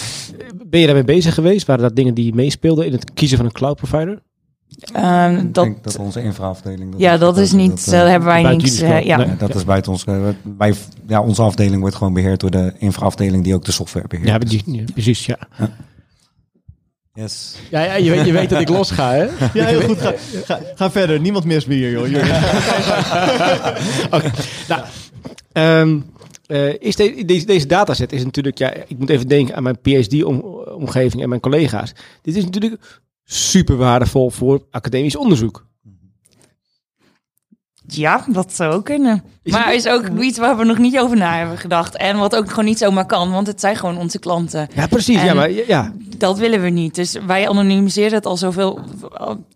ben 0.70 0.80
je 0.80 0.86
daarmee 0.86 1.04
bezig 1.04 1.34
geweest? 1.34 1.66
Waren 1.66 1.82
dat 1.82 1.96
dingen 1.96 2.14
die 2.14 2.34
meespeelden 2.34 2.86
in 2.86 2.92
het 2.92 3.12
kiezen 3.12 3.36
van 3.36 3.46
een 3.46 3.52
cloud 3.52 3.76
provider? 3.76 4.22
Ehm, 4.92 5.36
Ik 5.36 5.54
dat, 5.54 5.64
denk 5.64 5.84
dat 5.84 5.96
onze 5.96 6.22
infraafdeling... 6.22 6.94
ja, 6.96 7.16
dat 7.16 7.38
is 7.38 7.52
niet, 7.52 7.70
dat, 7.70 7.84
dat, 7.84 7.94
eh, 7.94 8.08
hebben 8.08 8.28
wij 8.28 8.42
jullie 8.42 8.84
eh, 8.84 9.02
ja. 9.04 9.16
Nee. 9.16 9.26
Ja, 9.26 9.34
dat 9.38 9.54
is 9.54 9.64
buiten 9.64 9.92
ons. 9.92 10.04
eh, 10.04 10.28
Wij, 10.58 10.74
ja, 11.06 11.22
onze 11.22 11.42
afdeling 11.42 11.80
wordt 11.80 11.96
gewoon 11.96 12.12
beheerd 12.12 12.40
door 12.40 12.50
de 12.50 12.72
infraafdeling 12.78 13.44
die 13.44 13.54
ook 13.54 13.64
de 13.64 13.72
software 13.72 14.08
beheert. 14.08 14.28
Ja, 14.28 14.38
die, 14.38 14.62
ja, 14.66 14.82
precies, 14.92 15.26
ja. 15.26 15.38
Yes. 17.14 17.56
Ja, 17.70 17.80
ja 17.82 17.94
je, 17.94 18.10
weet, 18.10 18.26
je 18.26 18.32
weet 18.32 18.50
dat 18.50 18.60
ik 18.60 18.68
los 18.68 18.90
ga, 18.90 19.12
hè? 19.12 19.24
Ja, 19.60 19.64
heel 19.66 19.80
goed. 19.80 20.00
Ga, 20.00 20.12
ga, 20.44 20.60
ga 20.74 20.90
verder. 20.90 21.20
Niemand 21.20 21.44
mis 21.44 21.66
me 21.66 21.74
hier, 21.74 21.90
joh. 21.90 22.08
Jurgen. 22.08 22.40
Nou, 24.68 24.82
ehm, 25.52 25.98
eh, 26.46 26.74
is 26.80 26.96
de- 26.96 27.22
deze, 27.26 27.46
deze 27.46 27.66
dataset 27.66 28.12
is 28.12 28.24
natuurlijk, 28.24 28.58
ja, 28.58 28.72
ik 28.86 28.98
moet 28.98 29.10
even 29.10 29.28
denken 29.28 29.54
aan 29.56 29.62
mijn 29.62 29.78
PhD-omgeving 29.82 31.22
en 31.22 31.28
mijn 31.28 31.40
collega's. 31.40 31.92
Dit 32.22 32.36
is 32.36 32.44
natuurlijk 32.44 33.00
super 33.24 33.76
waardevol 33.76 34.30
voor 34.30 34.66
academisch 34.70 35.16
onderzoek. 35.16 35.66
Ja, 37.86 38.24
dat 38.28 38.52
zou 38.52 38.82
kunnen. 38.82 39.24
Is 39.44 39.52
maar 39.52 39.66
het- 39.66 39.74
is 39.74 39.88
ook 39.88 40.08
iets 40.20 40.38
waar 40.38 40.56
we 40.56 40.64
nog 40.64 40.78
niet 40.78 40.98
over 40.98 41.16
na 41.16 41.36
hebben 41.36 41.58
gedacht. 41.58 41.96
En 41.96 42.16
wat 42.18 42.36
ook 42.36 42.48
gewoon 42.48 42.64
niet 42.64 42.78
zomaar 42.78 43.06
kan, 43.06 43.30
want 43.30 43.46
het 43.46 43.60
zijn 43.60 43.76
gewoon 43.76 43.98
onze 43.98 44.18
klanten. 44.18 44.68
Ja, 44.74 44.86
precies. 44.86 45.22
ja, 45.22 45.34
maar 45.34 45.50
ja. 45.50 45.92
Dat 46.16 46.38
willen 46.38 46.62
we 46.62 46.68
niet. 46.68 46.94
Dus 46.94 47.16
wij 47.26 47.48
anonimiseren 47.48 48.12
het 48.14 48.26
al 48.26 48.36
zoveel. 48.36 48.78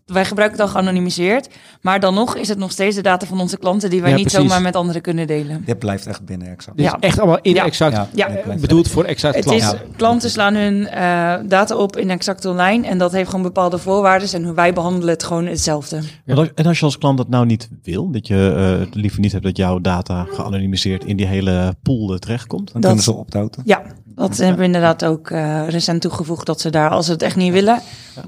Wij 0.06 0.24
gebruiken 0.24 0.58
het 0.60 0.66
al 0.68 0.72
geanonimiseerd. 0.74 1.48
Maar 1.80 2.00
dan 2.00 2.14
nog 2.14 2.36
is 2.36 2.48
het 2.48 2.58
nog 2.58 2.70
steeds 2.70 2.96
de 2.96 3.02
data 3.02 3.26
van 3.26 3.40
onze 3.40 3.58
klanten 3.58 3.90
die 3.90 4.00
wij 4.00 4.10
Ja, 4.10 4.16
niet 4.16 4.26
precies. 4.26 4.48
zomaar 4.48 4.62
met 4.62 4.76
anderen 4.76 5.02
kunnen 5.02 5.26
delen. 5.26 5.62
Dit 5.66 5.78
blijft 5.78 6.06
echt 6.06 6.24
binnen 6.24 6.48
exact. 6.50 6.80
Ja. 6.80 6.96
echt 7.00 7.18
allemaal 7.18 7.38
in 7.42 7.54
Ja. 7.54 7.64
exact 7.64 8.08
Ja, 8.14 8.30
bedoeld 8.60 8.88
voor 8.88 9.04
exact 9.04 9.34
Het 9.34 9.44
klant. 9.44 9.62
is, 9.62 9.72
klanten 9.96 10.30
slaan 10.30 10.54
hun 10.54 10.86
eh, 10.88 11.34
data 11.48 11.76
op 11.76 11.96
in 11.96 12.10
Exact 12.10 12.44
Online 12.44 12.86
en 12.86 12.98
dat 12.98 13.12
heeft 13.12 13.28
gewoon 13.30 13.44
bepaalde 13.44 13.78
voorwaarden 13.78 14.32
en 14.32 14.44
hoe 14.44 14.54
wij 14.54 14.72
behandelen 14.72 15.08
het 15.08 15.22
gewoon 15.24 15.46
hetzelfde. 15.46 16.00
En 16.24 16.36
als- 16.36 16.48
En 16.54 16.66
als 16.66 16.78
je 16.78 16.84
als 16.84 16.98
klant 16.98 17.16
dat 17.18 17.28
nou 17.28 17.46
niet 17.46 17.68
wil, 17.82 18.10
dat 18.10 18.26
je 18.26 18.34
het 18.80 18.94
liever 18.94 19.20
niet 19.20 19.32
hebt 19.32 19.44
dat 19.44 19.56
jouw 19.56 19.75
data 19.80 20.26
geanonimiseerd 20.30 21.04
in 21.04 21.16
die 21.16 21.26
hele 21.26 21.74
pool 21.82 22.18
terechtkomt. 22.18 22.72
Dan 22.72 22.80
Dat- 22.80 22.84
kunnen 22.90 23.04
ze 23.04 23.12
opt-outen. 23.14 23.62
Ja, 23.64 23.82
dat 24.04 24.36
hebben 24.36 24.58
we 24.58 24.64
inderdaad 24.64 25.04
ook 25.04 25.30
eh, 25.30 25.68
recent 25.68 26.00
toegevoegd 26.00 26.46
dat 26.46 26.60
ze 26.60 26.70
daar, 26.70 26.90
als 26.90 27.06
ze 27.06 27.12
het 27.12 27.22
echt 27.22 27.36
niet 27.36 27.52
willen, 27.52 27.80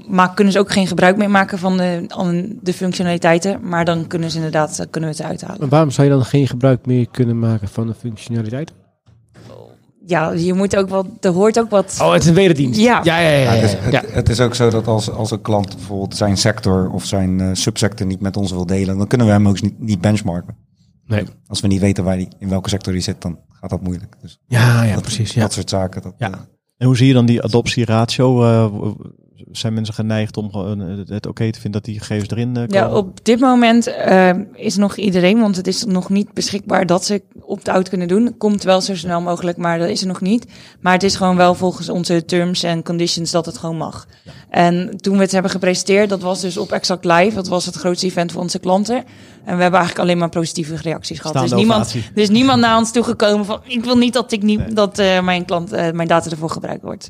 maar 0.07 0.33
kunnen 0.33 0.53
ze 0.53 0.59
ook 0.59 0.71
geen 0.71 0.87
gebruik 0.87 1.17
meer 1.17 1.29
maken 1.29 1.57
van 1.59 1.77
de, 1.77 2.05
de 2.61 2.73
functionaliteiten, 2.73 3.59
maar 3.69 3.85
dan 3.85 4.07
kunnen 4.07 4.29
ze 4.31 4.35
inderdaad, 4.37 4.79
eh, 4.79 4.85
kunnen 4.89 5.09
we 5.09 5.15
het 5.15 5.23
eruit 5.25 5.41
halen. 5.41 5.59
Maar 5.59 5.69
waarom 5.69 5.91
zou 5.91 6.07
je 6.07 6.13
dan 6.13 6.25
geen 6.25 6.47
gebruik 6.47 6.85
meer 6.85 7.07
kunnen 7.11 7.39
maken 7.39 7.67
van 7.67 7.87
de 7.87 7.93
functionaliteit? 7.93 8.71
Ja, 10.05 10.31
je 10.31 10.53
moet 10.53 10.75
ook 10.75 10.89
wat, 10.89 11.05
er 11.19 11.31
hoort 11.31 11.59
ook 11.59 11.69
wat. 11.69 11.97
Oh, 12.01 12.11
het 12.13 12.21
is 12.21 12.27
een 12.27 12.33
wederdienst. 12.33 12.79
Ja. 12.79 12.99
ja, 13.03 13.19
ja. 13.19 13.29
ja, 13.29 13.37
Ja, 13.39 13.53
ja, 13.53 13.61
ja. 13.61 13.67
het, 13.77 13.91
Ja. 13.91 14.03
het 14.11 14.29
is 14.29 14.39
ook 14.39 14.55
zo 14.55 14.69
dat 14.69 14.87
als, 14.87 15.11
als 15.11 15.31
een 15.31 15.41
klant 15.41 15.75
bijvoorbeeld 15.75 16.15
zijn 16.15 16.37
sector 16.37 16.89
of 16.91 17.05
zijn 17.05 17.39
eh, 17.39 17.49
subsector 17.53 18.07
niet 18.07 18.19
met 18.21 18.37
ons 18.37 18.51
wil 18.51 18.65
delen, 18.65 18.97
dan 18.97 19.07
kunnen 19.07 19.27
we 19.27 19.33
hem 19.33 19.47
ook 19.47 19.61
niet, 19.61 19.79
niet 19.79 20.01
benchmarken. 20.01 20.55
Nee. 21.09 21.23
Als 21.47 21.59
we 21.59 21.67
niet 21.67 21.79
weten 21.79 22.03
waar 22.03 22.17
die, 22.17 22.27
in 22.39 22.49
welke 22.49 22.69
sector 22.69 22.93
die 22.93 23.01
zit, 23.01 23.21
dan 23.21 23.39
gaat 23.49 23.69
dat 23.69 23.81
moeilijk. 23.81 24.15
Dus 24.21 24.39
Ja, 24.47 24.83
ja, 24.83 24.93
dat, 24.93 25.01
precies. 25.01 25.33
Ja. 25.33 25.41
dat 25.41 25.53
soort 25.53 25.69
zaken. 25.69 26.01
Dat, 26.01 26.13
Ja. 26.17 26.31
eh, 26.31 26.39
En 26.77 26.85
hoe 26.87 26.97
zie 26.97 27.07
je 27.07 27.13
dan 27.13 27.25
die 27.25 27.43
adoptieratio? 27.43 28.43
Eh, 28.43 28.65
w- 28.79 29.05
zijn 29.51 29.73
mensen 29.73 29.93
geneigd 29.93 30.37
om 30.37 30.49
het 31.07 31.27
oké 31.27 31.51
te 31.51 31.59
vinden 31.59 31.81
dat 31.81 31.83
die 31.83 31.99
gegevens 31.99 32.29
erin 32.29 32.47
eh, 32.47 32.53
komen? 32.55 32.75
Ja, 32.75 32.95
op 32.95 33.25
dit 33.25 33.39
moment 33.39 33.87
eh, 33.87 34.29
is 34.53 34.75
nog 34.75 34.95
iedereen, 34.95 35.39
want 35.39 35.55
het 35.55 35.67
is 35.67 35.85
nog 35.85 36.09
niet 36.09 36.33
beschikbaar 36.33 36.85
dat 36.85 37.05
ze 37.05 37.21
opt-out 37.41 37.89
kunnen 37.89 38.07
doen. 38.07 38.37
Komt 38.37 38.63
wel 38.63 38.81
zo 38.81 38.95
snel 38.95 39.21
mogelijk, 39.21 39.57
maar 39.57 39.79
dat 39.79 39.89
is 39.89 40.01
er 40.01 40.07
nog 40.07 40.21
niet. 40.21 40.45
Maar 40.79 40.93
het 40.93 41.03
is 41.03 41.15
gewoon 41.15 41.35
wel 41.35 41.55
volgens 41.55 41.89
onze 41.89 42.25
terms 42.25 42.63
en 42.63 42.83
conditions 42.83 43.31
dat 43.31 43.45
het 43.45 43.57
gewoon 43.57 43.77
mag. 43.77 44.07
En 44.49 44.97
toen 44.97 45.15
we 45.15 45.21
het 45.21 45.31
hebben 45.31 45.51
gepresenteerd, 45.51 46.09
dat 46.09 46.21
was 46.21 46.41
dus 46.41 46.57
op 46.57 46.71
Exact 46.71 47.05
Live. 47.05 47.35
Dat 47.35 47.47
was 47.47 47.65
het 47.65 47.75
grootste 47.75 48.05
event 48.05 48.31
voor 48.31 48.41
onze 48.41 48.59
klanten. 48.59 48.95
En 48.95 49.55
we 49.55 49.61
hebben 49.61 49.79
eigenlijk 49.79 49.99
alleen 49.99 50.17
maar 50.17 50.29
positieve 50.29 50.75
reacties 50.75 51.19
gehad. 51.19 51.31
Staande 51.35 51.49
Dus 51.49 51.59
niemand, 51.59 51.81
ovatie. 51.81 52.11
er 52.15 52.21
is 52.21 52.29
niemand 52.29 52.61
naar 52.61 52.77
ons 52.77 52.91
toegekomen 52.91 53.45
van, 53.45 53.59
ik 53.63 53.83
wil 53.83 53.97
niet 53.97 54.13
dat, 54.13 54.31
ik 54.31 54.41
niet, 54.43 54.75
dat 54.75 54.99
eh, 54.99 55.21
mijn, 55.21 55.45
klant, 55.45 55.69
mijn 55.71 56.07
data 56.07 56.29
ervoor 56.29 56.49
gebruikt 56.49 56.83
wordt. 56.83 57.09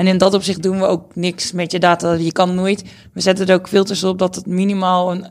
En 0.00 0.06
in 0.06 0.18
dat 0.18 0.34
opzicht 0.34 0.62
doen 0.62 0.78
we 0.78 0.84
ook 0.84 1.14
niks 1.14 1.52
met 1.52 1.72
je 1.72 1.78
data. 1.78 2.12
Je 2.12 2.32
kan 2.32 2.54
nooit. 2.54 2.84
We 3.12 3.20
zetten 3.20 3.46
er 3.46 3.54
ook 3.54 3.68
filters 3.68 4.04
op 4.04 4.18
dat 4.18 4.34
het 4.34 4.46
minimaal 4.46 5.12
een 5.12 5.26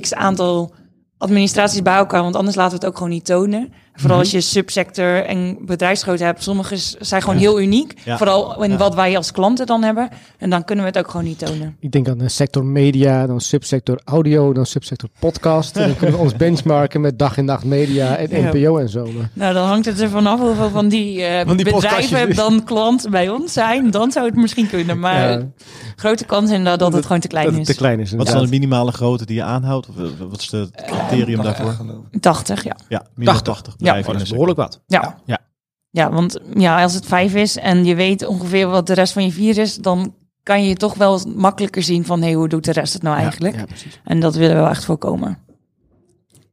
x 0.00 0.14
aantal 0.14 0.74
administraties 1.18 1.82
bij 1.82 1.94
elkaar, 1.94 2.22
want 2.22 2.36
anders 2.36 2.56
laten 2.56 2.70
we 2.72 2.78
het 2.78 2.86
ook 2.86 2.96
gewoon 2.96 3.12
niet 3.12 3.24
tonen. 3.24 3.72
Vooral 3.94 4.18
als 4.18 4.30
je 4.30 4.40
subsector 4.40 5.24
en 5.24 5.56
bedrijfsgrootte 5.60 6.24
hebt. 6.24 6.42
Sommige 6.42 6.76
zijn 6.98 7.22
gewoon 7.22 7.36
heel 7.36 7.60
uniek. 7.60 7.94
Ja. 8.04 8.16
Vooral 8.16 8.62
in 8.62 8.70
Ja. 8.70 8.76
wat 8.76 8.94
wij 8.94 9.16
als 9.16 9.32
klanten 9.32 9.66
dan 9.66 9.82
hebben. 9.82 10.08
En 10.38 10.50
dan 10.50 10.64
kunnen 10.64 10.84
we 10.84 10.90
het 10.90 10.98
ook 11.04 11.10
gewoon 11.10 11.26
niet 11.26 11.38
tonen. 11.38 11.76
Ik 11.80 11.92
denk 11.92 12.08
aan 12.08 12.18
de 12.18 12.28
sector 12.28 12.64
media, 12.64 13.26
dan 13.26 13.40
subsector 13.40 14.00
audio, 14.04 14.52
dan 14.52 14.66
subsector 14.66 15.08
podcast. 15.18 15.76
En 15.76 15.86
dan 15.86 15.96
kunnen 15.96 16.16
we 16.16 16.22
ons 16.22 16.36
benchmarken 16.44 17.00
met 17.00 17.18
dag 17.18 17.36
en 17.38 17.44
nacht 17.44 17.64
media 17.64 18.16
en 18.16 18.28
Ja. 18.42 18.50
NPO 18.52 18.78
en 18.78 18.88
zo. 18.88 19.08
Nou, 19.32 19.54
dan 19.54 19.66
hangt 19.68 19.86
het 19.86 20.00
er 20.00 20.08
vanaf 20.10 20.40
hoeveel 20.40 20.70
van 20.70 20.88
die, 20.88 21.22
eh, 21.22 21.46
Van 21.46 21.56
die 21.56 21.64
bedrijven 21.72 22.34
dan 22.36 22.64
klant 22.64 23.06
bij 23.10 23.28
ons 23.28 23.52
zijn. 23.52 23.90
Dan 23.90 24.12
zou 24.12 24.26
het 24.26 24.36
misschien 24.36 24.68
kunnen. 24.68 24.98
Maar 24.98 25.30
Ja. 25.30 25.42
grote 25.96 26.24
kans 26.24 26.50
inderdaad 26.50 26.78
dat 26.78 26.92
het 26.92 27.06
gewoon 27.06 27.20
te 27.20 27.28
klein 27.28 27.46
dat 27.46 27.54
het 27.54 27.68
is. 27.68 27.74
te 27.74 27.80
klein 27.80 28.00
is. 28.00 28.12
Wat 28.12 28.26
is 28.26 28.32
dan 28.32 28.42
de 28.44 28.48
minimale 28.50 28.92
grootte 28.92 29.26
die 29.26 29.36
je 29.36 29.42
aanhoudt? 29.42 29.88
Of, 29.88 29.96
eh, 29.96 30.02
wat 30.30 30.40
is 30.40 30.50
het 30.50 30.70
criterium 30.86 31.42
daarvoor? 31.42 31.76
80, 32.20 32.64
ja. 32.64 32.76
Ja, 32.88 33.02
minimaal 33.14 33.40
80. 33.42 33.74
80 33.74 33.81
Oh, 33.88 33.94
bedrijven. 33.94 34.12
dat 34.12 34.22
is 34.22 34.30
behoorlijk 34.30 34.58
wat. 34.58 34.80
Ja. 34.86 35.18
Ja. 35.24 35.38
Ja, 35.90 36.12
want 36.12 36.38
ja, 36.54 36.82
als 36.82 36.94
het 36.94 37.06
vijf 37.06 37.34
is 37.34 37.56
en 37.56 37.84
je 37.84 37.94
weet 37.94 38.26
ongeveer 38.26 38.68
wat 38.68 38.86
de 38.86 38.94
rest 38.94 39.12
van 39.12 39.24
je 39.24 39.32
vier 39.32 39.58
is, 39.58 39.76
dan 39.76 40.14
kan 40.42 40.64
je 40.64 40.74
toch 40.74 40.94
wel 40.94 41.20
makkelijker 41.36 41.82
zien 41.82 42.04
van 42.04 42.22
hey, 42.22 42.32
hoe 42.32 42.48
doet 42.48 42.64
de 42.64 42.72
rest 42.72 42.92
het 42.92 43.02
nou 43.02 43.16
eigenlijk? 43.16 43.54
Ja, 43.54 43.64
precies. 43.64 44.00
En 44.04 44.20
dat 44.20 44.34
willen 44.34 44.54
we 44.54 44.60
wel 44.60 44.70
echt 44.70 44.84
voorkomen. 44.84 45.38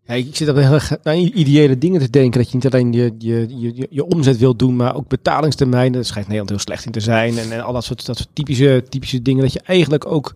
Ja, 0.03 0.13
ik 0.13 0.35
zit 0.35 0.49
op 0.49 0.55
heel 0.55 0.73
erg 0.73 1.03
aan 1.03 1.15
ideële 1.15 1.77
dingen 1.77 1.99
te 1.99 2.09
denken. 2.09 2.39
Dat 2.41 2.49
je 2.49 2.55
niet 2.55 2.73
alleen 2.73 2.93
je, 2.93 3.15
je, 3.17 3.45
je, 3.59 3.75
je, 3.75 3.87
je 3.89 4.05
omzet 4.05 4.37
wilt 4.37 4.59
doen, 4.59 4.75
maar 4.75 4.95
ook 4.95 5.07
betalingstermijnen. 5.07 5.91
Daar 5.91 6.05
schijnt 6.05 6.27
Nederland 6.27 6.49
heel 6.49 6.59
slecht 6.59 6.85
in 6.85 6.91
te 6.91 6.99
zijn. 6.99 7.37
En, 7.37 7.51
en 7.51 7.63
al 7.63 7.73
dat 7.73 7.83
soort, 7.83 8.05
dat 8.05 8.17
soort 8.17 8.29
typische, 8.33 8.83
typische 8.89 9.21
dingen. 9.21 9.43
Dat 9.43 9.53
je 9.53 9.61
eigenlijk 9.65 10.05
ook 10.05 10.33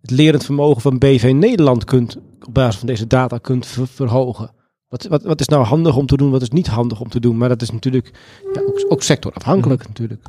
het 0.00 0.10
lerend 0.10 0.44
vermogen 0.44 0.82
van 0.82 0.98
BV 0.98 1.32
Nederland 1.34 1.84
kunt, 1.84 2.16
op 2.46 2.54
basis 2.54 2.78
van 2.78 2.86
deze 2.88 3.06
data, 3.06 3.38
kunt 3.38 3.66
ver- 3.66 3.88
verhogen. 3.88 4.50
Wat, 4.88 5.06
wat, 5.06 5.22
wat 5.22 5.40
is 5.40 5.48
nou 5.48 5.64
handig 5.64 5.96
om 5.96 6.06
te 6.06 6.16
doen, 6.16 6.30
wat 6.30 6.42
is 6.42 6.50
niet 6.50 6.66
handig 6.66 7.00
om 7.00 7.08
te 7.08 7.20
doen? 7.20 7.36
Maar 7.36 7.48
dat 7.48 7.62
is 7.62 7.70
natuurlijk 7.70 8.10
ja, 8.52 8.60
ook, 8.60 8.84
ook 8.88 9.02
sectorafhankelijk 9.02 9.86
natuurlijk. 9.86 10.22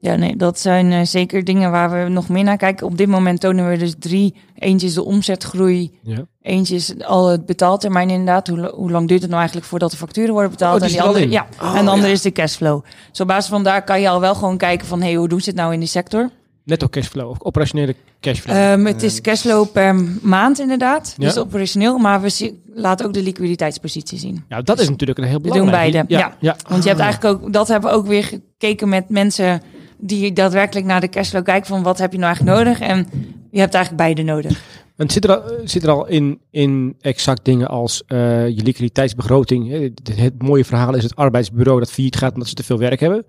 Ja, 0.00 0.16
nee, 0.16 0.36
dat 0.36 0.58
zijn 0.58 0.92
eh, 0.92 1.04
zeker 1.04 1.44
dingen 1.44 1.70
waar 1.70 1.90
we 1.90 2.10
nog 2.10 2.28
meer 2.28 2.44
naar 2.44 2.56
kijken. 2.56 2.86
Op 2.86 2.98
dit 2.98 3.08
moment 3.08 3.40
tonen 3.40 3.68
we 3.68 3.76
dus 3.76 3.94
drie. 3.98 4.34
Eentje 4.54 4.86
is 4.86 4.94
de 4.94 5.04
omzetgroei. 5.04 5.98
Ja. 6.02 6.26
Eentje 6.42 6.74
is 6.74 7.02
al 7.02 7.28
het 7.28 7.46
betaaltermijn 7.46 8.10
inderdaad. 8.10 8.48
Hoe, 8.48 8.72
hoe 8.74 8.90
lang 8.90 9.08
duurt 9.08 9.20
het 9.20 9.28
nou 9.28 9.40
eigenlijk 9.40 9.70
voordat 9.70 9.90
de 9.90 9.96
facturen 9.96 10.32
worden 10.32 10.50
betaald? 10.50 10.82
Oh, 10.82 10.88
die 10.88 10.96
en 10.96 11.02
al 11.02 11.08
andere, 11.08 11.30
ja, 11.30 11.46
Oh, 11.62 11.76
en 11.76 11.84
de 11.84 11.90
andere 11.90 12.08
ja. 12.08 12.14
is 12.14 12.22
de 12.22 12.32
cashflow. 12.32 12.84
Dus 13.10 13.20
op 13.20 13.26
basis 13.26 13.50
van 13.50 13.62
daar 13.62 13.84
kan 13.84 14.00
je 14.00 14.08
al 14.08 14.20
wel 14.20 14.34
gewoon 14.34 14.56
kijken 14.56 14.86
van... 14.86 15.02
hey, 15.02 15.14
hoe 15.14 15.28
doen 15.28 15.40
ze 15.40 15.48
het 15.48 15.58
nou 15.58 15.72
in 15.72 15.78
die 15.78 15.88
sector? 15.88 16.30
Netto 16.68 16.88
cashflow 16.88 17.30
of 17.30 17.36
operationele 17.42 17.94
cashflow. 18.20 18.56
Ehm, 18.56 18.84
het 18.84 19.02
is 19.02 19.20
cashflow 19.20 19.72
per 19.72 19.94
maand 20.22 20.58
inderdaad. 20.58 21.14
Ja. 21.18 21.24
Dus 21.24 21.38
operationeel. 21.38 21.98
Maar 21.98 22.20
we 22.20 22.54
laten 22.74 23.06
ook 23.06 23.12
de 23.12 23.22
liquiditeitspositie 23.22 24.18
zien. 24.18 24.44
nou, 24.48 24.62
dat 24.62 24.80
is 24.80 24.88
natuurlijk 24.88 25.18
een 25.18 25.24
heel 25.24 25.40
doen 25.40 25.50
belangrijk. 25.50 25.92
beide, 25.92 26.14
ja. 26.14 26.36
ja. 26.40 26.56
Want 26.68 26.82
je 26.82 26.88
hebt 26.88 27.00
eigenlijk 27.00 27.34
ook, 27.34 27.52
dat 27.52 27.68
hebben 27.68 27.90
we 27.90 27.96
ook 27.96 28.06
weer 28.06 28.24
gekeken 28.24 28.88
met 28.88 29.08
mensen 29.08 29.62
die 29.96 30.32
daadwerkelijk 30.32 30.86
naar 30.86 31.00
de 31.00 31.08
cashflow 31.08 31.44
kijken 31.44 31.66
van 31.66 31.82
wat 31.82 31.98
heb 31.98 32.12
je 32.12 32.18
nou 32.18 32.34
eigenlijk 32.34 32.58
nodig. 32.58 32.80
En 32.80 33.06
je 33.50 33.60
hebt 33.60 33.74
eigenlijk 33.74 34.04
beide 34.04 34.22
nodig. 34.22 34.62
En 34.96 35.10
zit 35.10 35.24
er 35.24 35.40
al, 35.40 35.52
zit 35.64 35.82
er 35.82 35.90
al 35.90 36.06
in, 36.06 36.40
in 36.50 36.96
exact 37.00 37.44
dingen 37.44 37.68
als 37.68 38.02
eh, 38.06 38.48
je 38.48 38.62
liquiditeitsbegroting? 38.62 39.70
Het, 39.70 40.16
het 40.16 40.42
mooie 40.42 40.64
verhaal 40.64 40.94
is 40.94 41.02
het 41.02 41.16
arbeidsbureau 41.16 41.78
dat 41.78 41.90
failliet 41.90 42.16
gaat 42.16 42.32
omdat 42.32 42.48
ze 42.48 42.54
te 42.54 42.62
veel 42.62 42.78
werk 42.78 43.00
hebben. 43.00 43.24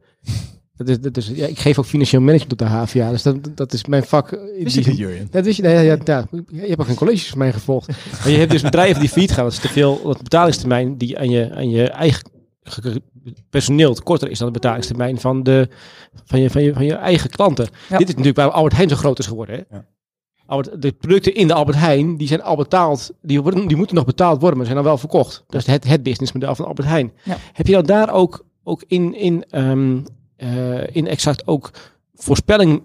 Dat 0.79 0.87
is, 0.89 0.99
dat 0.99 1.17
is, 1.17 1.31
ja, 1.35 1.45
ik 1.47 1.59
geef 1.59 1.79
ook 1.79 1.85
financieel 1.85 2.21
management 2.21 2.51
op 2.51 2.57
de 2.57 2.65
HVA, 2.65 3.09
dus 3.11 3.23
dat, 3.23 3.57
dat 3.57 3.73
is 3.73 3.85
mijn 3.85 4.03
vak. 4.03 4.31
in 4.31 4.63
Wist 4.63 4.83
die- 4.83 4.95
Jurjen? 4.95 5.27
Dat 5.31 5.55
je, 5.55 5.61
nee, 5.61 5.73
ja, 5.73 5.79
ja, 5.81 5.97
ja, 6.05 6.27
je 6.47 6.59
hebt 6.67 6.79
ook 6.79 6.85
geen 6.87 6.95
colleges 6.95 7.29
van 7.29 7.37
mij 7.37 7.53
gevolgd. 7.53 7.87
Maar 8.23 8.29
je 8.29 8.37
hebt 8.37 8.51
dus 8.51 8.61
bedrijven 8.61 8.99
die 8.99 9.09
failliet 9.09 9.31
gaan, 9.31 9.43
dat 9.43 9.53
is 9.53 9.59
te 9.59 9.67
veel, 9.67 10.01
dat 10.03 10.23
betalingstermijn 10.23 10.97
die 10.97 11.19
aan 11.19 11.29
je, 11.29 11.51
aan 11.55 11.69
je 11.69 11.89
eigen 11.89 12.29
ge- 12.63 13.01
personeel 13.49 13.93
korter 14.03 14.29
is 14.29 14.37
dan 14.37 14.47
de 14.47 14.53
betalingstermijn 14.53 15.19
van, 15.19 15.43
de, 15.43 15.67
van, 16.25 16.39
je, 16.39 16.49
van, 16.49 16.63
je, 16.63 16.73
van 16.73 16.85
je 16.85 16.93
eigen 16.93 17.29
klanten. 17.29 17.65
Ja. 17.89 17.97
Dit 17.97 18.07
is 18.07 18.13
natuurlijk 18.15 18.37
waar 18.37 18.49
Albert 18.51 18.75
Heijn 18.75 18.89
zo 18.89 18.95
groot 18.95 19.19
is 19.19 19.27
geworden. 19.27 19.55
Hè? 19.69 19.75
Ja. 19.77 19.85
Albert, 20.45 20.81
de 20.81 20.91
producten 20.91 21.35
in 21.35 21.47
de 21.47 21.53
Albert 21.53 21.77
Heijn, 21.77 22.17
die 22.17 22.27
zijn 22.27 22.41
al 22.41 22.55
betaald, 22.55 23.11
die, 23.21 23.41
worden, 23.41 23.67
die 23.67 23.77
moeten 23.77 23.95
nog 23.95 24.05
betaald 24.05 24.39
worden, 24.39 24.57
maar 24.57 24.65
zijn 24.65 24.77
dan 24.77 24.87
wel 24.87 24.97
verkocht. 24.97 25.43
Dat 25.47 25.61
is 25.61 25.67
het, 25.67 25.87
het 25.87 26.03
businessmodel 26.03 26.55
van 26.55 26.65
Albert 26.65 26.87
Heijn. 26.87 27.11
Ja. 27.23 27.37
Heb 27.53 27.67
je 27.67 27.73
dan 27.73 27.85
daar 27.85 28.13
ook, 28.13 28.45
ook 28.63 28.83
in, 28.87 29.15
in, 29.15 29.45
ehm, 29.49 29.95
eh, 29.97 30.01
in 30.91 31.07
exact 31.07 31.47
ook 31.47 31.71
voorspelling, 32.15 32.81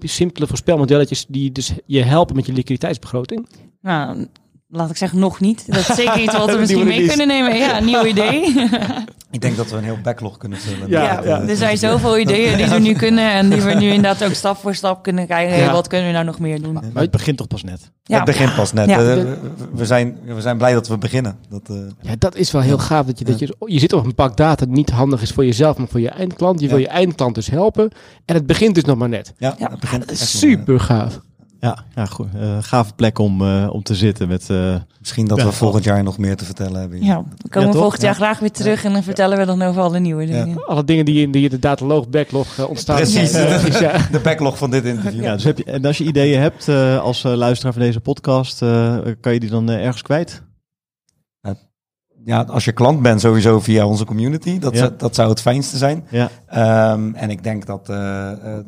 simpele 0.00 0.46
voorspelmodelletjes 0.46 1.26
die 1.28 1.52
dus 1.52 1.72
je 1.86 2.02
helpen 2.02 2.36
met 2.36 2.46
je 2.46 2.52
liquiditeitsbegroting? 2.52 3.48
Nou, 3.80 4.26
laat 4.68 4.90
ik 4.90 4.96
zeggen 4.96 5.18
nog 5.18 5.40
niet. 5.40 5.64
Dat 5.66 5.88
is 5.88 5.96
zeker 5.96 6.20
iets 6.20 6.36
wat 6.36 6.50
we 6.50 6.58
misschien 6.60 6.86
mee 6.86 7.06
kunnen 7.06 7.26
nemen. 7.26 7.56
Ja, 7.56 7.80
nieuw 7.80 8.04
idee. 8.04 8.54
Ik 9.32 9.40
denk 9.40 9.56
dat 9.56 9.70
we 9.70 9.76
een 9.76 9.84
heel 9.84 9.98
backlog 10.02 10.36
kunnen 10.36 10.58
vullen. 10.58 10.88
Ja, 10.88 11.22
eh, 11.22 11.48
er 11.48 11.56
zijn 11.56 11.78
zoveel 11.78 12.18
ideeën 12.18 12.56
die 12.56 12.68
we 12.68 12.78
nu 12.78 12.92
kunnen 12.94 13.32
en 13.32 13.50
die 13.50 13.62
we 13.62 13.74
nu 13.74 13.86
inderdaad 13.88 14.24
ook 14.24 14.34
stap 14.34 14.56
voor 14.56 14.74
stap 14.74 15.02
kunnen 15.02 15.26
kijken. 15.26 15.56
Ja. 15.56 15.72
wat 15.72 15.86
kunnen 15.88 16.06
we 16.06 16.12
nou 16.12 16.24
nog 16.24 16.38
meer 16.38 16.62
doen? 16.62 16.72
Maar 16.72 17.02
het 17.02 17.10
begint 17.10 17.36
toch 17.36 17.46
pas 17.46 17.62
net? 17.62 17.90
Ja. 18.02 18.16
Het 18.16 18.24
begint 18.24 18.54
pas 18.54 18.72
net. 18.72 18.88
Ja. 18.88 18.98
Eh, 18.98 19.04
we, 19.04 19.36
we 19.72 19.86
zijn, 19.86 20.18
we 20.24 20.40
zijn 20.40 20.56
blij 20.56 20.72
dat 20.72 20.88
we 20.88 20.98
beginnen. 20.98 21.36
Dat, 21.48 21.62
eh, 21.66 21.76
Ja, 22.00 22.14
dat 22.18 22.36
is 22.36 22.50
wel 22.50 22.62
heel 22.62 22.78
gaaf. 22.78 23.06
Dat 23.06 23.18
je, 23.18 23.24
dat 23.24 23.38
je, 23.38 23.56
je 23.66 23.78
zit 23.78 23.92
op 23.92 24.04
een 24.04 24.14
pak 24.14 24.36
data 24.36 24.64
die 24.64 24.74
niet 24.74 24.90
handig 24.90 25.22
is 25.22 25.30
voor 25.30 25.44
jezelf, 25.44 25.76
maar 25.76 25.88
voor 25.88 26.00
je 26.00 26.10
eindklant. 26.10 26.60
Je 26.60 26.68
wil 26.68 26.78
je 26.78 26.88
eindklant 26.88 27.34
dus 27.34 27.46
helpen. 27.50 27.90
En 28.24 28.34
het 28.34 28.46
begint 28.46 28.74
dus 28.74 28.84
nog 28.84 28.96
maar 28.96 29.08
net. 29.08 29.32
ja, 29.38 29.54
Ja. 29.58 29.70
het 29.70 29.80
begint 29.80 30.02
Dat 30.08 30.10
is 30.16 30.38
super 30.38 30.80
gaaf. 30.80 31.20
Ja, 31.62 31.78
ja 31.94 32.06
goed. 32.06 32.26
Eh, 32.40 32.56
gave 32.60 32.92
plek 32.94 33.18
om, 33.18 33.42
eh, 33.42 33.68
om 33.70 33.82
te 33.82 33.94
zitten 33.94 34.28
met... 34.28 34.42
eh, 34.42 34.56
wel- 34.56 34.80
Misschien 34.98 35.26
dat 35.28 35.38
Ja. 35.38 35.44
we 35.44 35.52
volgend 35.52 35.84
jaar 35.84 36.02
nog 36.02 36.18
meer 36.18 36.36
te 36.36 36.44
vertellen 36.44 36.80
hebben. 36.80 37.04
Ja, 37.04 37.14
komen 37.48 37.68
we 37.68 37.74
toch? 37.74 37.82
volgend 37.82 38.02
jaar 38.02 38.10
Ja. 38.10 38.16
graag 38.16 38.38
weer 38.38 38.50
terug 38.50 38.84
en 38.84 38.92
dan 38.92 39.02
vertellen 39.02 39.38
we 39.38 39.44
dan 39.44 39.62
over 39.62 39.82
alle 39.82 39.98
nieuwe 39.98 40.26
dingen. 40.26 40.66
Alle 40.66 40.84
dingen 40.84 41.04
die 41.04 41.22
in 41.22 41.30
die 41.30 41.44
in 41.44 41.50
de 41.50 41.58
dataloog 41.58 42.08
backlog 42.08 42.68
ontstaan. 42.68 42.96
Precies. 42.96 43.32
Ja, 43.32 43.44
precies, 43.44 43.78
ja. 43.88 43.92
De 44.10 44.20
backlog 44.20 44.58
van 44.58 44.70
dit 44.70 44.84
interview. 44.84 45.22
ja, 45.22 45.32
dus 45.34 45.44
heb 45.44 45.58
je, 45.58 45.64
en 45.64 45.84
als 45.84 45.98
je 45.98 46.04
ideeën 46.04 46.40
hebt 46.40 46.68
eh, 46.68 46.98
als 47.00 47.22
luisteraar 47.22 47.72
van 47.72 47.82
deze 47.82 48.00
podcast, 48.00 48.62
eh, 48.62 48.96
kan 49.20 49.32
je 49.32 49.40
die 49.40 49.50
dan 49.50 49.70
ergens 49.70 50.02
kwijt? 50.02 50.42
Ja, 52.24 52.42
als 52.42 52.64
je 52.64 52.72
klant 52.72 53.02
bent, 53.02 53.20
sowieso 53.20 53.60
via 53.60 53.86
onze 53.86 54.04
community. 54.04 54.58
Dat, 54.58 54.74
Ja. 54.76 54.90
dat 54.96 55.14
zou 55.14 55.28
het 55.28 55.40
fijnste 55.40 55.76
zijn. 55.76 56.04
Ja. 56.10 56.28
Ehm, 56.46 57.14
en 57.14 57.30
ik 57.30 57.42
denk 57.42 57.66
dat... 57.66 57.88
eh, 57.88 58.30
eh, 58.32 58.58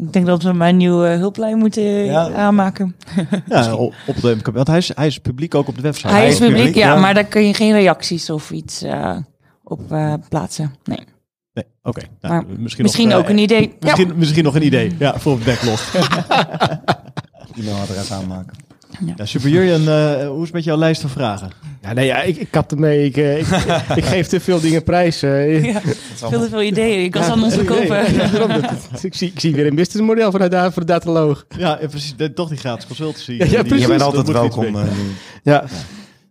Ik 0.00 0.12
denk 0.12 0.26
dat 0.26 0.42
we 0.42 0.52
mijn 0.52 0.76
nieuwe 0.76 1.06
hulplijn 1.08 1.58
moeten 1.58 1.82
Ja. 1.82 2.30
aanmaken. 2.32 2.96
Ja, 3.48 3.74
op 3.74 3.94
de, 4.20 4.36
want 4.52 4.66
hij 4.66 4.78
is, 4.78 4.90
hij 4.94 5.06
is 5.06 5.18
publiek 5.18 5.54
ook 5.54 5.68
op 5.68 5.76
de 5.76 5.82
website. 5.82 6.08
Hij 6.12 6.28
is 6.28 6.38
publiek, 6.38 6.56
publiek, 6.56 6.74
ja, 6.74 6.94
ja. 6.94 7.00
maar 7.00 7.14
daar 7.14 7.24
kun 7.24 7.46
je 7.46 7.54
geen 7.54 7.72
reacties 7.72 8.30
of 8.30 8.50
iets 8.50 8.82
eh, 8.82 9.16
op 9.64 9.92
eh, 9.92 10.14
plaatsen. 10.28 10.74
Nee. 10.84 10.98
Nee, 11.52 11.64
oké. 11.82 12.02
Nou, 12.20 12.34
Maar 12.34 12.44
misschien 12.58 12.82
Misschien 12.84 13.08
nog, 13.08 13.18
ook 13.18 13.24
eh, 13.24 13.30
een 13.30 13.38
idee. 13.38 13.76
Misschien, 13.80 14.12
misschien 14.16 14.44
nog 14.44 14.54
een 14.54 14.64
idee. 14.66 14.94
Ja, 14.98 15.18
voor 15.18 15.34
het 15.36 15.44
backlog. 15.44 15.94
e-mailadres 17.58 18.12
aanmaken. 18.12 18.56
Ja, 19.16 19.24
Super 19.26 19.48
Jurjen, 19.48 19.80
eh, 19.88 20.26
hoe 20.28 20.36
is 20.38 20.44
het 20.44 20.52
met 20.52 20.64
jouw 20.64 20.76
lijst 20.76 21.00
van 21.00 21.10
vragen? 21.10 21.50
Ja, 21.82 21.92
nee, 21.92 22.06
ja, 22.06 22.22
ik, 22.22 22.36
ik 22.36 22.54
had 22.54 22.72
ermee. 22.72 23.04
Ik, 23.04 23.16
eh, 23.16 23.38
ik, 23.40 23.46
ik 23.96 24.04
geef 24.04 24.26
te 24.26 24.40
veel 24.40 24.60
dingen 24.60 24.82
prijs. 24.82 25.22
eh. 25.22 25.64
Ja, 25.72 25.80
veel 26.14 26.40
te 26.40 26.48
veel 26.48 26.62
ideeën. 26.62 27.04
Ik 27.04 27.10
kan 27.10 27.24
ze 27.24 27.36
Nee, 27.36 27.50
verkopen. 27.50 28.14
ja, 28.14 28.30
ik, 29.02 29.14
zie, 29.14 29.30
ik 29.34 29.40
zie 29.40 29.54
weer 29.54 29.66
een 29.66 29.74
businessmodel 29.74 30.30
vanuit 30.30 30.50
daar 30.50 30.72
voor 30.72 30.86
de 30.86 30.92
dataloog. 30.92 31.46
Ja, 31.58 31.78
eh, 31.78 31.88
precies. 31.88 32.14
eh, 32.16 32.26
Toch 32.26 32.48
die 32.48 32.58
gratis 32.58 32.86
consultancy. 32.86 33.32
Ja, 33.32 33.44
ja, 33.44 33.62
precies. 33.62 33.80
Je 33.80 33.86
bent 33.88 34.02
altijd 34.02 34.28
welkom. 34.30 34.76
eh. 34.76 34.82
Ja, 35.42 35.64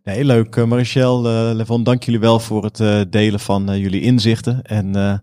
Nee, 0.03 0.15
heel 0.15 0.25
leuk. 0.25 0.55
Uh, 0.55 0.65
Marichel, 0.65 1.25
eh, 1.27 1.55
Levon, 1.55 1.83
dank 1.83 2.03
jullie 2.03 2.19
wel 2.19 2.39
voor 2.39 2.63
het 2.63 2.79
eh, 2.79 3.01
delen 3.09 3.39
van 3.39 3.69
eh, 3.69 3.77
jullie 3.81 4.01
inzichten. 4.01 4.61
En 4.61 4.95
eh, 4.95 5.13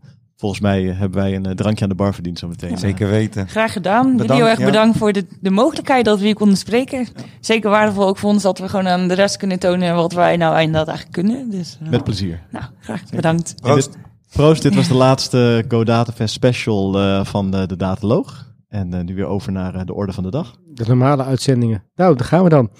volgens 0.41 0.61
mij 0.61 0.91
eh, 0.91 0.99
hebben 0.99 1.20
wij 1.20 1.34
een 1.34 1.47
eh, 1.47 1.53
drankje 1.53 1.82
aan 1.84 1.91
de 1.91 1.97
bar 1.97 2.14
verdiend 2.14 2.38
zometeen. 2.38 2.78
Zeker 2.78 3.09
weten. 3.09 3.49
Graag 3.49 3.72
gedaan. 3.72 4.03
Jullie 4.03 4.16
Bedankt, 4.20 4.43
heel 4.43 4.51
erg 4.51 4.59
ja. 4.59 4.64
bedankt 4.64 4.99
voor 4.99 5.12
de, 5.12 5.26
de 5.41 5.51
mogelijkheid 5.51 6.05
dat 6.05 6.18
we 6.18 6.24
hier 6.24 6.34
konden 6.34 6.57
spreken. 6.57 7.07
Zeker 7.41 7.70
waardevol 7.70 8.07
ook 8.07 8.18
voor 8.18 8.30
ons 8.30 8.43
dat 8.43 8.59
we 8.59 8.68
gewoon 8.68 8.88
aan 8.88 9.09
de 9.09 9.14
rest 9.14 9.36
kunnen 9.36 9.59
tonen 9.59 9.95
wat 9.95 10.12
wij 10.12 10.36
nou 10.36 10.61
inderdaad 10.61 10.88
eigenlijk 10.88 11.16
kunnen. 11.16 11.51
Dus 11.51 11.78
eh, 11.82 11.88
Met 11.88 12.05
plezier. 12.05 12.43
nou, 12.51 12.64
graag 12.80 13.03
bedankt. 13.11 13.55
Proost. 13.61 13.97
Proost, 14.32 14.62
dit 14.62 14.74
was 14.74 14.88
de 14.88 14.95
laatste 14.95 15.64
Go 15.68 15.84
Data 15.84 16.12
Fest 16.12 16.34
special 16.34 16.99
eh, 16.99 17.24
van 17.24 17.51
de, 17.51 17.66
de 17.66 17.76
Dataloog. 17.76 18.49
En 18.68 18.95
eh, 18.95 19.05
nu 19.05 19.14
weer 19.14 19.26
over 19.26 19.53
naar 19.53 19.86
de 19.86 19.95
orde 19.95 20.12
van 20.12 20.22
de 20.22 20.30
dag. 20.30 20.55
de 20.74 20.84
normale 20.86 21.24
uitzendingen. 21.24 21.82
Nou, 21.95 22.16
daar 22.16 22.26
gaan 22.26 22.43
we 22.43 22.49
dan. 22.49 22.70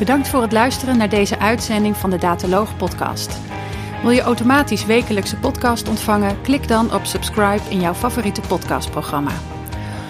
Bedankt 0.00 0.28
voor 0.28 0.42
het 0.42 0.52
luisteren 0.52 0.96
naar 0.96 1.08
deze 1.08 1.38
uitzending 1.38 1.96
van 1.96 2.10
de 2.10 2.18
Dataloog 2.18 2.76
podcast. 2.76 3.38
Wil 4.02 4.10
je 4.10 4.20
automatisch 4.20 4.84
wekelijkse 4.84 5.36
podcast 5.36 5.88
ontvangen? 5.88 6.40
Klik 6.42 6.68
dan 6.68 6.94
op 6.94 7.04
subscribe 7.04 7.60
in 7.68 7.80
jouw 7.80 7.94
favoriete 7.94 8.40
podcastprogramma. 8.40 9.30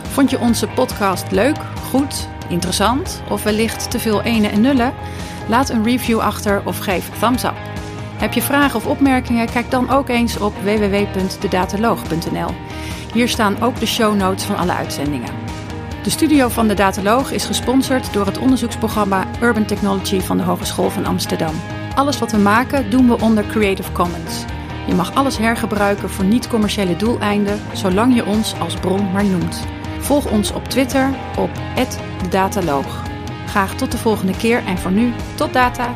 Vond 0.03 0.30
je 0.30 0.38
onze 0.38 0.66
podcast 0.66 1.30
leuk, 1.30 1.57
goed, 1.91 2.28
interessant 2.49 3.22
of 3.30 3.43
wellicht 3.43 3.91
te 3.91 3.99
veel 3.99 4.22
ene 4.22 4.49
en 4.49 4.61
nullen? 4.61 4.95
Laat 5.49 5.68
een 5.68 5.84
review 5.84 6.18
achter 6.18 6.62
of 6.64 6.78
geef 6.78 7.18
thumbs 7.18 7.45
up. 7.45 7.57
Heb 8.16 8.32
je 8.32 8.43
vragen 8.43 8.76
of 8.76 8.86
opmerkingen? 8.86 9.51
Kijk 9.51 9.70
dan 9.70 9.91
ook 9.91 10.09
eens 10.09 10.38
op 10.38 10.55
www.dedataloog.nl. 10.62 12.51
Hier 13.12 13.28
staan 13.28 13.62
ook 13.62 13.80
de 13.80 13.86
show 13.86 14.14
notes 14.14 14.45
van 14.45 14.57
alle 14.57 14.72
uitzendingen. 14.72 15.49
De 16.03 16.11
studio 16.11 16.48
van 16.48 16.68
de 16.68 16.74
Dataloog 16.74 17.32
is 17.32 17.44
gesponsord 17.44 18.12
door 18.12 18.26
het 18.26 18.38
onderzoeksprogramma 18.38 19.26
Urban 19.42 19.64
Technology 19.64 20.20
van 20.20 20.36
de 20.36 20.42
Hogeschool 20.42 20.90
van 20.90 21.07
Amsterdam. 21.07 21.55
Alles 21.94 22.18
wat 22.18 22.32
we 22.32 22.38
maken 22.38 22.90
doen 22.90 23.09
we 23.09 23.20
onder 23.20 23.46
Creative 23.46 23.92
Commons. 23.92 24.44
Je 24.86 24.94
mag 24.94 25.14
alles 25.14 25.38
hergebruiken 25.38 26.11
voor 26.11 26.24
niet-commerciële 26.24 26.96
doeleinden, 26.96 27.61
zolang 27.72 28.14
je 28.14 28.26
ons 28.26 28.55
als 28.61 28.74
bron 28.74 29.12
maar 29.12 29.24
noemt. 29.24 29.66
Volg 29.98 30.30
ons 30.30 30.53
op 30.53 30.64
Twitter 30.64 31.11
op 31.36 31.51
@dedataloog. 32.22 33.03
Graag 33.46 33.74
tot 33.74 33.92
de 33.92 33.98
volgende 33.98 34.36
keer 34.36 34.64
en 34.66 34.78
voor 34.78 34.92
nu 34.92 35.12
tot 35.34 35.53
data. 35.53 35.94